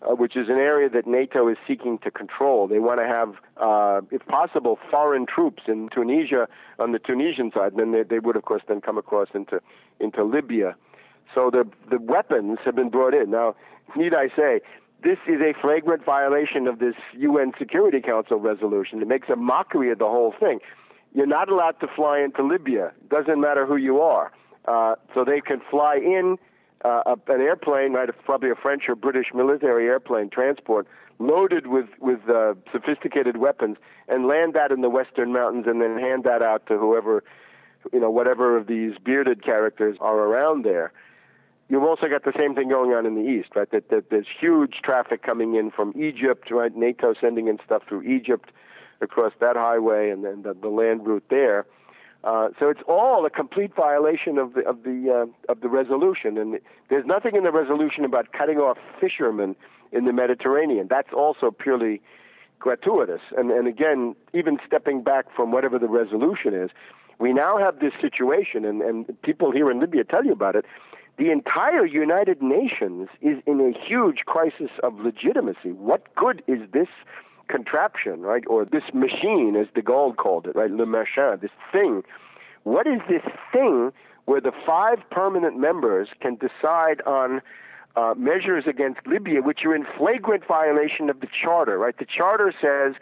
Uh, 0.00 0.14
which 0.14 0.36
is 0.36 0.48
an 0.48 0.54
area 0.54 0.88
that 0.88 1.08
NATO 1.08 1.48
is 1.48 1.56
seeking 1.66 1.98
to 1.98 2.10
control. 2.12 2.68
They 2.68 2.78
want 2.78 3.00
to 3.00 3.06
have, 3.06 3.34
uh, 3.56 4.00
if 4.12 4.24
possible, 4.26 4.78
foreign 4.92 5.26
troops 5.26 5.64
in 5.66 5.88
Tunisia 5.92 6.46
on 6.78 6.92
the 6.92 7.00
Tunisian 7.00 7.50
side. 7.50 7.72
And 7.72 7.80
then 7.80 7.90
they, 7.90 8.04
they 8.04 8.20
would, 8.20 8.36
of 8.36 8.44
course, 8.44 8.62
then 8.68 8.80
come 8.80 8.96
across 8.96 9.26
into 9.34 9.60
into 9.98 10.22
Libya. 10.22 10.76
So 11.34 11.50
the 11.50 11.68
the 11.90 11.98
weapons 11.98 12.58
have 12.64 12.76
been 12.76 12.90
brought 12.90 13.12
in. 13.12 13.32
Now, 13.32 13.56
need 13.96 14.14
I 14.14 14.28
say, 14.36 14.60
this 15.02 15.18
is 15.26 15.40
a 15.40 15.52
flagrant 15.60 16.04
violation 16.04 16.68
of 16.68 16.78
this 16.78 16.94
UN 17.16 17.50
Security 17.58 18.00
Council 18.00 18.38
resolution. 18.38 19.02
It 19.02 19.08
makes 19.08 19.28
a 19.28 19.36
mockery 19.36 19.90
of 19.90 19.98
the 19.98 20.06
whole 20.06 20.32
thing. 20.38 20.60
You're 21.12 21.26
not 21.26 21.48
allowed 21.48 21.80
to 21.80 21.88
fly 21.88 22.20
into 22.20 22.44
Libya. 22.44 22.92
Doesn't 23.10 23.40
matter 23.40 23.66
who 23.66 23.76
you 23.76 24.00
are. 24.00 24.30
Uh, 24.66 24.94
so 25.12 25.24
they 25.24 25.40
can 25.40 25.60
fly 25.70 25.96
in 25.96 26.36
uh, 26.84 27.16
an 27.26 27.40
airplane, 27.40 27.92
right, 27.92 28.08
probably 28.24 28.50
a 28.50 28.54
French 28.54 28.88
or 28.88 28.94
British 28.94 29.26
military 29.34 29.86
airplane 29.86 30.30
transport, 30.30 30.86
loaded 31.18 31.66
with 31.66 31.88
with 32.00 32.20
uh, 32.28 32.54
sophisticated 32.72 33.36
weapons, 33.36 33.76
and 34.08 34.26
land 34.26 34.54
that 34.54 34.70
in 34.70 34.80
the 34.80 34.90
Western 34.90 35.32
Mountains, 35.32 35.66
and 35.66 35.80
then 35.82 35.98
hand 35.98 36.24
that 36.24 36.42
out 36.42 36.66
to 36.66 36.78
whoever, 36.78 37.24
you 37.92 38.00
know, 38.00 38.10
whatever 38.10 38.56
of 38.56 38.66
these 38.66 38.92
bearded 39.04 39.44
characters 39.44 39.96
are 40.00 40.18
around 40.18 40.64
there. 40.64 40.92
You've 41.68 41.82
also 41.82 42.08
got 42.08 42.24
the 42.24 42.32
same 42.38 42.54
thing 42.54 42.70
going 42.70 42.92
on 42.92 43.04
in 43.04 43.14
the 43.14 43.28
east, 43.28 43.50
right? 43.54 43.70
That, 43.72 43.90
that 43.90 44.08
there's 44.08 44.26
huge 44.40 44.76
traffic 44.82 45.22
coming 45.22 45.54
in 45.54 45.70
from 45.70 45.92
Egypt, 46.00 46.50
right? 46.50 46.74
NATO 46.74 47.12
sending 47.20 47.48
in 47.48 47.58
stuff 47.64 47.82
through 47.86 48.02
Egypt 48.02 48.50
across 49.02 49.32
that 49.40 49.56
highway, 49.56 50.08
and 50.08 50.24
then 50.24 50.42
the, 50.42 50.54
the 50.54 50.68
land 50.68 51.06
route 51.06 51.24
there 51.28 51.66
uh, 52.28 52.50
so 52.58 52.68
it's 52.68 52.82
all 52.86 53.24
a 53.24 53.30
complete 53.30 53.74
violation 53.74 54.36
of 54.36 54.52
the 54.52 54.60
of 54.68 54.82
the 54.82 54.98
uh, 55.10 55.50
of 55.52 55.62
the 55.62 55.68
resolution, 55.68 56.36
and 56.36 56.60
there's 56.90 57.06
nothing 57.06 57.34
in 57.34 57.42
the 57.42 57.50
resolution 57.50 58.04
about 58.04 58.32
cutting 58.32 58.58
off 58.58 58.76
fishermen 59.00 59.56
in 59.92 60.04
the 60.04 60.12
Mediterranean. 60.12 60.88
That's 60.90 61.12
also 61.14 61.50
purely 61.50 62.02
gratuitous. 62.58 63.22
And 63.38 63.50
and 63.50 63.66
again, 63.66 64.14
even 64.34 64.58
stepping 64.66 65.02
back 65.02 65.24
from 65.34 65.52
whatever 65.52 65.78
the 65.78 65.88
resolution 65.88 66.52
is, 66.52 66.68
we 67.18 67.32
now 67.32 67.56
have 67.56 67.80
this 67.80 67.94
situation, 67.98 68.66
and 68.66 68.82
and 68.82 69.22
people 69.22 69.50
here 69.50 69.70
in 69.70 69.80
Libya 69.80 70.04
tell 70.04 70.24
you 70.26 70.32
about 70.32 70.54
it. 70.54 70.66
The 71.16 71.30
entire 71.30 71.86
United 71.86 72.42
Nations 72.42 73.08
is 73.22 73.38
in 73.46 73.58
a 73.60 73.72
huge 73.88 74.18
crisis 74.26 74.70
of 74.82 75.00
legitimacy. 75.00 75.72
What 75.72 76.14
good 76.14 76.42
is 76.46 76.60
this 76.72 76.88
contraption, 77.48 78.22
right, 78.22 78.44
or 78.46 78.64
this 78.64 78.84
machine, 78.92 79.56
as 79.56 79.66
de 79.74 79.82
Gaulle 79.82 80.16
called 80.16 80.46
it, 80.46 80.54
right, 80.54 80.70
le 80.70 80.86
machin, 80.86 81.38
this 81.40 81.50
thing. 81.72 82.02
What 82.64 82.86
is 82.86 83.00
this 83.08 83.22
thing 83.52 83.92
where 84.26 84.40
the 84.40 84.52
five 84.66 84.98
permanent 85.10 85.58
members 85.58 86.08
can 86.20 86.36
decide 86.36 87.00
on 87.06 87.40
uh, 87.96 88.14
measures 88.16 88.64
against 88.66 89.06
Libya, 89.06 89.42
which 89.42 89.64
are 89.64 89.74
in 89.74 89.86
flagrant 89.96 90.46
violation 90.46 91.10
of 91.10 91.20
the 91.20 91.26
charter, 91.26 91.78
right? 91.78 91.98
The 91.98 92.06
charter 92.06 92.52
says 92.60 92.94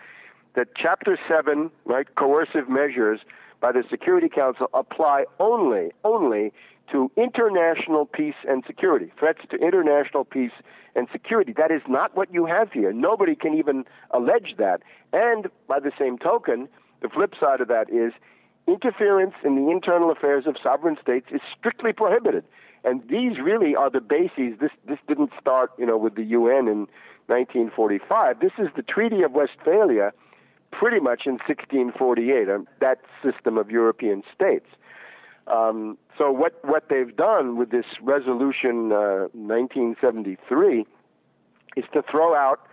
that 0.55 0.68
Chapter 0.76 1.18
7, 1.28 1.70
right, 1.84 2.07
coercive 2.14 2.68
measures 2.68 3.20
by 3.61 3.72
the 3.72 3.84
Security 3.90 4.28
Council 4.28 4.70
apply 4.72 5.24
only, 5.38 5.92
only 6.05 6.53
to 6.93 7.11
international 7.16 8.07
peace 8.07 8.34
and 8.49 8.64
security, 8.66 9.12
threats 9.18 9.41
to 9.51 9.57
international 9.57 10.24
peace 10.24 10.53
and 10.95 11.09
security. 11.12 11.53
That 11.53 11.70
is 11.70 11.82
not 11.89 12.16
what 12.16 12.32
you 12.32 12.47
have 12.47 12.72
here. 12.72 12.93
Nobody 12.93 13.34
can 13.34 13.55
even 13.55 13.84
allege 14.11 14.55
that. 14.59 14.82
And 15.12 15.49
by 15.68 15.80
the 15.80 15.93
same 15.99 16.18
token, 16.18 16.68
the 17.03 17.09
flip 17.09 17.34
side 17.39 17.61
of 17.61 17.68
that 17.68 17.91
is 17.91 18.12
interference 18.66 19.34
in 19.45 19.55
the 19.57 19.70
internal 19.70 20.11
affairs 20.11 20.45
of 20.47 20.57
sovereign 20.62 20.97
states 21.01 21.26
is 21.30 21.41
strictly 21.59 21.93
prohibited. 21.93 22.45
And 22.84 23.03
these 23.09 23.39
really 23.43 23.74
are 23.74 23.91
the 23.91 24.01
bases. 24.01 24.59
This 24.61 24.70
this 24.87 24.99
didn't 25.09 25.32
start, 25.41 25.72
you 25.78 25.87
know, 25.87 25.97
with 25.97 26.14
the 26.14 26.24
UN 26.24 26.68
in 26.68 26.87
1945. 27.26 28.41
This 28.41 28.53
is 28.59 28.68
the 28.76 28.82
Treaty 28.82 29.22
of 29.22 29.32
Westphalia, 29.32 30.12
pretty 30.70 31.01
much 31.01 31.22
in 31.26 31.32
1648. 31.32 32.49
Um, 32.49 32.68
that 32.80 33.01
system 33.22 33.59
of 33.59 33.70
European 33.70 34.22
states. 34.34 34.66
Um, 35.47 35.97
so 36.18 36.30
what 36.30 36.59
what 36.64 36.88
they've 36.88 37.14
done 37.14 37.57
with 37.57 37.70
this 37.70 37.86
resolution 38.03 38.92
uh, 38.92 39.28
1973 39.32 40.86
is 41.76 41.84
to 41.92 42.03
throw 42.11 42.34
out 42.34 42.66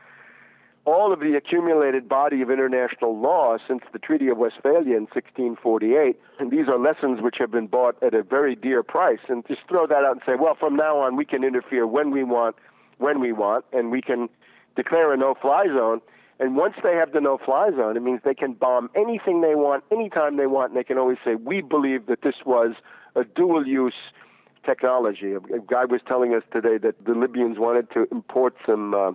all 0.86 1.14
of 1.14 1.20
the 1.20 1.36
accumulated 1.36 2.10
body 2.10 2.42
of 2.42 2.52
international 2.52 3.18
law 3.18 3.58
since 3.68 3.84
the 3.94 4.00
Treaty 4.00 4.28
of 4.28 4.38
Westphalia 4.38 4.98
in 4.98 5.04
1648. 5.04 6.20
And 6.40 6.52
these 6.52 6.68
are 6.68 6.78
lessons 6.78 7.22
which 7.22 7.38
have 7.40 7.52
been 7.52 7.68
bought 7.68 8.02
at 8.04 8.14
a 8.14 8.22
very 8.22 8.56
dear 8.56 8.84
price. 8.84 9.20
And 9.30 9.48
just 9.48 9.62
throw 9.70 9.88
that 9.88 10.04
out 10.04 10.12
and 10.12 10.22
say, 10.26 10.36
well, 10.36 10.56
from 10.56 10.76
now 10.76 11.00
on, 11.00 11.16
we 11.16 11.24
can 11.24 11.44
interfere 11.44 11.88
when 11.88 12.12
we 12.12 12.24
want, 12.24 12.58
when 12.98 13.22
we 13.22 13.32
want, 13.32 13.64
and 13.72 13.92
we 13.92 14.02
can 14.02 14.28
declare 14.76 15.14
a 15.14 15.18
no 15.18 15.36
fly 15.36 15.68
zone. 15.68 16.02
And 16.44 16.58
once 16.58 16.74
they 16.84 16.94
have 16.96 17.14
the 17.14 17.22
no 17.22 17.38
fly 17.38 17.70
zone, 17.70 17.96
it 17.96 18.02
means 18.02 18.20
they 18.26 18.34
can 18.34 18.52
bomb 18.52 18.90
anything 18.96 19.40
they 19.40 19.56
want, 19.56 19.86
anytime 19.90 20.36
they 20.36 20.46
want, 20.46 20.72
and 20.72 20.78
they 20.78 20.84
can 20.84 20.98
always 20.98 21.18
say, 21.24 21.36
we 21.36 21.62
believe 21.62 22.08
that 22.08 22.22
this 22.22 22.36
was 22.46 22.76
a 23.16 23.24
dual 23.24 23.66
use 23.66 23.94
technology. 24.66 25.32
A, 25.32 25.40
guy 25.40 25.86
was 25.86 26.02
telling 26.06 26.34
us 26.34 26.44
today 26.52 26.78
that 26.80 27.06
the 27.06 27.14
Libyans 27.14 27.60
wanted 27.60 27.90
to 27.92 28.10
import 28.12 28.58
some 28.66 28.94
uh, 28.94 29.14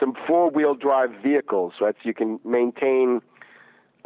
some 0.00 0.14
four 0.26 0.48
wheel 0.48 0.74
drive 0.74 1.10
vehicles, 1.22 1.74
right? 1.82 1.94
So 2.02 2.08
you 2.08 2.14
can 2.14 2.40
maintain 2.46 3.20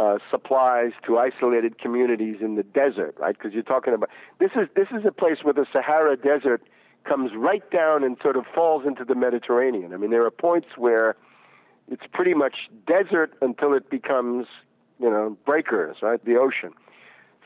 uh, 0.01 0.19
supplies 0.29 0.91
to 1.07 1.17
isolated 1.17 1.79
communities 1.79 2.39
in 2.41 2.57
the 2.57 2.65
desert, 2.65 3.15
right? 3.21 3.39
Because 3.39 3.53
you're 3.53 3.63
talking 3.63 3.95
about 3.95 4.11
this 4.41 4.51
is 4.57 4.67
this 4.75 4.89
is 4.91 5.05
a 5.07 5.13
place 5.13 5.45
where 5.45 5.55
the 5.55 5.67
Sahara 5.73 6.17
Desert 6.17 6.65
comes 7.05 7.31
right 7.37 7.71
down 7.71 8.03
and 8.03 8.17
sort 8.21 8.35
of 8.35 8.47
falls 8.53 8.85
into 8.85 9.05
the 9.05 9.15
Mediterranean. 9.15 9.95
I 9.95 9.97
mean, 9.97 10.11
there 10.11 10.27
are 10.27 10.33
points 10.33 10.71
where 10.77 11.15
it's 11.91 12.05
pretty 12.13 12.35
much 12.35 12.69
desert 12.87 13.35
until 13.41 13.75
it 13.75 13.91
becomes, 13.91 14.47
you 14.99 15.11
know, 15.11 15.37
breakers, 15.47 15.97
right? 16.03 16.23
The 16.25 16.37
ocean. 16.37 16.73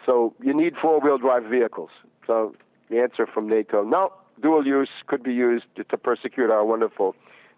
So 0.06 0.34
you 0.42 0.54
need 0.54 0.74
four 0.80 1.00
wheel 1.00 1.18
drive 1.18 1.44
vehicles. 1.44 1.90
So 2.26 2.54
the 2.90 2.98
answer 2.98 3.26
from 3.26 3.48
NATO 3.48 3.82
no, 3.82 4.12
dual 4.40 4.66
use 4.66 4.90
could 5.06 5.22
be 5.22 5.32
used 5.32 5.66
to 5.76 5.96
persecute 5.96 6.50
our 6.50 6.64
wonderful 6.64 7.14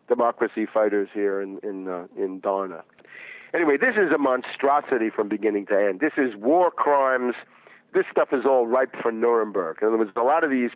democracy 0.09 0.67
fighters 0.67 1.09
here 1.15 1.41
in, 1.41 1.59
in, 1.63 1.89
uh, 1.89 2.07
in 2.17 2.41
Derna. 2.41 2.83
Anyway, 3.55 3.77
this 3.77 3.95
is 3.97 4.11
a 4.15 4.19
monstrosity 4.19 5.11
from 5.11 5.29
beginning 5.29 5.67
to 5.67 5.79
end. 5.79 6.01
This 6.01 6.13
is 6.19 6.35
war 6.37 6.71
crimes. 6.71 7.35
This 7.95 8.05
stuff 8.11 8.29
is 8.33 8.45
all 8.45 8.67
ripe 8.67 8.95
for 9.01 9.13
Nuremberg. 9.13 9.79
In 9.81 9.89
other 9.89 9.99
words, 9.99 10.11
a 10.17 10.23
lot 10.23 10.45
of 10.45 10.51
these 10.51 10.71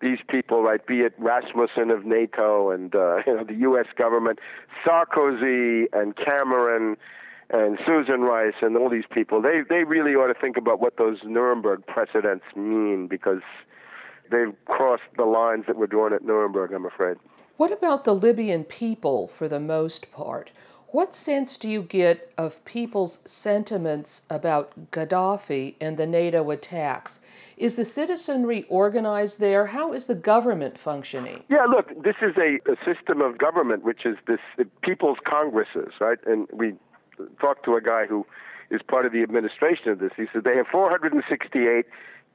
these 0.00 0.18
people, 0.28 0.62
right, 0.62 0.84
be 0.84 1.02
it 1.02 1.14
Rasmussen 1.16 1.90
of 1.90 2.04
NATO 2.04 2.70
and 2.70 2.94
uh, 2.94 3.18
you 3.26 3.36
know 3.36 3.44
the 3.44 3.54
U.S. 3.54 3.86
government, 3.96 4.38
Sarkozy 4.84 5.86
and 5.92 6.16
Cameron 6.16 6.96
and 7.50 7.78
Susan 7.86 8.22
Rice 8.22 8.54
and 8.62 8.76
all 8.76 8.88
these 8.88 9.04
people, 9.10 9.42
they 9.42 9.60
they 9.68 9.84
really 9.84 10.12
ought 10.12 10.32
to 10.32 10.38
think 10.38 10.56
about 10.56 10.80
what 10.80 10.96
those 10.96 11.18
Nuremberg 11.24 11.86
precedents 11.86 12.44
mean 12.56 13.06
because 13.06 13.42
they've 14.30 14.54
crossed 14.64 15.02
the 15.16 15.24
lines 15.24 15.64
that 15.66 15.76
were 15.76 15.86
drawn 15.86 16.12
at 16.12 16.24
Nuremberg. 16.24 16.72
I'm 16.72 16.86
afraid. 16.86 17.18
What 17.58 17.70
about 17.70 18.04
the 18.04 18.14
Libyan 18.14 18.64
people, 18.64 19.28
for 19.28 19.46
the 19.46 19.60
most 19.60 20.10
part? 20.10 20.50
What 20.92 21.16
sense 21.16 21.56
do 21.56 21.70
you 21.70 21.82
get 21.82 22.30
of 22.36 22.62
people's 22.66 23.18
sentiments 23.24 24.26
about 24.28 24.90
Gaddafi 24.90 25.76
and 25.80 25.96
the 25.96 26.06
NATO 26.06 26.50
attacks? 26.50 27.20
Is 27.56 27.76
the 27.76 27.84
citizenry 27.86 28.66
organized 28.68 29.40
there? 29.40 29.68
How 29.68 29.94
is 29.94 30.04
the 30.04 30.14
government 30.14 30.76
functioning? 30.76 31.44
Yeah, 31.48 31.64
look, 31.64 31.88
this 32.02 32.16
is 32.20 32.36
a, 32.36 32.58
a 32.70 32.76
system 32.84 33.22
of 33.22 33.38
government 33.38 33.84
which 33.84 34.04
is 34.04 34.18
this 34.26 34.40
people's 34.82 35.16
congresses, 35.24 35.94
right? 35.98 36.18
And 36.26 36.46
we 36.52 36.74
talked 37.40 37.64
to 37.64 37.72
a 37.72 37.80
guy 37.80 38.04
who 38.04 38.26
is 38.70 38.82
part 38.82 39.06
of 39.06 39.12
the 39.12 39.22
administration 39.22 39.88
of 39.88 39.98
this. 39.98 40.12
He 40.14 40.26
said 40.30 40.44
they 40.44 40.56
have 40.56 40.66
468 40.66 41.86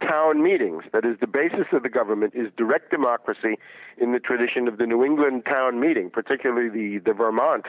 town 0.02 0.44
meetings. 0.44 0.84
That 0.94 1.06
is, 1.06 1.18
the 1.20 1.28
basis 1.28 1.68
of 1.72 1.84
the 1.84 1.90
government 1.90 2.34
is 2.36 2.52
direct 2.58 2.92
democracy 2.92 3.58
in 3.98 4.12
the 4.12 4.20
tradition 4.20 4.68
of 4.68 4.78
the 4.78 4.86
New 4.86 5.04
England 5.04 5.46
town 5.46 5.80
meeting, 5.80 6.10
particularly 6.10 6.70
the, 6.70 7.00
the 7.00 7.14
Vermont 7.14 7.66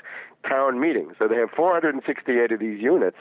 town 0.48 0.80
meeting. 0.80 1.12
So 1.18 1.28
they 1.28 1.36
have 1.36 1.50
468 1.50 2.52
of 2.52 2.60
these 2.60 2.80
units, 2.80 3.16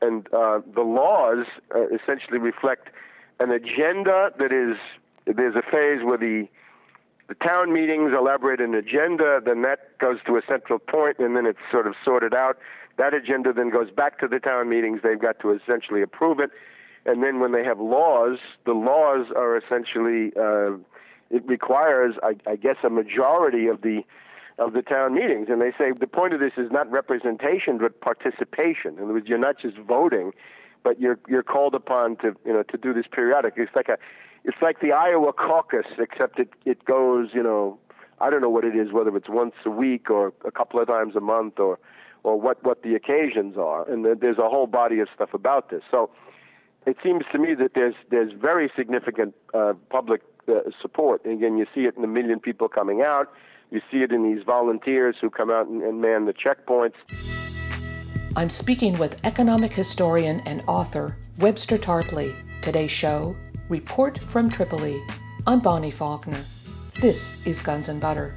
and 0.00 0.26
uh, 0.32 0.60
the 0.74 0.82
laws 0.82 1.46
uh, 1.74 1.88
essentially 1.88 2.38
reflect 2.38 2.88
an 3.40 3.50
agenda 3.50 4.30
that 4.38 4.52
is 4.52 4.76
there's 5.26 5.54
a 5.54 5.62
phase 5.62 6.02
where 6.04 6.18
the 6.18 6.48
the 7.28 7.34
town 7.34 7.74
meetings 7.74 8.12
elaborate 8.16 8.58
an 8.58 8.74
agenda, 8.74 9.38
then 9.44 9.60
that 9.60 9.98
goes 9.98 10.16
to 10.26 10.36
a 10.36 10.42
central 10.48 10.78
point, 10.78 11.18
and 11.18 11.36
then 11.36 11.44
it's 11.44 11.58
sort 11.70 11.86
of 11.86 11.94
sorted 12.02 12.32
out. 12.32 12.56
That 12.96 13.12
agenda 13.12 13.52
then 13.52 13.68
goes 13.68 13.90
back 13.90 14.18
to 14.20 14.28
the 14.28 14.40
town 14.40 14.70
meetings. 14.70 15.00
They've 15.02 15.20
got 15.20 15.38
to 15.40 15.52
essentially 15.52 16.00
approve 16.00 16.40
it 16.40 16.50
and 17.08 17.22
then 17.22 17.40
when 17.40 17.52
they 17.52 17.64
have 17.64 17.80
laws, 17.80 18.38
the 18.66 18.74
laws 18.74 19.28
are 19.34 19.56
essentially 19.56 20.30
uh, 20.36 20.76
it 21.30 21.42
requires, 21.46 22.14
I, 22.22 22.36
I 22.46 22.56
guess, 22.56 22.76
a 22.84 22.90
majority 22.90 23.66
of 23.66 23.80
the 23.80 24.02
of 24.58 24.74
the 24.74 24.82
town 24.82 25.14
meetings. 25.14 25.48
And 25.48 25.62
they 25.62 25.72
say 25.78 25.92
the 25.98 26.06
point 26.06 26.34
of 26.34 26.40
this 26.40 26.52
is 26.58 26.70
not 26.70 26.90
representation 26.90 27.78
but 27.78 28.00
participation. 28.02 28.98
In 28.98 29.04
other 29.04 29.14
words, 29.14 29.26
you're 29.26 29.38
not 29.38 29.58
just 29.58 29.78
voting, 29.78 30.32
but 30.84 31.00
you're 31.00 31.18
you're 31.28 31.42
called 31.42 31.74
upon 31.74 32.16
to 32.16 32.36
you 32.44 32.52
know 32.52 32.62
to 32.64 32.76
do 32.76 32.92
this 32.92 33.06
periodically. 33.10 33.62
It's 33.62 33.74
like 33.74 33.88
a 33.88 33.96
it's 34.44 34.60
like 34.60 34.80
the 34.80 34.92
Iowa 34.92 35.32
caucus, 35.32 35.86
except 35.98 36.38
it 36.38 36.50
it 36.66 36.84
goes 36.84 37.30
you 37.32 37.42
know 37.42 37.78
I 38.20 38.28
don't 38.28 38.42
know 38.42 38.50
what 38.50 38.64
it 38.64 38.76
is, 38.76 38.92
whether 38.92 39.16
it's 39.16 39.30
once 39.30 39.54
a 39.64 39.70
week 39.70 40.10
or 40.10 40.34
a 40.44 40.50
couple 40.50 40.78
of 40.78 40.88
times 40.88 41.16
a 41.16 41.20
month 41.20 41.58
or 41.58 41.78
or 42.22 42.38
what 42.38 42.62
what 42.64 42.82
the 42.82 42.94
occasions 42.94 43.56
are. 43.56 43.90
And 43.90 44.04
there's 44.20 44.38
a 44.38 44.48
whole 44.50 44.66
body 44.66 45.00
of 45.00 45.08
stuff 45.14 45.32
about 45.32 45.70
this. 45.70 45.82
So 45.90 46.10
it 46.88 46.96
seems 47.02 47.24
to 47.32 47.38
me 47.38 47.54
that 47.54 47.72
there's 47.74 47.94
there's 48.10 48.32
very 48.32 48.70
significant 48.74 49.34
uh, 49.52 49.74
public 49.90 50.22
uh, 50.48 50.60
support. 50.80 51.24
And 51.24 51.34
again, 51.34 51.58
you 51.58 51.66
see 51.74 51.82
it 51.82 51.94
in 51.96 52.02
the 52.02 52.08
million 52.08 52.40
people 52.40 52.68
coming 52.68 53.02
out. 53.02 53.30
You 53.70 53.82
see 53.90 53.98
it 53.98 54.10
in 54.10 54.22
these 54.22 54.42
volunteers 54.44 55.16
who 55.20 55.28
come 55.28 55.50
out 55.50 55.66
and, 55.66 55.82
and 55.82 56.00
man 56.00 56.24
the 56.24 56.32
checkpoints. 56.32 56.94
I'm 58.36 58.48
speaking 58.48 58.96
with 58.96 59.20
economic 59.24 59.72
historian 59.72 60.40
and 60.46 60.62
author 60.66 61.18
Webster 61.38 61.76
Tarpley. 61.76 62.34
Today's 62.62 62.90
show, 62.90 63.36
Report 63.68 64.18
from 64.26 64.48
Tripoli. 64.48 65.02
I'm 65.46 65.60
Bonnie 65.60 65.90
Faulkner. 65.90 66.42
This 67.00 67.44
is 67.46 67.60
Guns 67.60 67.88
and 67.88 68.00
Butter. 68.00 68.34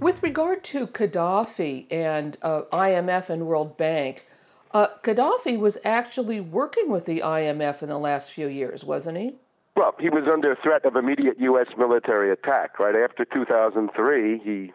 With 0.00 0.22
regard 0.22 0.64
to 0.64 0.88
Gaddafi 0.88 1.86
and 1.92 2.36
uh, 2.42 2.62
IMF 2.72 3.30
and 3.30 3.46
World 3.46 3.76
Bank, 3.76 4.26
uh, 4.72 4.88
Gaddafi 5.02 5.58
was 5.58 5.78
actually 5.84 6.40
working 6.40 6.90
with 6.90 7.06
the 7.06 7.20
IMF 7.20 7.82
in 7.82 7.88
the 7.88 7.98
last 7.98 8.30
few 8.30 8.46
years, 8.46 8.84
wasn't 8.84 9.18
he? 9.18 9.34
Well, 9.76 9.94
he 9.98 10.10
was 10.10 10.24
under 10.30 10.56
threat 10.62 10.84
of 10.84 10.96
immediate 10.96 11.38
U.S. 11.40 11.68
military 11.76 12.30
attack. 12.30 12.78
Right 12.78 12.94
after 12.96 13.24
2003, 13.24 14.38
he 14.38 14.72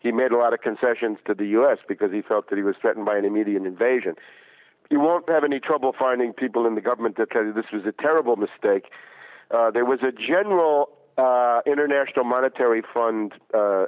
he 0.00 0.12
made 0.12 0.30
a 0.30 0.38
lot 0.38 0.52
of 0.52 0.60
concessions 0.60 1.18
to 1.26 1.34
the 1.34 1.46
U.S. 1.58 1.78
because 1.88 2.12
he 2.12 2.22
felt 2.22 2.48
that 2.50 2.56
he 2.56 2.62
was 2.62 2.76
threatened 2.80 3.04
by 3.04 3.16
an 3.16 3.24
immediate 3.24 3.64
invasion. 3.64 4.14
You 4.90 5.00
won't 5.00 5.28
have 5.28 5.42
any 5.42 5.58
trouble 5.58 5.92
finding 5.98 6.32
people 6.32 6.66
in 6.66 6.76
the 6.76 6.80
government 6.80 7.16
that 7.16 7.30
tell 7.30 7.44
you 7.44 7.52
this 7.52 7.66
was 7.72 7.82
a 7.84 7.92
terrible 7.92 8.36
mistake. 8.36 8.90
Uh, 9.50 9.70
there 9.72 9.84
was 9.84 9.98
a 10.02 10.12
general 10.12 10.90
uh, 11.18 11.60
International 11.66 12.24
Monetary 12.24 12.82
Fund 12.94 13.32
uh, 13.52 13.86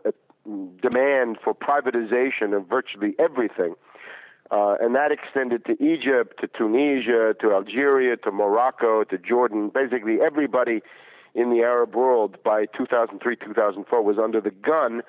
demand 0.82 1.38
for 1.42 1.54
privatization 1.54 2.56
of 2.56 2.66
virtually 2.66 3.14
everything 3.18 3.74
uh, 4.50 4.74
and 4.80 4.94
that 4.94 5.12
extended 5.12 5.64
to 5.66 5.72
Egypt, 5.82 6.40
to 6.40 6.48
Tunisia, 6.48 7.34
to 7.40 7.52
Algeria, 7.52 8.16
to 8.18 8.32
Morocco, 8.32 9.04
to 9.04 9.18
Jordan. 9.18 9.70
Basically, 9.72 10.18
everybody 10.20 10.82
in 11.34 11.50
the 11.50 11.60
Arab 11.60 11.94
world 11.94 12.36
by 12.42 12.66
2003, 12.76 13.36
2004 13.36 14.02
was 14.02 14.18
under 14.18 14.40
the 14.40 14.50
gun. 14.50 15.02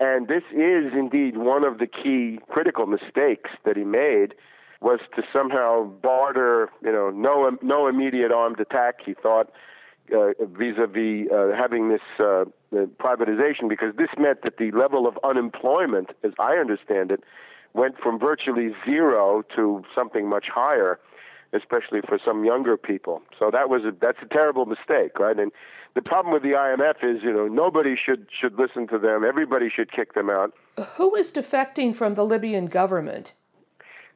And 0.00 0.28
this 0.28 0.42
is 0.52 0.92
indeed 0.92 1.36
one 1.36 1.64
of 1.64 1.78
the 1.78 1.86
key 1.86 2.40
critical 2.48 2.86
mistakes 2.86 3.50
that 3.64 3.76
he 3.76 3.84
made 3.84 4.34
was 4.80 4.98
to 5.14 5.22
somehow 5.32 5.84
barter, 5.84 6.70
you 6.82 6.90
know, 6.90 7.10
no 7.10 7.56
no 7.62 7.86
immediate 7.86 8.32
armed 8.32 8.58
attack. 8.60 8.96
He 9.04 9.12
thought 9.14 9.52
uh, 10.12 10.30
vis-a-vis 10.40 11.30
uh, 11.30 11.50
having 11.54 11.90
this 11.90 12.00
uh, 12.18 12.44
privatization 12.98 13.68
because 13.68 13.94
this 13.96 14.08
meant 14.18 14.42
that 14.42 14.56
the 14.56 14.70
level 14.72 15.06
of 15.06 15.18
unemployment, 15.22 16.10
as 16.24 16.32
I 16.40 16.54
understand 16.54 17.12
it, 17.12 17.22
went 17.74 17.98
from 17.98 18.18
virtually 18.18 18.70
zero 18.84 19.42
to 19.56 19.84
something 19.96 20.28
much 20.28 20.46
higher, 20.52 20.98
especially 21.52 22.00
for 22.06 22.18
some 22.24 22.44
younger 22.44 22.76
people. 22.76 23.22
So 23.38 23.50
that 23.52 23.68
was 23.68 23.84
a, 23.84 23.92
that's 24.00 24.18
a 24.22 24.26
terrible 24.26 24.66
mistake, 24.66 25.18
right? 25.18 25.38
And 25.38 25.52
the 25.94 26.02
problem 26.02 26.32
with 26.32 26.42
the 26.42 26.56
IMF 26.56 27.02
is, 27.02 27.22
you 27.22 27.32
know, 27.32 27.48
nobody 27.48 27.96
should 27.96 28.26
should 28.30 28.58
listen 28.58 28.86
to 28.88 28.98
them. 28.98 29.24
Everybody 29.24 29.68
should 29.68 29.90
kick 29.92 30.14
them 30.14 30.30
out. 30.30 30.52
Who 30.96 31.14
is 31.14 31.32
defecting 31.32 31.94
from 31.94 32.14
the 32.14 32.24
Libyan 32.24 32.66
government? 32.66 33.34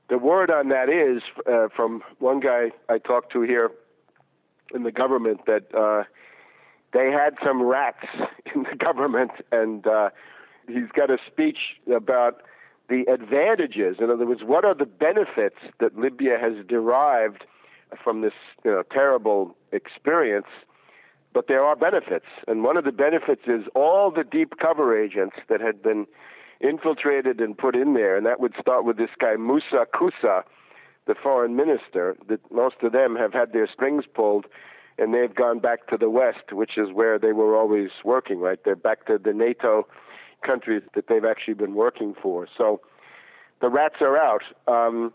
The 0.09 0.18
word 0.18 0.50
on 0.50 0.68
that 0.68 0.88
is 0.88 1.22
uh, 1.50 1.68
from 1.74 2.02
one 2.18 2.40
guy 2.40 2.72
I 2.88 2.98
talked 2.98 3.32
to 3.32 3.42
here 3.42 3.70
in 4.74 4.82
the 4.82 4.92
government 4.92 5.46
that 5.46 5.74
uh, 5.74 6.05
they 6.92 7.11
had 7.11 7.34
some 7.44 7.62
rats 7.62 8.05
in 8.55 8.64
the 8.64 8.76
government, 8.76 9.32
and 9.50 9.86
uh, 9.86 10.11
he's 10.68 10.90
got 10.94 11.11
a 11.11 11.18
speech 11.26 11.59
about 11.94 12.42
the 12.89 13.05
advantages. 13.11 13.97
In 14.01 14.11
other 14.11 14.26
words, 14.26 14.43
what 14.45 14.64
are 14.64 14.74
the 14.74 14.87
benefits 14.87 15.57
that 15.80 15.99
Libya 15.99 16.39
has 16.39 16.64
derived 16.66 17.45
from 18.03 18.20
this 18.20 18.32
you 18.64 18.70
know, 18.70 18.82
terrible 18.91 19.57
experience? 19.72 20.47
But 21.32 21.49
there 21.49 21.64
are 21.64 21.74
benefits, 21.74 22.26
and 22.47 22.62
one 22.62 22.76
of 22.76 22.85
the 22.85 22.93
benefits 22.93 23.43
is 23.49 23.64
all 23.74 24.12
the 24.12 24.22
deep 24.22 24.55
cover 24.61 24.97
agents 24.97 25.35
that 25.49 25.61
had 25.61 25.82
been 25.82 26.07
infiltrated 26.61 27.41
and 27.41 27.59
put 27.59 27.74
in 27.74 27.95
there, 27.95 28.16
and 28.16 28.24
that 28.24 28.39
would 28.39 28.55
start 28.61 28.85
with 28.85 28.97
this 28.97 29.11
guy 29.18 29.35
Musa 29.35 29.85
Kusa, 29.93 30.45
the 31.07 31.14
foreign 31.20 31.57
minister. 31.57 32.16
That 32.28 32.41
most 32.53 32.76
of 32.82 32.93
them 32.93 33.16
have 33.16 33.32
had 33.32 33.53
their 33.53 33.66
strings 33.66 34.05
pulled, 34.07 34.47
and 34.97 35.12
they've 35.12 35.35
gone 35.35 35.59
back 35.59 35.89
to 35.89 35.97
the 35.97 36.09
west, 36.09 36.53
which 36.53 36.78
is 36.78 36.93
where 36.93 37.18
they 37.18 37.32
were 37.32 37.57
always 37.57 37.91
working. 38.05 38.39
Right, 38.39 38.61
they're 38.64 38.76
back 38.76 39.07
to 39.07 39.18
the 39.18 39.32
NATO 39.32 39.89
countries 40.45 40.82
that 40.95 41.09
they've 41.09 41.24
actually 41.24 41.55
been 41.55 41.74
working 41.74 42.14
for. 42.20 42.47
So 42.57 42.80
the 43.61 43.70
rats 43.70 43.97
are 44.01 44.16
out. 44.16 44.42
Um, 44.68 45.12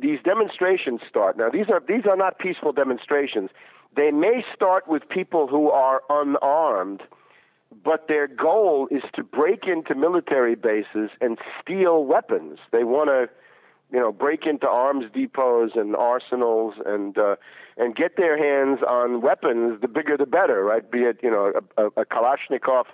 these 0.00 0.18
demonstrations 0.24 1.00
start 1.08 1.36
now. 1.36 1.50
These 1.50 1.66
are 1.68 1.82
these 1.86 2.04
are 2.10 2.16
not 2.16 2.38
peaceful 2.38 2.72
demonstrations. 2.72 3.50
They 3.94 4.10
may 4.10 4.44
start 4.54 4.88
with 4.88 5.08
people 5.08 5.46
who 5.46 5.70
are 5.70 6.02
unarmed, 6.08 7.02
but 7.84 8.08
their 8.08 8.26
goal 8.26 8.88
is 8.90 9.02
to 9.14 9.22
break 9.22 9.64
into 9.66 9.94
military 9.94 10.54
bases 10.54 11.10
and 11.20 11.38
steal 11.60 12.04
weapons. 12.04 12.58
They 12.72 12.82
want 12.82 13.08
to, 13.08 13.28
you 13.92 14.00
know, 14.00 14.10
break 14.10 14.46
into 14.46 14.68
arms 14.68 15.04
depots 15.14 15.72
and 15.76 15.94
arsenals 15.94 16.74
and 16.84 17.16
uh, 17.18 17.36
and 17.76 17.94
get 17.94 18.16
their 18.16 18.36
hands 18.38 18.80
on 18.88 19.20
weapons. 19.20 19.80
The 19.80 19.88
bigger, 19.88 20.16
the 20.16 20.26
better, 20.26 20.64
right? 20.64 20.88
Be 20.90 21.00
it 21.00 21.18
you 21.22 21.30
know 21.30 21.52
a, 21.76 21.86
a 22.00 22.06
Kalashnikov 22.06 22.84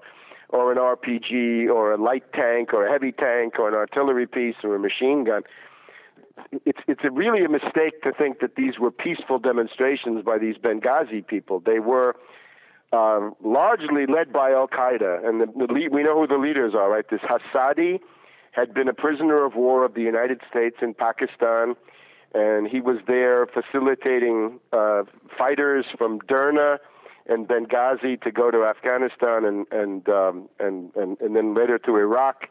or 0.53 0.73
an 0.73 0.79
RPG 0.79 1.69
or 1.69 1.93
a 1.93 1.97
light 1.97 2.25
tank 2.33 2.75
or 2.75 2.87
a 2.87 2.93
heavy 2.93 3.13
tank 3.13 3.59
or 3.59 3.69
an 3.69 3.75
artillery 3.75 4.27
piece 4.27 4.57
or 4.63 4.75
a 4.75 4.79
machine 4.79 5.25
gun. 5.25 5.43
It's 6.65 6.81
it's 6.89 7.05
a 7.05 7.11
really 7.11 7.45
a 7.45 7.49
mistake 7.49 8.03
to 8.03 8.13
think 8.13 8.41
that 8.41 8.57
these 8.57 8.79
were 8.79 8.91
peaceful 8.91 9.39
demonstrations 9.39 10.25
by 10.25 10.39
these 10.39 10.57
Benghazi 10.57 11.27
people. 11.27 11.61
They 11.61 11.79
were 11.79 12.17
uh, 12.93 13.31
largely 13.45 14.07
led 14.07 14.33
by 14.33 14.51
Al 14.53 14.67
Qaeda, 14.67 15.27
and 15.27 15.41
the, 15.41 15.47
the 15.47 15.73
lead, 15.73 15.93
we 15.93 16.03
know 16.03 16.19
who 16.19 16.27
the 16.27 16.39
leaders 16.39 16.75
are, 16.75 16.91
right? 16.91 17.05
This 17.09 17.21
Hassadi 17.21 18.01
had 18.53 18.75
been 18.75 18.89
a 18.89 18.95
prisoner 18.95 19.45
of 19.45 19.55
war 19.55 19.85
of 19.85 19.95
the 19.95 20.01
United 20.01 20.41
States 20.51 20.77
in 20.83 20.95
Pakistan, 20.95 21.77
and 22.35 22.67
he 22.67 22.81
was 22.81 22.97
there 23.07 23.47
facilitating 23.47 24.59
uh, 24.73 25.03
fighters 25.39 25.85
from 25.97 26.19
Derna 26.21 26.79
and 27.27 27.47
Benghazi 27.47 28.21
to 28.23 28.31
go 28.31 28.51
to 28.51 28.65
Afghanistan 28.65 29.45
and 29.45 29.67
and 29.71 30.09
um, 30.09 30.49
and, 30.59 30.95
and 30.97 31.21
and 31.21 31.37
then 31.37 31.55
later 31.55 31.79
to 31.79 31.97
Iraq 31.97 32.51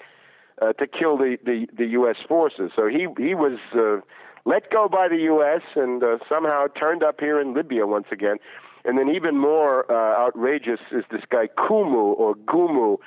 uh, 0.62 0.74
to 0.74 0.88
kill 0.88 1.18
the, 1.18 1.38
the 1.44 1.68
the 1.76 1.86
U.S. 1.88 2.18
forces. 2.28 2.72
So 2.76 2.88
he 2.88 3.08
he 3.18 3.36
was 3.36 3.60
uh, 3.74 4.02
let 4.46 4.70
go 4.72 4.88
by 4.88 5.08
the 5.08 5.18
U.S. 5.18 5.62
and 5.76 6.04
uh, 6.04 6.18
somehow 6.30 6.68
turned 6.68 7.04
up 7.04 7.20
here 7.20 7.40
in 7.40 7.54
Libya 7.54 7.86
once 7.86 8.08
again. 8.12 8.38
And 8.86 8.98
then 8.98 9.10
even 9.10 9.38
more 9.38 9.92
uh, 9.92 10.26
outrageous 10.26 10.80
is 10.92 11.04
this 11.12 11.22
guy 11.30 11.48
Kumu 11.48 12.18
or 12.18 12.36
Gumu, 12.36 12.98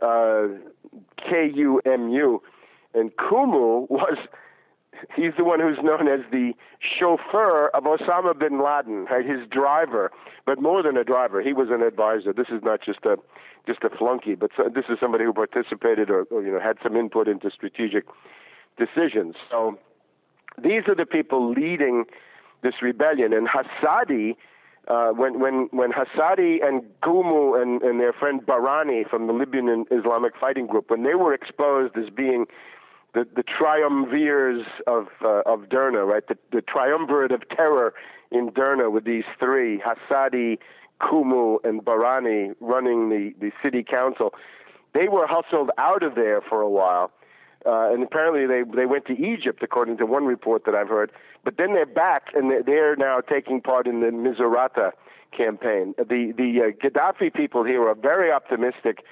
uh, 0.00 0.48
K 1.18 1.50
U 1.54 1.80
M 1.84 2.08
U. 2.10 2.42
And 2.94 3.10
Kumu 3.16 3.90
was 3.90 4.18
he's 5.14 5.32
the 5.36 5.44
one 5.44 5.60
who's 5.60 5.78
known 5.82 6.08
as 6.08 6.20
the 6.30 6.52
chauffeur 6.80 7.68
of 7.68 7.84
Osama 7.84 8.38
bin 8.38 8.62
Laden, 8.62 9.06
right? 9.06 9.24
his 9.24 9.46
driver, 9.48 10.10
but 10.44 10.60
more 10.60 10.82
than 10.82 10.96
a 10.96 11.04
driver, 11.04 11.42
he 11.42 11.52
was 11.52 11.68
an 11.70 11.82
advisor. 11.82 12.32
This 12.32 12.48
is 12.48 12.62
not 12.62 12.80
just 12.82 13.00
a 13.04 13.16
just 13.66 13.82
a 13.82 13.90
flunky, 13.90 14.34
but 14.34 14.50
so, 14.56 14.68
this 14.72 14.84
is 14.88 14.98
somebody 15.00 15.24
who 15.24 15.32
participated 15.32 16.10
or, 16.10 16.22
or 16.30 16.42
you 16.42 16.52
know 16.52 16.60
had 16.60 16.78
some 16.82 16.96
input 16.96 17.28
into 17.28 17.50
strategic 17.50 18.04
decisions. 18.78 19.34
So 19.50 19.78
these 20.62 20.82
are 20.88 20.94
the 20.94 21.06
people 21.06 21.50
leading 21.50 22.04
this 22.62 22.74
rebellion, 22.82 23.32
and 23.32 23.48
Hassadi. 23.48 24.36
Uh, 24.88 25.10
when 25.10 25.40
when 25.40 25.68
when 25.72 25.90
Hassadi 25.90 26.64
and 26.64 26.84
Kumu 27.02 27.60
and, 27.60 27.82
and 27.82 27.98
their 27.98 28.12
friend 28.12 28.40
Barani 28.46 29.02
from 29.10 29.26
the 29.26 29.32
Libyan 29.32 29.84
Islamic 29.90 30.34
Fighting 30.40 30.68
Group, 30.68 30.90
when 30.90 31.02
they 31.02 31.16
were 31.16 31.34
exposed 31.34 31.96
as 31.96 32.08
being 32.08 32.46
the, 33.16 33.26
the 33.34 33.42
triumvirs 33.42 34.66
of 34.86 35.06
uh, 35.24 35.40
of 35.46 35.70
Derna, 35.70 36.04
right? 36.04 36.26
The, 36.28 36.36
the 36.52 36.60
triumvirate 36.60 37.32
of 37.32 37.48
terror 37.48 37.94
in 38.30 38.50
Derna 38.50 38.90
with 38.90 39.04
these 39.04 39.24
three, 39.38 39.80
Hassadi, 39.80 40.58
Kumu, 41.00 41.64
and 41.64 41.82
Barani 41.82 42.54
running 42.60 43.08
the, 43.08 43.32
the 43.40 43.52
city 43.62 43.82
council. 43.82 44.34
They 44.92 45.08
were 45.08 45.26
hustled 45.26 45.70
out 45.78 46.02
of 46.02 46.14
there 46.14 46.42
for 46.42 46.60
a 46.60 46.68
while. 46.68 47.10
Uh, 47.64 47.90
and 47.90 48.02
apparently 48.02 48.46
they 48.46 48.70
they 48.76 48.84
went 48.84 49.06
to 49.06 49.14
Egypt, 49.14 49.62
according 49.62 49.96
to 49.96 50.04
one 50.04 50.26
report 50.26 50.66
that 50.66 50.74
I've 50.74 50.88
heard. 50.88 51.10
But 51.42 51.56
then 51.56 51.72
they're 51.72 51.86
back, 51.86 52.28
and 52.34 52.52
they're 52.66 52.96
now 52.96 53.20
taking 53.20 53.62
part 53.62 53.86
in 53.86 54.00
the 54.00 54.08
Misurata 54.08 54.92
campaign. 55.34 55.94
The 55.96 56.34
the 56.36 56.60
uh, 56.60 56.86
Gaddafi 56.86 57.32
people 57.32 57.64
here 57.64 57.88
are 57.88 57.94
very 57.94 58.30
optimistic 58.30 59.04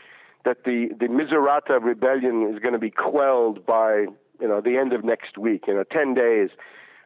that 0.45 0.65
the 0.65 0.89
the 0.99 1.07
Misurata 1.07 1.83
rebellion 1.83 2.53
is 2.53 2.59
going 2.61 2.73
to 2.73 2.79
be 2.79 2.91
quelled 2.91 3.67
by 3.67 4.07
you 4.41 4.49
know 4.49 4.61
the 4.61 4.77
end 4.77 4.93
of 4.93 5.05
next 5.05 5.39
week, 5.39 5.65
you 5.67 5.75
know, 5.75 5.85
ten 5.85 6.15
days 6.15 6.51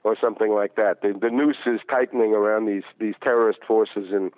or 0.05 0.17
something 0.23 0.53
like 0.53 0.77
that. 0.77 1.03
The, 1.03 1.17
the 1.21 1.31
noose 1.31 1.57
is 1.67 1.81
tightening 1.91 2.33
around 2.33 2.67
these 2.67 2.85
these 2.99 3.15
terrorist 3.23 3.61
forces 3.67 4.13
in 4.13 4.31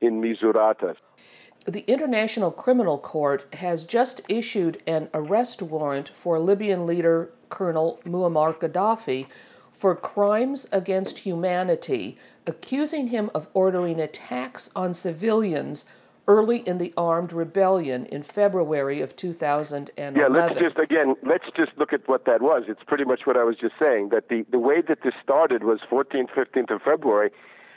in 0.00 0.20
Misurata. 0.20 0.96
The 1.66 1.84
International 1.90 2.50
Criminal 2.50 2.98
Court 2.98 3.46
has 3.54 3.86
just 3.86 4.20
issued 4.28 4.82
an 4.86 5.08
arrest 5.14 5.62
warrant 5.62 6.10
for 6.10 6.38
Libyan 6.38 6.84
leader 6.84 7.30
Colonel 7.48 8.00
Muammar 8.04 8.54
Gaddafi 8.58 9.26
for 9.72 9.96
crimes 9.96 10.68
against 10.70 11.20
humanity, 11.20 12.18
accusing 12.46 13.08
him 13.08 13.30
of 13.34 13.48
ordering 13.54 13.98
attacks 13.98 14.70
on 14.76 14.92
civilians 14.92 15.86
early 16.26 16.58
in 16.58 16.78
the 16.78 16.92
armed 16.96 17.32
rebellion 17.32 18.06
in 18.06 18.22
February 18.22 19.00
of 19.00 19.14
2011. 19.16 20.18
Yeah, 20.18 20.26
let's 20.28 20.58
just 20.58 20.78
again, 20.78 21.14
let's 21.22 21.44
just 21.56 21.72
look 21.76 21.92
at 21.92 22.08
what 22.08 22.24
that 22.24 22.42
was. 22.42 22.64
It's 22.68 22.82
pretty 22.86 23.04
much 23.04 23.22
what 23.26 23.36
I 23.36 23.44
was 23.44 23.56
just 23.56 23.74
saying 23.78 24.08
that 24.10 24.28
the 24.28 24.44
the 24.50 24.58
way 24.58 24.80
that 24.80 25.02
this 25.02 25.14
started 25.22 25.64
was 25.64 25.80
14th, 25.90 26.30
15th 26.30 26.70
of 26.70 26.82
February. 26.82 27.30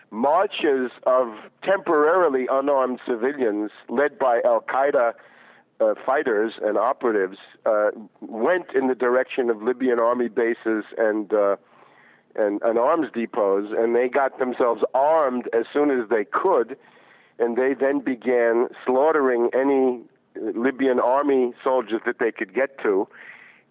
Marches 0.09 0.89
of 1.05 1.33
temporarily 1.63 2.47
unarmed 2.49 3.01
civilians, 3.05 3.71
led 3.89 4.17
by 4.17 4.39
Al 4.45 4.61
Qaeda 4.61 5.13
uh, 5.81 5.93
fighters 6.05 6.53
and 6.61 6.77
operatives, 6.77 7.37
uh, 7.65 7.89
went 8.21 8.67
in 8.73 8.87
the 8.87 8.95
direction 8.95 9.49
of 9.49 9.61
Libyan 9.61 9.99
army 9.99 10.29
bases 10.29 10.85
and, 10.97 11.33
uh, 11.33 11.57
and 12.35 12.61
and 12.61 12.79
arms 12.79 13.07
depots, 13.13 13.77
and 13.77 13.97
they 13.97 14.07
got 14.07 14.39
themselves 14.39 14.81
armed 14.93 15.49
as 15.51 15.65
soon 15.73 15.91
as 15.91 16.07
they 16.07 16.23
could 16.23 16.77
and 17.39 17.57
they 17.57 17.73
then 17.73 17.99
began 17.99 18.67
slaughtering 18.85 19.49
any 19.53 20.01
Libyan 20.35 20.99
army 20.99 21.53
soldiers 21.63 22.01
that 22.05 22.19
they 22.19 22.31
could 22.31 22.53
get 22.53 22.77
to, 22.83 23.07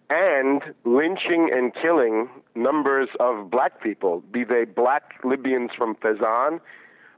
and 0.09 0.61
lynching 0.85 1.49
and 1.53 1.73
killing 1.73 2.29
numbers 2.55 3.09
of 3.19 3.49
black 3.49 3.81
people, 3.81 4.23
be 4.31 4.43
they 4.43 4.65
black 4.65 5.15
Libyans 5.23 5.71
from 5.77 5.95
Fezzan 5.95 6.59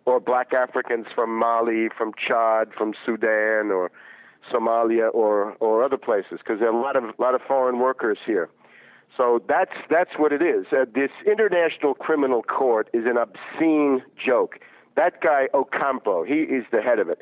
or 0.06 0.20
black 0.20 0.54
Africans 0.54 1.06
from 1.14 1.38
Mali, 1.38 1.90
from 1.96 2.14
Chad, 2.16 2.70
from 2.76 2.94
Sudan, 3.06 3.72
or 3.72 3.92
Somalia, 4.52 5.14
or 5.14 5.56
or 5.60 5.84
other 5.84 5.98
places, 5.98 6.40
because 6.40 6.60
there 6.60 6.70
are 6.70 6.76
a 6.76 6.82
lot 6.82 6.98
of 6.98 7.04
lot 7.20 7.36
of 7.36 7.42
foreign 7.48 7.80
workers 7.80 8.18
here. 8.26 8.50
So 9.18 9.42
that's 9.48 9.74
that's 9.90 10.12
what 10.18 10.32
it 10.32 10.42
is. 10.42 10.66
Uh, 10.72 10.86
this 10.94 11.12
international 11.26 11.94
criminal 11.94 12.42
court 12.42 12.90
is 12.94 13.06
an 13.06 13.18
obscene 13.18 14.02
joke. 14.26 14.60
That 15.00 15.22
guy, 15.22 15.48
Ocampo, 15.54 16.26
he 16.26 16.42
is 16.42 16.66
the 16.74 16.82
head 16.82 17.00
of 17.00 17.08
it. 17.08 17.20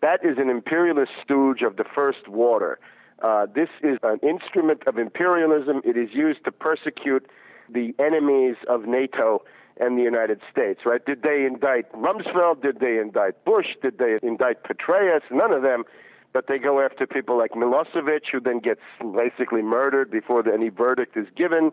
That 0.00 0.24
is 0.24 0.38
an 0.38 0.48
imperialist 0.48 1.12
stooge 1.22 1.60
of 1.60 1.76
the 1.76 1.84
first 1.84 2.26
water. 2.26 2.78
Uh, 3.22 3.44
this 3.54 3.68
is 3.82 3.98
an 4.02 4.18
instrument 4.22 4.84
of 4.86 4.96
imperialism. 4.96 5.82
It 5.84 5.98
is 5.98 6.08
used 6.14 6.42
to 6.46 6.52
persecute 6.52 7.26
the 7.68 7.94
enemies 7.98 8.56
of 8.66 8.86
NATO 8.86 9.42
and 9.78 9.98
the 9.98 10.02
United 10.02 10.40
States, 10.50 10.80
right? 10.86 11.04
Did 11.04 11.20
they 11.20 11.44
indict 11.44 11.92
Rumsfeld? 11.92 12.62
Did 12.62 12.80
they 12.80 12.96
indict 12.96 13.44
Bush? 13.44 13.66
Did 13.82 13.98
they 13.98 14.18
indict 14.22 14.64
Petraeus? 14.64 15.20
None 15.30 15.52
of 15.52 15.60
them. 15.60 15.84
But 16.32 16.46
they 16.46 16.56
go 16.56 16.80
after 16.80 17.06
people 17.06 17.36
like 17.36 17.52
Milosevic, 17.52 18.22
who 18.32 18.40
then 18.40 18.60
gets 18.60 18.80
basically 19.14 19.60
murdered 19.60 20.10
before 20.10 20.50
any 20.50 20.70
verdict 20.70 21.14
is 21.14 21.26
given, 21.36 21.72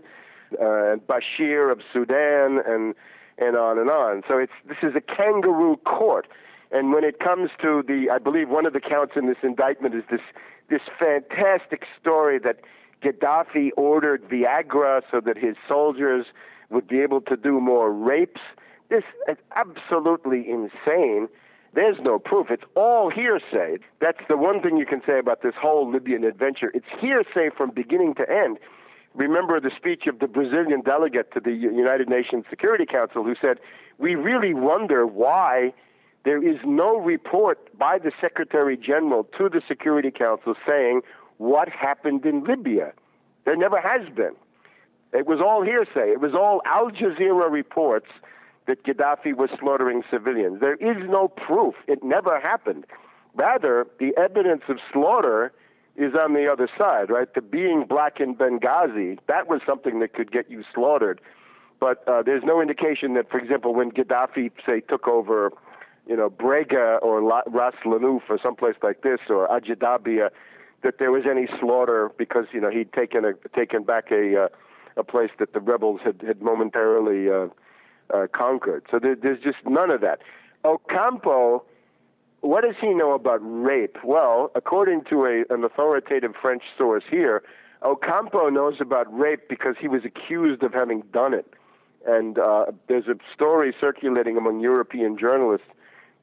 uh, 0.60 0.98
Bashir 1.08 1.72
of 1.72 1.80
Sudan, 1.94 2.60
and 2.68 2.94
and 3.38 3.56
on 3.56 3.78
and 3.78 3.90
on. 3.90 4.24
So 4.28 4.38
it's 4.38 4.54
this 4.68 4.78
is 4.84 4.96
a 4.96 5.02
kangaroo 5.02 5.78
court. 5.78 6.28
And 6.72 6.92
when 6.92 7.04
it 7.04 7.20
comes 7.20 7.52
to 7.62 7.84
the, 7.88 8.10
I 8.12 8.18
believe 8.18 8.50
one 8.50 8.66
of 8.66 8.74
the 8.74 8.80
counts 8.80 9.14
in 9.16 9.28
this 9.28 9.38
indictment 9.44 9.96
is 9.96 10.04
this 10.10 10.22
this 10.70 10.82
fantastic 11.00 11.84
story 12.00 12.40
that 12.40 12.60
Gaddafi 13.04 13.70
ordered 13.78 14.28
Viagra 14.28 15.02
so 15.12 15.22
that 15.22 15.38
his 15.38 15.56
soldiers 15.68 16.26
would 16.70 16.88
be 16.88 17.02
able 17.02 17.22
to 17.22 17.38
do 17.38 17.60
more 17.62 17.92
rapes. 17.92 18.42
This 18.90 19.04
is 19.30 19.38
absolutely 19.56 20.50
insane. 20.50 21.28
There's 21.74 21.98
no 22.02 22.18
proof. 22.18 22.48
It's 22.50 22.64
all 22.76 23.12
hearsay. 23.12 23.78
That's 24.00 24.22
the 24.28 24.38
one 24.38 24.62
thing 24.62 24.78
you 24.78 24.86
can 24.86 25.02
say 25.06 25.20
about 25.20 25.44
this 25.44 25.54
whole 25.60 25.92
Libyan 25.92 26.24
adventure. 26.24 26.72
It's 26.74 26.86
hearsay 27.00 27.50
from 27.56 27.72
beginning 27.72 28.16
to 28.16 28.30
end 28.30 28.58
remember 29.16 29.60
the 29.60 29.72
speech 29.76 30.04
of 30.08 30.20
the 30.20 30.28
Brazilian 30.28 30.82
delegate 30.82 31.32
to 31.34 31.40
the 31.40 31.52
United 31.52 32.10
Nations 32.10 32.46
Security 32.50 32.86
Council 32.86 33.24
who 33.24 33.36
said, 33.42 33.60
We 33.98 34.16
really 34.16 34.54
wonder 34.54 35.06
why 35.06 35.74
there 36.24 36.44
is 36.44 36.58
no 36.66 37.00
report 37.00 37.78
by 37.78 37.98
the 37.98 38.12
Secretary 38.20 38.78
General 38.78 39.24
to 39.38 39.50
the 39.50 39.62
Security 39.68 40.12
Council 40.12 40.56
saying 40.68 41.02
what 41.38 41.70
happened 41.70 42.26
in 42.26 42.44
Libya. 42.44 42.94
There 43.46 43.56
never 43.56 43.80
has 43.80 44.10
been. 44.14 44.36
It 45.14 45.28
was 45.28 45.40
all 45.40 45.64
hearsay. 45.64 46.12
It 46.12 46.20
was 46.20 46.34
all 46.34 46.62
Al 46.66 46.90
Jazeera 46.90 47.50
reports 47.50 48.08
that 48.68 48.84
Gaddafi 48.84 49.36
was 49.36 49.50
slaughtering 49.60 50.04
civilians. 50.12 50.60
There 50.60 50.76
is 50.76 50.98
no 51.08 51.28
proof. 51.28 51.76
It 51.88 52.04
never 52.04 52.40
happened. 52.42 52.86
Rather, 53.36 53.86
the 54.00 54.14
evidence 54.18 54.64
of 54.68 54.78
slaughter 54.92 55.54
is 55.96 56.14
on 56.14 56.34
the 56.34 56.52
other 56.52 56.68
side, 56.78 57.10
right? 57.10 57.34
The 57.34 57.42
being 57.42 57.86
black 57.88 58.20
in 58.20 58.36
Benghazi, 58.36 59.18
that 59.28 59.48
was 59.48 59.62
something 59.66 60.00
that 60.00 60.14
could 60.14 60.32
get 60.32 60.52
you 60.52 60.64
slaughtered. 60.74 61.22
But 61.80 62.08
uh, 62.08 62.22
there's 62.24 62.44
no 62.44 62.62
indication 62.62 63.14
that, 63.14 63.30
for 63.30 63.40
example, 63.40 63.74
when 63.74 63.92
Gaddafi, 63.92 64.52
say, 64.66 64.82
took 64.82 65.08
over, 65.08 65.52
you 66.08 66.16
know, 66.16 66.30
Brega 66.30 67.02
or 67.02 67.22
La- 67.22 67.44
Ras 67.48 67.76
Lanuf 67.86 68.22
or 68.30 68.40
someplace 68.44 68.76
like 68.84 69.02
this, 69.02 69.20
or 69.30 69.48
Ajdabiya, 69.48 70.30
that 70.84 71.00
there 71.00 71.12
was 71.12 71.24
any 71.30 71.48
slaughter 71.60 72.12
because, 72.18 72.46
you 72.52 72.62
know, 72.62 72.70
he'd 72.70 72.92
taken, 72.94 73.26
a, 73.26 73.34
taken 73.56 73.84
back 73.84 74.12
a, 74.12 74.44
uh, 74.44 74.48
a 74.98 75.04
place 75.04 75.32
that 75.40 75.54
the 75.54 75.60
rebels 75.60 76.02
had, 76.04 76.22
had 76.26 76.42
momentarily 76.42 77.30
uh, 77.30 77.48
uh, 78.14 78.28
conquered. 78.34 78.86
So 78.92 79.00
there, 79.00 79.16
there's 79.16 79.42
just 79.42 79.58
none 79.66 79.92
of 79.92 80.02
that. 80.02 80.20
Ocampo 80.64 81.64
what 82.46 82.64
does 82.64 82.76
he 82.80 82.94
know 82.94 83.14
about 83.14 83.40
rape? 83.42 83.98
Well, 84.04 84.52
according 84.56 85.06
to 85.06 85.26
a, 85.26 85.54
an 85.54 85.64
authoritative 85.64 86.34
French 86.40 86.64
source 86.78 87.04
here, 87.10 87.44
Ocampo 87.84 88.50
knows 88.50 88.76
about 88.80 89.12
rape 89.18 89.50
because 89.50 89.76
he 89.80 89.88
was 89.88 90.06
accused 90.06 90.64
of 90.64 90.74
having 90.74 91.02
done 91.12 91.34
it. 91.34 91.52
And 92.06 92.38
uh, 92.38 92.66
there's 92.88 93.08
a 93.08 93.16
story 93.34 93.74
circulating 93.80 94.38
among 94.38 94.60
European 94.60 95.18
journalists 95.18 95.68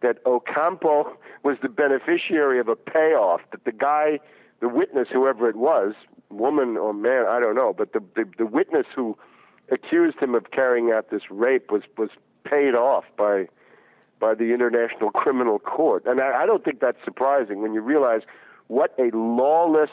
that 0.01 0.19
Ocampo 0.25 1.17
was 1.43 1.57
the 1.61 1.69
beneficiary 1.69 2.61
of 2.61 2.69
a 2.69 2.77
payoff, 2.77 3.41
that 3.51 3.65
the 3.65 3.73
guy, 3.73 4.21
the 4.61 4.69
witness, 4.69 5.09
whoever 5.13 5.49
it 5.49 5.57
was, 5.57 5.95
woman 6.31 6.77
or 6.77 6.93
man, 6.95 7.27
I 7.29 7.41
don't 7.41 7.57
know, 7.57 7.73
but 7.73 7.93
the, 7.93 8.03
the, 8.15 8.25
the 8.39 8.47
witness 8.47 8.87
who 8.95 9.17
accused 9.71 10.19
him 10.19 10.35
of 10.35 10.51
carrying 10.53 10.93
out 10.93 11.11
this 11.11 11.23
rape 11.31 11.71
was, 11.71 11.83
was 11.97 12.11
paid 12.45 12.75
off 12.75 13.05
by 13.17 13.49
by 14.23 14.35
the 14.35 14.55
International 14.55 15.11
Criminal 15.11 15.59
Court. 15.59 16.05
And 16.07 16.21
I, 16.21 16.43
I 16.43 16.47
don't 16.47 16.65
think 16.65 16.79
that's 16.79 17.05
surprising 17.05 17.61
when 17.61 17.75
you 17.75 17.81
realize 17.81 18.23
what 18.69 18.95
a 18.97 19.11
lawless 19.15 19.91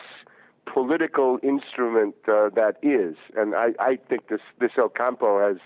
political 0.71 1.39
instrument 1.41 2.13
uh, 2.27 2.49
that 2.53 2.77
is. 2.83 3.15
And 3.35 3.55
I, 3.55 3.69
I 3.79 3.97
think 4.07 4.27
this, 4.27 4.41
this 4.59 4.69
Ocampo 4.77 5.41
has 5.45 5.57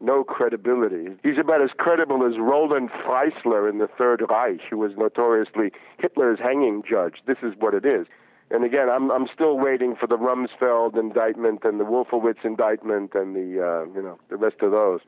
no 0.00 0.22
credibility. 0.22 1.16
He's 1.24 1.38
about 1.40 1.62
as 1.62 1.70
credible 1.76 2.24
as 2.24 2.38
Roland 2.38 2.90
Freisler 2.90 3.68
in 3.68 3.78
the 3.78 3.88
Third 3.98 4.22
Reich, 4.30 4.60
who 4.70 4.78
was 4.78 4.92
notoriously 4.96 5.72
Hitler's 5.98 6.38
hanging 6.38 6.84
judge. 6.88 7.16
This 7.26 7.38
is 7.42 7.54
what 7.58 7.74
it 7.74 7.84
is. 7.84 8.06
and 8.52 8.64
again, 8.64 8.88
I'm 8.88 9.10
I'm 9.10 9.26
still 9.34 9.58
waiting 9.58 9.96
for 9.96 10.06
the 10.06 10.16
Rumsfeld 10.16 10.96
indictment 10.96 11.64
and 11.64 11.78
the 11.80 11.84
Wolfowitz 11.84 12.44
indictment 12.44 13.14
and 13.14 13.34
the 13.34 13.48
uh, 13.62 13.92
you 13.94 14.02
know 14.02 14.18
the 14.28 14.36
rest 14.36 14.62
of 14.62 14.70
those. 14.70 15.00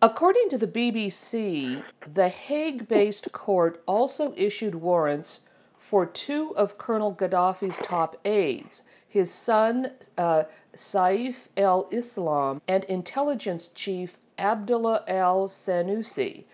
According 0.00 0.48
to 0.50 0.58
the 0.58 0.68
BBC, 0.68 1.82
the 2.06 2.28
Hague 2.28 2.86
based 2.86 3.32
court 3.32 3.82
also 3.84 4.32
issued 4.36 4.76
warrants 4.76 5.40
for 5.76 6.06
two 6.06 6.54
of 6.54 6.78
Colonel 6.78 7.12
Gaddafi's 7.12 7.78
top 7.78 8.16
aides, 8.24 8.82
his 9.08 9.32
son 9.34 9.94
uh, 10.16 10.44
Saif 10.76 11.48
el 11.56 11.88
Islam 11.90 12.62
and 12.68 12.84
intelligence 12.84 13.66
chief 13.66 14.18
Abdullah 14.38 15.02
al 15.08 15.48
Senussi. 15.48 16.44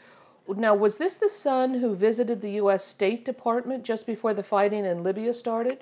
Now, 0.49 0.74
was 0.74 0.97
this 0.97 1.16
the 1.16 1.28
son 1.28 1.80
who 1.80 1.95
visited 1.95 2.40
the 2.40 2.53
U.S. 2.53 2.82
State 2.82 3.26
Department 3.26 3.84
just 3.84 4.07
before 4.07 4.32
the 4.32 4.42
fighting 4.42 4.86
in 4.86 5.03
Libya 5.03 5.34
started? 5.34 5.80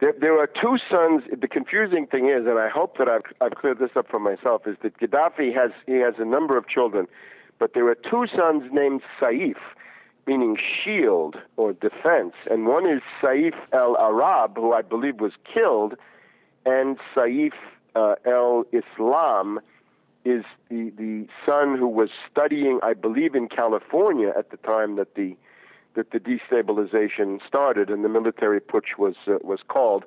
There, 0.00 0.14
there 0.18 0.38
are 0.38 0.46
two 0.46 0.78
sons. 0.90 1.24
The 1.36 1.48
confusing 1.48 2.06
thing 2.06 2.28
is, 2.28 2.46
and 2.46 2.58
I 2.58 2.68
hope 2.68 2.98
that 2.98 3.08
I've, 3.08 3.22
I've 3.40 3.54
cleared 3.54 3.78
this 3.78 3.90
up 3.96 4.08
for 4.08 4.20
myself, 4.20 4.66
is 4.66 4.76
that 4.82 4.96
Gaddafi 4.98 5.52
has 5.54 5.72
he 5.86 5.94
has 5.94 6.14
a 6.18 6.24
number 6.24 6.56
of 6.56 6.68
children, 6.68 7.08
but 7.58 7.74
there 7.74 7.86
are 7.88 7.96
two 7.96 8.26
sons 8.34 8.70
named 8.72 9.02
Saif, 9.20 9.56
meaning 10.26 10.56
shield 10.56 11.36
or 11.56 11.72
defense, 11.72 12.34
and 12.48 12.66
one 12.66 12.86
is 12.86 13.02
Saif 13.20 13.54
el 13.72 13.96
Arab, 13.98 14.56
who 14.56 14.72
I 14.72 14.82
believe 14.82 15.20
was 15.20 15.32
killed, 15.52 15.94
and 16.64 16.96
Saif 17.16 17.52
uh, 17.96 18.14
el 18.24 18.64
Islam 18.70 19.58
is 20.24 20.44
the 20.68 20.90
the 20.90 21.26
son 21.44 21.76
who 21.76 21.88
was 21.88 22.10
studying, 22.30 22.78
I 22.84 22.94
believe, 22.94 23.34
in 23.34 23.48
California 23.48 24.32
at 24.38 24.50
the 24.50 24.58
time 24.58 24.94
that 24.96 25.16
the 25.16 25.36
that 25.98 26.12
the 26.12 26.20
destabilization 26.20 27.40
started 27.44 27.90
and 27.90 28.04
the 28.04 28.08
military 28.08 28.60
putsch 28.60 28.96
was 28.96 29.16
uh, 29.26 29.38
was 29.42 29.58
called. 29.66 30.04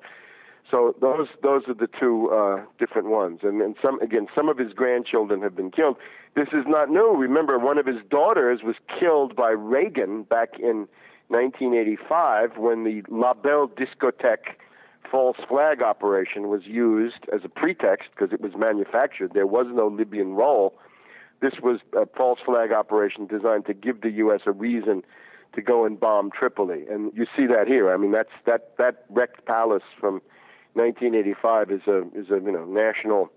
So 0.72 0.96
those 1.02 1.28
those 1.44 1.64
are 1.68 1.74
the 1.74 1.90
two 2.00 2.32
uh, 2.32 2.62
different 2.80 3.10
ones, 3.10 3.42
and 3.44 3.62
and 3.62 3.76
some 3.84 4.00
again 4.00 4.28
some 4.34 4.48
of 4.48 4.58
his 4.58 4.72
grandchildren 4.72 5.42
have 5.42 5.54
been 5.54 5.70
killed. 5.70 5.98
This 6.34 6.48
is 6.54 6.64
not 6.66 6.90
new. 6.90 7.14
Remember, 7.18 7.60
one 7.60 7.78
of 7.78 7.86
his 7.86 8.02
daughters 8.10 8.62
was 8.64 8.76
killed 8.98 9.36
by 9.36 9.50
Reagan 9.50 10.24
back 10.24 10.58
in 10.58 10.88
1985 11.28 12.58
when 12.58 12.86
the 12.86 13.04
La 13.10 13.34
Belle 13.34 13.68
Discotheque 13.68 14.56
false 15.12 15.38
flag 15.50 15.82
operation 15.82 16.48
was 16.48 16.62
used 16.66 17.26
as 17.34 17.42
a 17.44 17.50
pretext 17.50 18.08
because 18.16 18.32
it 18.32 18.40
was 18.40 18.54
manufactured. 18.56 19.34
There 19.34 19.48
was 19.48 19.68
no 19.70 19.88
Libyan 19.88 20.36
role. 20.36 20.74
This 21.42 21.56
was 21.62 21.82
a 21.94 22.06
false 22.06 22.40
flag 22.46 22.72
operation 22.72 23.28
designed 23.28 23.66
to 23.66 23.74
give 23.74 24.00
the 24.00 24.12
U.S. 24.12 24.42
a 24.46 24.54
reason 24.54 25.04
to 25.54 25.62
go 25.62 25.86
and 25.86 26.00
bomb 26.00 26.32
Tripoli. 26.32 26.86
And 26.90 27.12
you 27.16 27.26
see 27.38 27.46
that 27.48 27.68
here. 27.68 27.92
I 27.92 27.98
mean, 27.98 28.12
that's 28.12 28.32
that 28.46 28.78
that 28.78 29.06
wrecked 29.10 29.46
palace 29.46 29.84
from 30.00 30.22
1985 30.74 31.72
is 31.72 31.82
a 31.88 32.00
is 32.16 32.30
a 32.30 32.44
you 32.44 32.52
know 32.52 32.66
national 32.66 33.32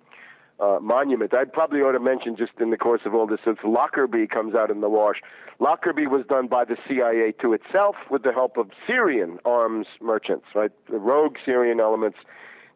uh, 0.61 0.79
monument. 0.81 1.35
I 1.35 1.45
probably 1.45 1.81
ought 1.81 1.93
to 1.93 2.01
mention 2.01 2.37
just 2.37 2.53
in 2.61 2.71
the 2.71 2.77
course 2.77 3.03
of 3.05 3.15
all 3.15 3.27
this, 3.27 3.41
since 3.45 3.59
Lockerbie 3.65 4.27
comes 4.27 4.55
out 4.55 4.71
in 4.71 4.81
the 4.81 4.89
wash, 4.89 5.21
Lockerbie 5.59 6.07
was 6.07 6.25
done 6.27 6.47
by 6.47 6.65
the 6.65 6.77
CIA 6.89 7.33
to 7.43 7.53
itself 7.53 7.97
with 8.11 8.23
the 8.23 8.33
help 8.33 8.57
of 8.57 8.71
Syrian 8.87 9.39
arms 9.45 9.87
merchants, 10.01 10.47
right? 10.55 10.71
The 10.89 10.99
rogue 10.99 11.37
Syrian 11.45 11.81
elements 11.81 12.19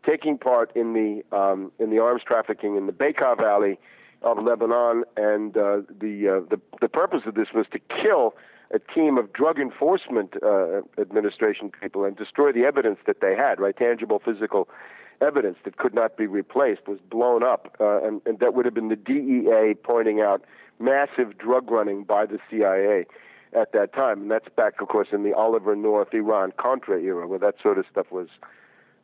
taking 0.05 0.39
part 0.39 0.75
in 0.75 0.93
the 0.95 1.37
um, 1.37 1.73
in 1.79 1.91
the 1.91 1.99
arms 1.99 2.23
trafficking 2.27 2.77
in 2.77 2.87
the 2.87 2.93
Bekaa 2.93 3.37
Valley 3.37 3.79
of 4.23 4.43
Lebanon, 4.43 5.05
and 5.17 5.57
uh, 5.57 5.83
the 6.01 6.29
uh, 6.29 6.49
the 6.51 6.61
the 6.81 6.89
purpose 6.89 7.23
of 7.27 7.35
this 7.35 7.49
was 7.55 7.67
to 7.73 7.79
kill 7.79 8.35
a 8.71 8.79
team 8.79 9.17
of 9.17 9.33
drug 9.33 9.59
enforcement 9.59 10.35
uh, 10.43 10.83
administration 10.99 11.71
people 11.81 12.05
and 12.05 12.17
destroy 12.17 12.53
the 12.53 12.65
evidence 12.65 12.99
that 13.07 13.21
they 13.21 13.35
had, 13.35 13.61
right? 13.61 13.77
Tangible 13.77 14.21
physical 14.23 14.69
evidence 15.21 15.57
that 15.65 15.77
could 15.79 15.95
not 15.95 16.17
be 16.17 16.27
replaced 16.27 16.87
was 16.87 16.99
blown 17.11 17.43
up, 17.43 17.77
uh, 17.81 18.03
and, 18.03 18.21
and 18.27 18.39
that 18.41 18.55
would 18.55 18.65
have 18.65 18.75
been 18.75 18.89
the 18.89 18.97
DEA 18.97 19.75
pointing 19.83 20.21
out 20.21 20.45
massive 20.79 21.37
drug 21.39 21.71
running 21.71 22.05
by 22.05 22.27
the 22.27 22.39
CIA 22.51 23.07
at 23.53 23.73
that 23.73 23.93
time. 23.93 24.23
And 24.23 24.31
that's 24.31 24.49
back, 24.57 24.81
of 24.81 24.89
course, 24.89 25.09
in 25.13 25.25
the 25.25 25.33
Oliver 25.35 25.75
North 25.75 26.13
Iran 26.13 26.53
Contra 26.57 27.01
era, 27.01 27.27
where 27.27 27.39
that 27.39 27.57
sort 27.63 27.79
of 27.79 27.87
stuff 27.91 28.11
was 28.11 28.29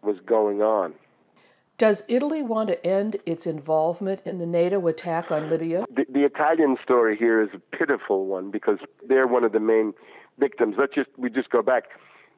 was 0.02 0.18
going 0.26 0.60
on. 0.60 0.92
Does 1.76 2.04
Italy 2.08 2.40
want 2.40 2.68
to 2.68 2.86
end 2.86 3.16
its 3.26 3.46
involvement 3.46 4.20
in 4.24 4.38
the 4.38 4.46
NATO 4.46 4.86
attack 4.86 5.32
on 5.32 5.50
Libya? 5.50 5.86
The, 5.92 6.06
the, 6.08 6.24
Italian 6.24 6.76
story 6.82 7.16
here 7.16 7.42
is 7.42 7.48
a 7.52 7.76
pitiful 7.76 8.26
one 8.26 8.52
because 8.52 8.78
they're 9.08 9.26
one 9.26 9.42
of 9.42 9.50
the 9.50 9.60
main 9.60 9.92
victims. 10.38 10.76
Let's 10.78 10.94
just 10.94 11.08
we 11.16 11.30
just 11.30 11.50
go 11.50 11.62
back. 11.62 11.84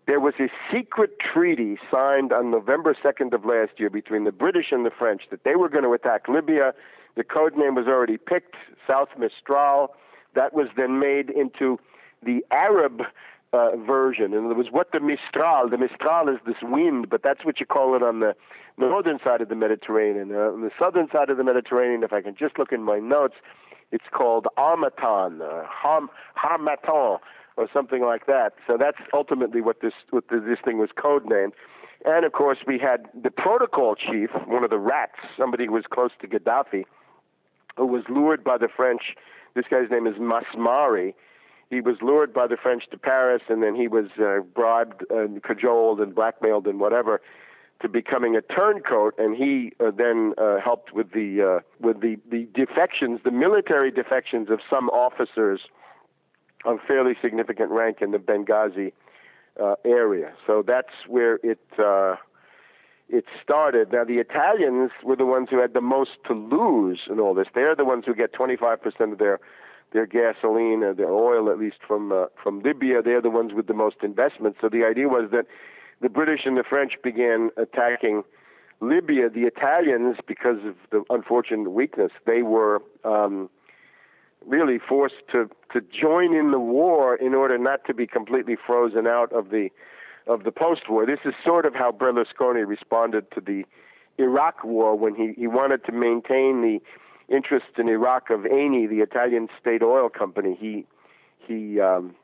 There 0.06 0.20
was 0.20 0.32
a 0.40 0.48
secret 0.72 1.18
treaty 1.18 1.76
signed 1.92 2.32
on 2.32 2.50
November 2.50 2.94
2nd 2.94 3.34
of 3.34 3.44
last 3.44 3.72
year 3.78 3.90
between 3.90 4.24
the 4.24 4.32
British 4.32 4.66
and 4.70 4.86
the 4.86 4.90
French 4.90 5.22
that 5.30 5.44
they 5.44 5.54
were 5.54 5.68
going 5.68 5.84
to 5.84 5.92
attack 5.92 6.28
Libya. 6.28 6.72
The 7.16 7.24
code 7.24 7.56
name 7.56 7.74
was 7.74 7.86
already 7.86 8.16
picked, 8.16 8.54
South 8.88 9.08
Mistral. 9.18 9.94
That 10.34 10.54
was 10.54 10.68
then 10.76 10.98
made 10.98 11.28
into 11.28 11.78
the 12.22 12.44
Arab 12.50 13.02
uh, 13.52 13.76
version, 13.76 14.34
and 14.34 14.50
it 14.50 14.56
was 14.56 14.66
what 14.70 14.92
the 14.92 15.00
Mistral. 15.00 15.68
The 15.68 15.78
Mistral 15.78 16.28
is 16.28 16.40
this 16.46 16.56
wind, 16.62 17.08
but 17.08 17.22
that's 17.22 17.44
what 17.44 17.60
you 17.60 17.66
call 17.66 17.94
it 17.94 18.02
on 18.02 18.20
the 18.20 18.34
northern 18.76 19.18
side 19.24 19.40
of 19.40 19.48
the 19.48 19.54
Mediterranean. 19.54 20.32
Uh, 20.34 20.52
on 20.52 20.62
the 20.62 20.70
southern 20.80 21.08
side 21.10 21.30
of 21.30 21.36
the 21.36 21.44
Mediterranean, 21.44 22.02
if 22.02 22.12
I 22.12 22.20
can 22.20 22.34
just 22.36 22.58
look 22.58 22.72
in 22.72 22.82
my 22.82 22.98
notes, 22.98 23.34
it's 23.92 24.04
called 24.10 24.46
Harmattan, 24.58 25.40
uh, 25.40 25.64
Harm, 25.64 26.10
Harmattan, 26.34 27.18
or 27.56 27.68
something 27.72 28.02
like 28.02 28.26
that. 28.26 28.54
So 28.66 28.76
that's 28.78 28.98
ultimately 29.14 29.60
what 29.60 29.80
this 29.80 29.94
what 30.10 30.24
this 30.28 30.58
thing 30.64 30.78
was 30.78 30.90
codenamed. 30.96 31.52
And 32.04 32.24
of 32.24 32.32
course, 32.32 32.58
we 32.66 32.78
had 32.78 33.06
the 33.20 33.30
protocol 33.30 33.94
chief, 33.94 34.30
one 34.46 34.64
of 34.64 34.70
the 34.70 34.78
rats, 34.78 35.18
somebody 35.38 35.66
who 35.66 35.72
was 35.72 35.84
close 35.90 36.10
to 36.20 36.28
Gaddafi, 36.28 36.84
who 37.76 37.86
was 37.86 38.04
lured 38.08 38.44
by 38.44 38.58
the 38.58 38.68
French. 38.68 39.16
This 39.54 39.64
guy's 39.70 39.90
name 39.90 40.06
is 40.06 40.16
Masmari 40.16 41.14
he 41.70 41.80
was 41.80 41.96
lured 42.00 42.32
by 42.32 42.46
the 42.46 42.56
French 42.56 42.84
to 42.90 42.98
Paris, 42.98 43.42
and 43.48 43.62
then 43.62 43.74
he 43.74 43.88
was 43.88 44.06
uh, 44.20 44.40
bribed 44.54 45.04
and 45.10 45.42
cajoled 45.42 46.00
and 46.00 46.14
blackmailed 46.14 46.66
and 46.66 46.78
whatever 46.78 47.20
to 47.80 47.88
becoming 47.88 48.36
a 48.36 48.40
turncoat, 48.40 49.14
and 49.18 49.36
he 49.36 49.72
uh, 49.80 49.90
then 49.90 50.32
uh, 50.38 50.58
helped 50.60 50.92
with 50.92 51.12
the 51.12 51.42
uh, 51.42 51.60
with 51.80 52.00
the 52.00 52.18
the 52.30 52.48
defections, 52.54 53.20
the 53.24 53.30
military 53.30 53.90
defections 53.90 54.48
of 54.50 54.60
some 54.70 54.88
officers 54.90 55.60
of 56.64 56.78
fairly 56.86 57.14
significant 57.20 57.70
rank 57.70 57.98
in 58.00 58.12
the 58.12 58.18
Benghazi 58.18 58.92
uh, 59.62 59.74
area. 59.84 60.32
So 60.46 60.62
that's 60.66 60.92
where 61.06 61.38
it 61.42 61.60
uh, 61.78 62.16
it 63.08 63.24
started. 63.42 63.92
Now 63.92 64.04
the 64.04 64.18
Italians 64.18 64.92
were 65.02 65.16
the 65.16 65.26
ones 65.26 65.48
who 65.50 65.60
had 65.60 65.74
the 65.74 65.82
most 65.82 66.12
to 66.28 66.32
lose 66.32 67.00
in 67.10 67.20
all 67.20 67.34
this. 67.34 67.48
They're 67.54 67.76
the 67.76 67.84
ones 67.84 68.04
who 68.06 68.14
get 68.14 68.32
25 68.32 68.80
percent 68.80 69.12
of 69.12 69.18
their 69.18 69.38
their 69.96 70.06
gasoline 70.06 70.82
or 70.82 70.94
their 70.94 71.10
oil, 71.10 71.50
at 71.50 71.58
least 71.58 71.78
from 71.88 72.12
uh, 72.12 72.26
from 72.40 72.60
Libya. 72.60 73.02
They're 73.02 73.22
the 73.22 73.30
ones 73.30 73.52
with 73.54 73.66
the 73.66 73.74
most 73.74 73.96
investment. 74.02 74.56
So 74.60 74.68
the 74.68 74.84
idea 74.84 75.08
was 75.08 75.30
that 75.32 75.46
the 76.00 76.10
British 76.10 76.40
and 76.44 76.56
the 76.56 76.64
French 76.68 76.92
began 77.02 77.50
attacking 77.56 78.22
Libya. 78.80 79.30
The 79.30 79.44
Italians, 79.54 80.16
because 80.26 80.60
of 80.70 80.76
the 80.90 81.02
unfortunate 81.08 81.70
weakness, 81.70 82.12
they 82.26 82.42
were 82.42 82.82
um, 83.04 83.48
really 84.44 84.78
forced 84.78 85.22
to 85.32 85.48
to 85.72 85.80
join 85.80 86.34
in 86.34 86.50
the 86.50 86.60
war 86.60 87.16
in 87.16 87.32
order 87.34 87.56
not 87.56 87.80
to 87.86 87.94
be 87.94 88.06
completely 88.06 88.56
frozen 88.66 89.06
out 89.06 89.32
of 89.32 89.48
the 89.48 89.70
of 90.26 90.44
the 90.44 90.52
post-war. 90.52 91.06
This 91.06 91.20
is 91.24 91.34
sort 91.44 91.64
of 91.64 91.74
how 91.74 91.90
Berlusconi 91.92 92.66
responded 92.66 93.30
to 93.32 93.40
the 93.40 93.64
Iraq 94.18 94.64
war 94.64 94.96
when 94.96 95.14
he, 95.14 95.32
he 95.40 95.46
wanted 95.46 95.84
to 95.84 95.92
maintain 95.92 96.62
the 96.62 96.80
interests 97.28 97.70
in 97.78 97.88
Iraq 97.88 98.30
of 98.30 98.40
Eni, 98.40 98.88
the 98.88 99.00
Italian 99.00 99.48
state 99.60 99.82
oil 99.82 100.08
company. 100.08 100.56
He 100.58 100.86
he 101.38 101.80
um, 101.80 102.14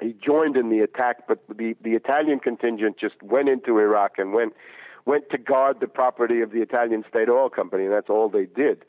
he 0.00 0.14
joined 0.14 0.56
in 0.56 0.68
the 0.70 0.80
attack, 0.80 1.26
but 1.26 1.40
the 1.48 1.76
the 1.82 1.94
Italian 1.94 2.40
contingent 2.40 2.98
just 2.98 3.20
went 3.22 3.48
into 3.48 3.78
Iraq 3.78 4.18
and 4.18 4.32
went 4.32 4.54
went 5.04 5.30
to 5.30 5.38
guard 5.38 5.80
the 5.80 5.86
property 5.88 6.40
of 6.40 6.50
the 6.50 6.60
Italian 6.60 7.04
state 7.08 7.28
oil 7.28 7.48
company, 7.48 7.84
and 7.84 7.92
that's 7.92 8.10
all 8.10 8.28
they 8.28 8.46
did. 8.46 8.84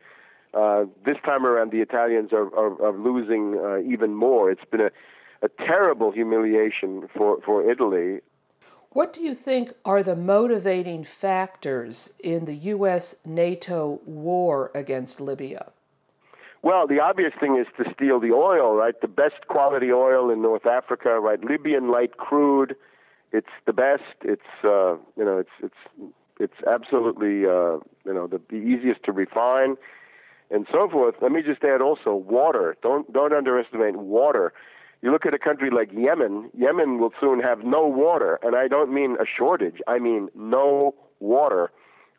Uh, 0.53 0.86
this 1.05 1.18
time 1.28 1.45
around, 1.45 1.72
the 1.72 1.82
Italians 1.82 2.34
are, 2.34 2.47
are, 2.55 2.82
are 2.84 2.97
losing 2.97 3.59
uh, 3.59 3.78
even 3.80 4.15
more. 4.15 4.49
It's 4.49 4.65
been 4.72 4.82
a, 4.82 4.91
a 5.43 5.49
terrible 5.68 6.11
humiliation 6.11 7.07
for, 7.15 7.39
for 7.45 7.70
Italy. 7.70 8.22
What 8.98 9.14
do 9.14 9.22
you 9.22 9.36
think 9.36 9.74
are 9.86 10.02
the 10.02 10.16
motivating 10.16 11.04
factors 11.04 12.14
in 12.20 12.45
the 12.45 12.56
U.S. 12.74 13.18
NATO 13.24 14.02
war 14.08 14.72
against 14.74 15.22
Libya? 15.22 15.68
Well, 16.64 16.88
the 16.88 17.00
obvious 17.00 17.32
thing 17.39 17.58
is 17.58 17.68
to 17.78 17.93
steal 17.93 18.20
the 18.20 18.32
oil, 18.32 18.74
right? 18.74 19.00
The 19.00 19.08
best 19.08 19.45
quality 19.50 19.91
oil 19.91 20.32
in 20.32 20.41
North 20.41 20.66
Africa, 20.66 21.20
right? 21.20 21.39
Libyan 21.43 21.91
light 21.91 22.18
crude, 22.18 22.76
it's 23.32 23.54
the 23.68 23.74
best. 23.74 24.16
It's 24.24 24.41
uh, 24.64 24.95
you 25.16 25.24
know, 25.24 25.38
it's 25.38 25.56
it's 25.62 26.12
it's 26.39 26.60
absolutely 26.66 27.45
uh, 27.45 27.78
you 28.04 28.16
know 28.16 28.26
the, 28.26 28.41
the 28.50 28.56
easiest 28.56 29.04
to 29.04 29.12
refine, 29.12 29.76
and 30.50 30.66
so 30.72 30.89
forth. 30.89 31.14
Let 31.22 31.32
me 31.32 31.43
just 31.43 31.64
add 31.64 31.84
also 31.84 32.16
water. 32.16 32.76
Don't 32.82 33.14
don't 33.14 33.32
underestimate 33.32 33.95
water 33.95 34.54
You 35.02 35.12
look 35.12 35.26
at 35.26 35.34
a 35.34 35.39
country 35.39 35.70
like 35.70 35.91
Yemen, 35.93 36.50
Yemen 36.58 37.00
will 37.00 37.14
soon 37.20 37.39
have 37.39 37.64
no 37.64 37.86
water, 37.86 38.39
and 38.41 38.56
I 38.56 38.68
don't 38.68 38.93
mean 38.93 39.18
a 39.20 39.26
shortage, 39.26 39.80
I 39.88 40.00
mean 40.00 40.30
no 40.36 40.95
water. 41.20 41.72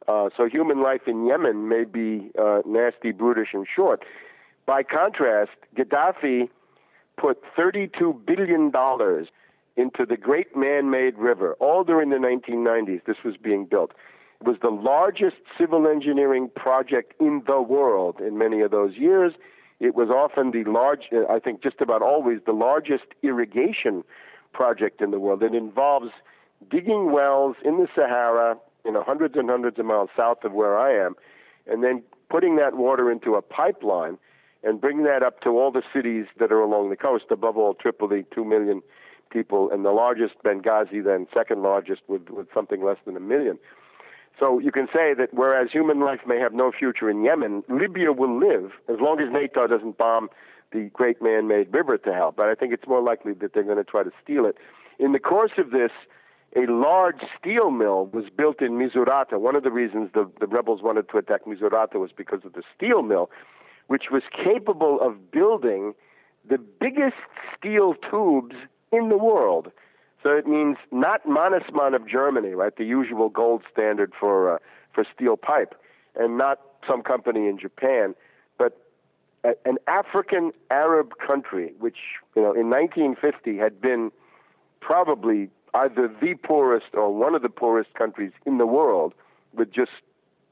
Uh, 0.07 0.31
so 0.37 0.49
human 0.49 0.81
life 0.81 1.03
in 1.07 1.27
Yemen 1.27 1.69
may 1.69 1.85
be 1.85 2.31
uh, 2.39 2.61
nasty, 2.65 3.13
brutish, 3.13 3.49
and 3.53 3.67
short. 3.75 4.05
By 4.65 4.83
contrast, 4.83 5.51
Gaddafi 5.77 6.49
put 7.17 7.43
$32 7.57 8.25
billion 8.25 8.73
into 9.77 10.07
the 10.07 10.17
great 10.17 10.57
man 10.57 10.91
made 10.91 11.19
river, 11.19 11.55
all 11.61 11.85
during 11.85 12.11
the 12.11 12.17
1990s. 12.17 13.05
This 13.05 13.17
was 13.25 13.37
being 13.37 13.67
built. 13.67 13.93
It 14.41 14.47
was 14.47 14.57
the 14.63 14.71
largest 14.71 15.37
civil 15.59 15.87
engineering 15.89 16.51
project 16.55 17.13
in 17.21 17.43
the 17.47 17.61
world 17.61 18.21
in 18.21 18.39
many 18.39 18.61
of 18.61 18.71
those 18.71 18.95
years. 18.97 19.33
It 19.81 19.95
was 19.95 20.11
often 20.11 20.51
the 20.51 20.65
large, 20.65 21.09
uh, 21.13 21.33
I 21.33 21.39
think 21.39 21.63
just 21.63 21.81
about 21.81 22.03
always, 22.03 22.41
the 22.45 22.53
largest 22.53 23.05
irrigation 23.23 24.03
project 24.53 25.01
in 25.01 25.11
the 25.11 25.21
world. 25.21 25.43
It 25.43 25.55
involves 25.55 26.11
digging 26.71 27.13
wells 27.13 27.57
in 27.65 27.79
the 27.79 27.87
Sahara, 27.95 28.57
you 28.85 28.93
know, 28.93 29.03
hundreds 29.03 29.37
and 29.37 29.49
hundreds 29.49 29.79
of 29.79 29.87
miles 29.87 30.11
south 30.17 30.43
of 30.45 30.53
where 30.53 30.79
I 30.79 30.93
am, 30.93 31.15
and 31.67 31.85
then 31.85 32.03
putting 32.29 32.57
that 32.57 32.77
water 32.77 33.11
into 33.11 33.35
a 33.35 33.43
pipeline 33.43 34.19
and 34.65 34.81
bringing 34.81 35.05
that 35.05 35.23
up 35.23 35.41
to 35.43 35.51
all 35.51 35.71
the 35.71 35.83
cities 35.95 36.27
that 36.39 36.51
are 36.51 36.61
along 36.61 36.91
the 36.91 36.97
coast, 36.97 37.27
above 37.31 37.57
all 37.57 37.75
Tripoli, 37.75 38.25
two 38.35 38.45
million 38.45 38.83
people, 39.31 39.71
and 39.71 39.85
the 39.85 39.93
largest 39.93 40.35
Benghazi, 40.45 41.05
then 41.05 41.29
second 41.33 41.63
largest 41.63 42.03
with, 42.09 42.29
with 42.31 42.49
something 42.53 42.83
less 42.83 42.97
than 43.05 43.17
a 43.17 43.21
million. 43.21 43.59
So 44.39 44.59
you 44.59 44.71
can 44.71 44.87
say 44.95 45.15
that 45.15 45.31
whereas 45.33 45.71
human 45.73 46.01
life 46.01 46.21
may 46.27 46.39
have 46.39 46.55
no 46.55 46.71
future 46.71 47.11
in 47.11 47.25
Yemen, 47.25 47.65
Libya 47.69 48.13
will 48.13 48.39
live 48.39 48.73
as 48.89 49.01
long 49.01 49.21
as 49.21 49.31
NATO 49.33 49.67
doesn't 49.67 49.99
bomb 49.99 50.29
the 50.73 50.91
great 50.93 51.21
man 51.23 51.49
made 51.49 51.73
river 51.73 51.99
to 51.99 52.13
hell. 52.13 52.33
But 52.37 52.49
I 52.49 52.55
think 52.55 52.73
it's 52.73 52.87
more 52.87 53.03
likely 53.03 53.33
that 53.35 53.53
they're 53.53 53.63
going 53.63 53.79
to 53.79 53.85
try 53.85 54.03
to 54.03 54.13
steal 54.23 54.47
it. 54.47 54.57
In 54.99 55.13
the 55.13 55.19
course 55.19 55.53
of 55.59 55.71
this, 55.71 55.91
a 56.57 56.67
large 56.67 57.21
steel 57.39 57.71
mill 57.71 58.07
was 58.07 58.25
built 58.35 58.63
in 58.63 58.73
Misurata. 58.73 59.39
One 59.39 59.57
of 59.57 59.63
the 59.63 59.71
reasons 59.71 60.11
the, 60.15 60.31
the 60.41 60.47
rebels 60.47 60.83
wanted 60.83 61.09
to 61.11 61.19
attack 61.19 61.45
Misurata 61.47 61.97
was 61.97 62.11
because 62.17 62.45
of 62.45 62.53
the 62.53 62.63
steel 62.75 63.03
mill, 63.03 63.31
which 63.87 64.05
was 64.11 64.23
capable 64.33 65.01
of 65.01 65.31
building 65.31 65.95
the 66.49 66.59
biggest 66.59 67.17
steel 67.57 67.95
tubes 68.11 68.57
in 68.93 69.09
the 69.09 69.19
world. 69.19 69.71
So 70.29 70.37
it 70.37 70.47
means 70.47 70.77
not 70.93 71.27
Mannesmann 71.27 71.95
of 71.95 72.07
Germany, 72.07 72.51
right, 72.51 72.77
the 72.77 72.85
usual 72.85 73.31
gold 73.31 73.63
standard 73.73 74.13
for 74.21 74.57
uh, 74.57 74.59
for 74.93 75.07
steel 75.15 75.39
pipe, 75.39 75.75
and 76.15 76.37
not 76.37 76.61
some 76.87 77.01
company 77.01 77.49
in 77.49 77.59
Japan, 77.59 78.15
but 78.59 78.77
a, 79.43 79.55
an 79.65 79.79
African 79.87 80.53
Arab 80.71 81.15
country, 81.27 81.73
which 81.79 81.97
you 82.37 82.43
know 82.43 82.53
in 82.53 82.69
1950 82.69 83.57
had 83.57 83.81
been 83.81 84.13
probably 84.81 85.49
either 85.73 86.09
the 86.21 86.35
poorest 86.35 86.89
or 86.93 87.11
one 87.11 87.35
of 87.35 87.41
the 87.41 87.49
poorest 87.49 87.95
countries 87.95 88.33
in 88.45 88.59
the 88.59 88.67
world, 88.67 89.15
with 89.55 89.73
just 89.73 89.93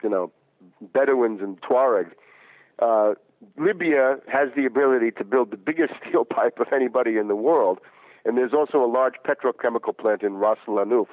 you 0.02 0.08
know 0.08 0.32
Bedouins 0.80 1.42
and 1.42 1.60
Tuareg. 1.60 2.12
Uh, 2.78 3.12
Libya 3.58 4.20
has 4.26 4.48
the 4.56 4.64
ability 4.64 5.10
to 5.10 5.24
build 5.24 5.50
the 5.50 5.58
biggest 5.58 5.92
steel 6.08 6.24
pipe 6.24 6.60
of 6.60 6.68
anybody 6.72 7.18
in 7.18 7.28
the 7.28 7.36
world 7.36 7.78
and 8.26 8.36
there's 8.36 8.52
also 8.52 8.84
a 8.84 8.90
large 8.90 9.14
petrochemical 9.24 9.96
plant 9.96 10.22
in 10.22 10.34
Ras 10.34 10.58
Lanuf. 10.66 11.06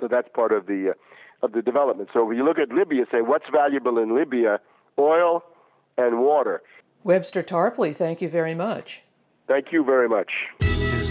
So 0.00 0.08
that's 0.08 0.28
part 0.32 0.52
of 0.52 0.66
the 0.66 0.90
uh, 0.90 1.44
of 1.44 1.52
the 1.52 1.62
development. 1.62 2.10
So 2.12 2.24
when 2.24 2.36
you 2.36 2.44
look 2.44 2.58
at 2.58 2.68
Libya, 2.70 3.06
say 3.10 3.22
what's 3.22 3.46
valuable 3.50 3.98
in 3.98 4.14
Libya? 4.14 4.60
Oil 4.98 5.42
and 5.98 6.20
water. 6.20 6.62
Webster 7.02 7.42
Tarpley, 7.42 7.94
thank 7.96 8.20
you 8.20 8.28
very 8.28 8.54
much. 8.54 9.02
Thank 9.48 9.72
you 9.72 9.82
very 9.84 10.08
much. 10.08 10.30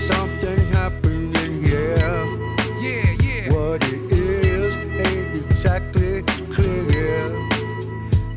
Something 0.08 0.72
happening 0.74 1.64
here. 1.64 1.96
Yeah, 2.80 3.18
yeah. 3.22 3.52
What 3.52 3.84
it 3.84 4.12
is 4.12 4.76
ain't 5.08 5.52
exactly 5.52 6.22
clear. 6.54 7.30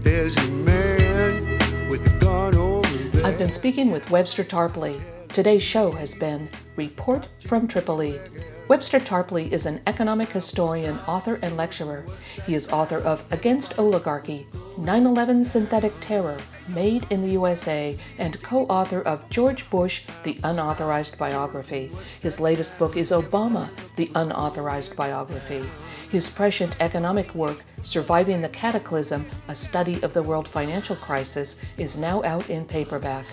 There's 0.03 0.35
a 0.37 0.49
man 0.49 1.89
with 1.91 2.05
a 2.07 2.18
gun 2.20 2.57
over 2.57 2.89
there. 2.89 3.26
I've 3.26 3.39
been 3.39 3.53
speaking 3.53 3.91
with 3.91 4.11
Webster 4.11 4.45
Tarpley. 4.45 5.01
Today's 5.33 5.62
show 5.62 5.91
has 5.93 6.14
been 6.14 6.47
Report 6.76 7.26
from 7.47 7.66
Tripoli. 7.66 8.20
Webster 8.68 9.01
Tarpley 9.01 9.51
is 9.51 9.64
an 9.64 9.80
economic 9.87 10.30
historian, 10.30 10.99
author, 11.07 11.39
and 11.41 11.57
lecturer. 11.57 12.05
He 12.45 12.55
is 12.55 12.68
author 12.68 12.99
of 12.99 13.24
Against 13.33 13.78
Oligarchy 13.78 14.47
9 14.76 15.07
11 15.07 15.43
Synthetic 15.45 15.95
Terror, 16.01 16.37
Made 16.68 17.07
in 17.09 17.22
the 17.22 17.30
USA, 17.30 17.97
and 18.18 18.43
co 18.43 18.66
author 18.66 19.01
of 19.03 19.26
George 19.30 19.70
Bush, 19.70 20.05
The 20.22 20.39
Unauthorized 20.45 21.18
Biography. 21.18 21.91
His 22.20 22.39
latest 22.39 22.78
book 22.78 22.99
is 22.99 23.11
Obama, 23.11 23.70
The 23.97 24.11
Unauthorized 24.14 24.97
Biography. 24.97 25.64
His 26.11 26.28
prescient 26.28 26.76
economic 26.78 27.35
work, 27.35 27.64
Surviving 27.83 28.43
the 28.43 28.51
Cataclysm 28.51 29.24
A 29.49 29.55
Study 29.55 30.03
of 30.03 30.12
the 30.12 30.22
World 30.22 30.47
Financial 30.47 30.97
Crisis, 30.97 31.59
is 31.78 31.97
now 31.97 32.22
out 32.22 32.51
in 32.51 32.66
paperback. 32.66 33.24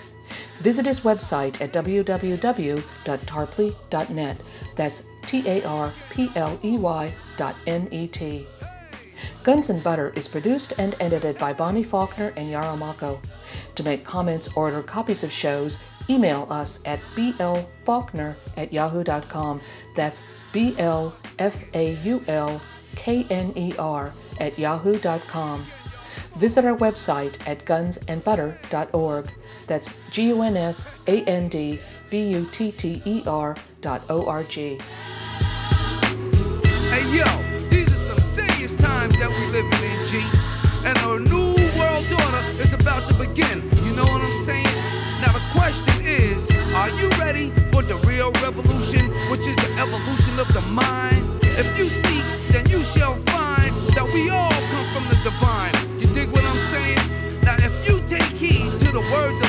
Visit 0.61 0.86
his 0.86 1.01
website 1.01 1.59
at 1.61 1.73
www.tarpley.net. 1.73 4.38
That's 4.75 5.05
T 5.25 5.47
A 5.47 5.63
R 5.63 5.93
P 6.09 6.32
L 6.36 6.59
E 6.63 6.77
Y 6.77 7.13
dot 7.38 7.55
N 7.67 7.88
E 7.91 8.07
T. 8.07 8.47
Guns 9.43 9.69
and 9.69 9.84
Butter 9.84 10.11
is 10.15 10.27
produced 10.27 10.73
and 10.77 10.95
edited 10.99 11.38
by 11.38 11.53
Bonnie 11.53 11.84
Faulkner 11.84 12.34
and 12.36 12.49
Yarrow 12.49 12.75
Mahko. 12.75 13.19
To 13.75 13.84
make 13.84 14.03
comments 14.03 14.49
or 14.49 14.65
order 14.65 14.84
copies 14.84 15.23
of 15.23 15.32
shows, 15.32 15.80
email 16.09 16.47
us 16.49 16.82
at 16.86 16.99
blfaulkner 17.15 18.36
at 18.57 18.73
yahoo.com. 18.73 19.61
That's 19.95 20.21
B 20.51 20.75
L 20.77 21.15
F 21.38 21.63
A 21.73 21.95
U 22.03 22.23
L 22.27 22.61
K 22.95 23.25
N 23.30 23.53
E 23.55 23.73
R 23.77 24.13
at 24.39 24.57
yahoo.com. 24.57 25.65
Visit 26.36 26.65
our 26.65 26.77
website 26.77 27.38
at 27.47 27.65
gunsandbutter.org. 27.65 29.32
That's 29.70 29.95
G 30.09 30.30
U 30.30 30.41
N 30.41 30.57
S 30.57 30.89
A 31.05 31.24
N 31.26 31.47
D 31.47 31.80
B 32.09 32.24
U 32.32 32.47
T 32.51 32.72
T 32.72 33.03
E 33.05 33.22
R 33.28 33.55
dot 33.82 34.01
O 34.09 34.26
R 34.26 34.43
G. 34.43 34.80
Hey 36.89 37.05
yo, 37.15 37.24
these 37.70 37.93
are 37.93 38.15
some 38.15 38.22
serious 38.34 38.74
times 38.82 39.13
that 39.20 39.30
we 39.30 39.45
living 39.53 39.84
in, 39.91 40.05
G. 40.09 40.26
And 40.84 40.97
our 41.05 41.20
new 41.20 41.53
world 41.78 42.07
order 42.09 42.43
is 42.57 42.74
about 42.74 43.07
to 43.09 43.13
begin. 43.13 43.61
You 43.86 43.93
know 43.95 44.09
what 44.09 44.24
I'm 44.24 44.43
saying? 44.43 44.74
Now 45.22 45.34
the 45.34 45.45
question 45.53 46.03
is, 46.03 46.41
are 46.74 46.89
you 46.89 47.07
ready 47.22 47.51
for 47.72 47.84
the 47.84 47.97
real 48.07 48.32
revolution, 48.41 49.05
which 49.30 49.45
is 49.45 49.55
the 49.57 49.72
evolution 49.78 50.39
of 50.39 50.51
the 50.51 50.61
mind? 50.61 51.45
If 51.45 51.78
you 51.78 51.89
seek, 51.89 52.26
then 52.51 52.67
you 52.72 52.84
shall 52.86 53.17
find 53.28 53.76
that 53.91 54.05
we 54.11 54.32
all 54.32 54.49
come 54.49 54.88
from 54.95 55.05
the 55.09 55.20
divine. 55.22 55.76
You 55.99 56.07
dig 56.07 56.32
what 56.32 56.43
I'm 56.43 56.72
saying? 56.72 57.20
Now 57.43 57.55
if 57.59 57.88
you 57.88 58.01
take 58.07 58.24
heed 58.24 58.80
to 58.82 58.91
the 58.91 58.99
words 59.11 59.39
of 59.41 59.49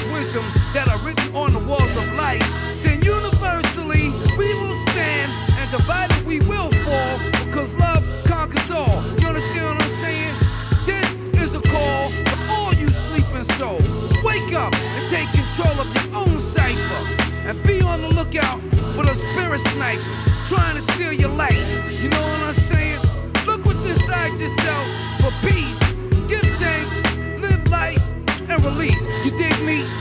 on 17.90 18.02
the 18.02 18.08
lookout 18.08 18.60
for 18.94 19.04
the 19.04 19.16
spirit 19.16 19.60
snipe 19.72 19.98
trying 20.46 20.76
to 20.76 20.82
steal 20.92 21.12
your 21.12 21.30
life. 21.30 21.58
You 21.90 22.08
know 22.08 22.22
what 22.22 22.40
I'm 22.40 22.54
saying? 22.54 23.00
Look 23.46 23.66
what's 23.66 23.84
inside 23.84 24.38
yourself 24.38 24.86
for 25.20 25.32
peace. 25.42 25.80
Give 26.28 26.46
thanks, 26.62 26.94
live 27.40 27.68
life, 27.68 28.02
and 28.48 28.64
release. 28.64 29.00
You 29.24 29.32
dig 29.32 29.58
me? 29.64 29.99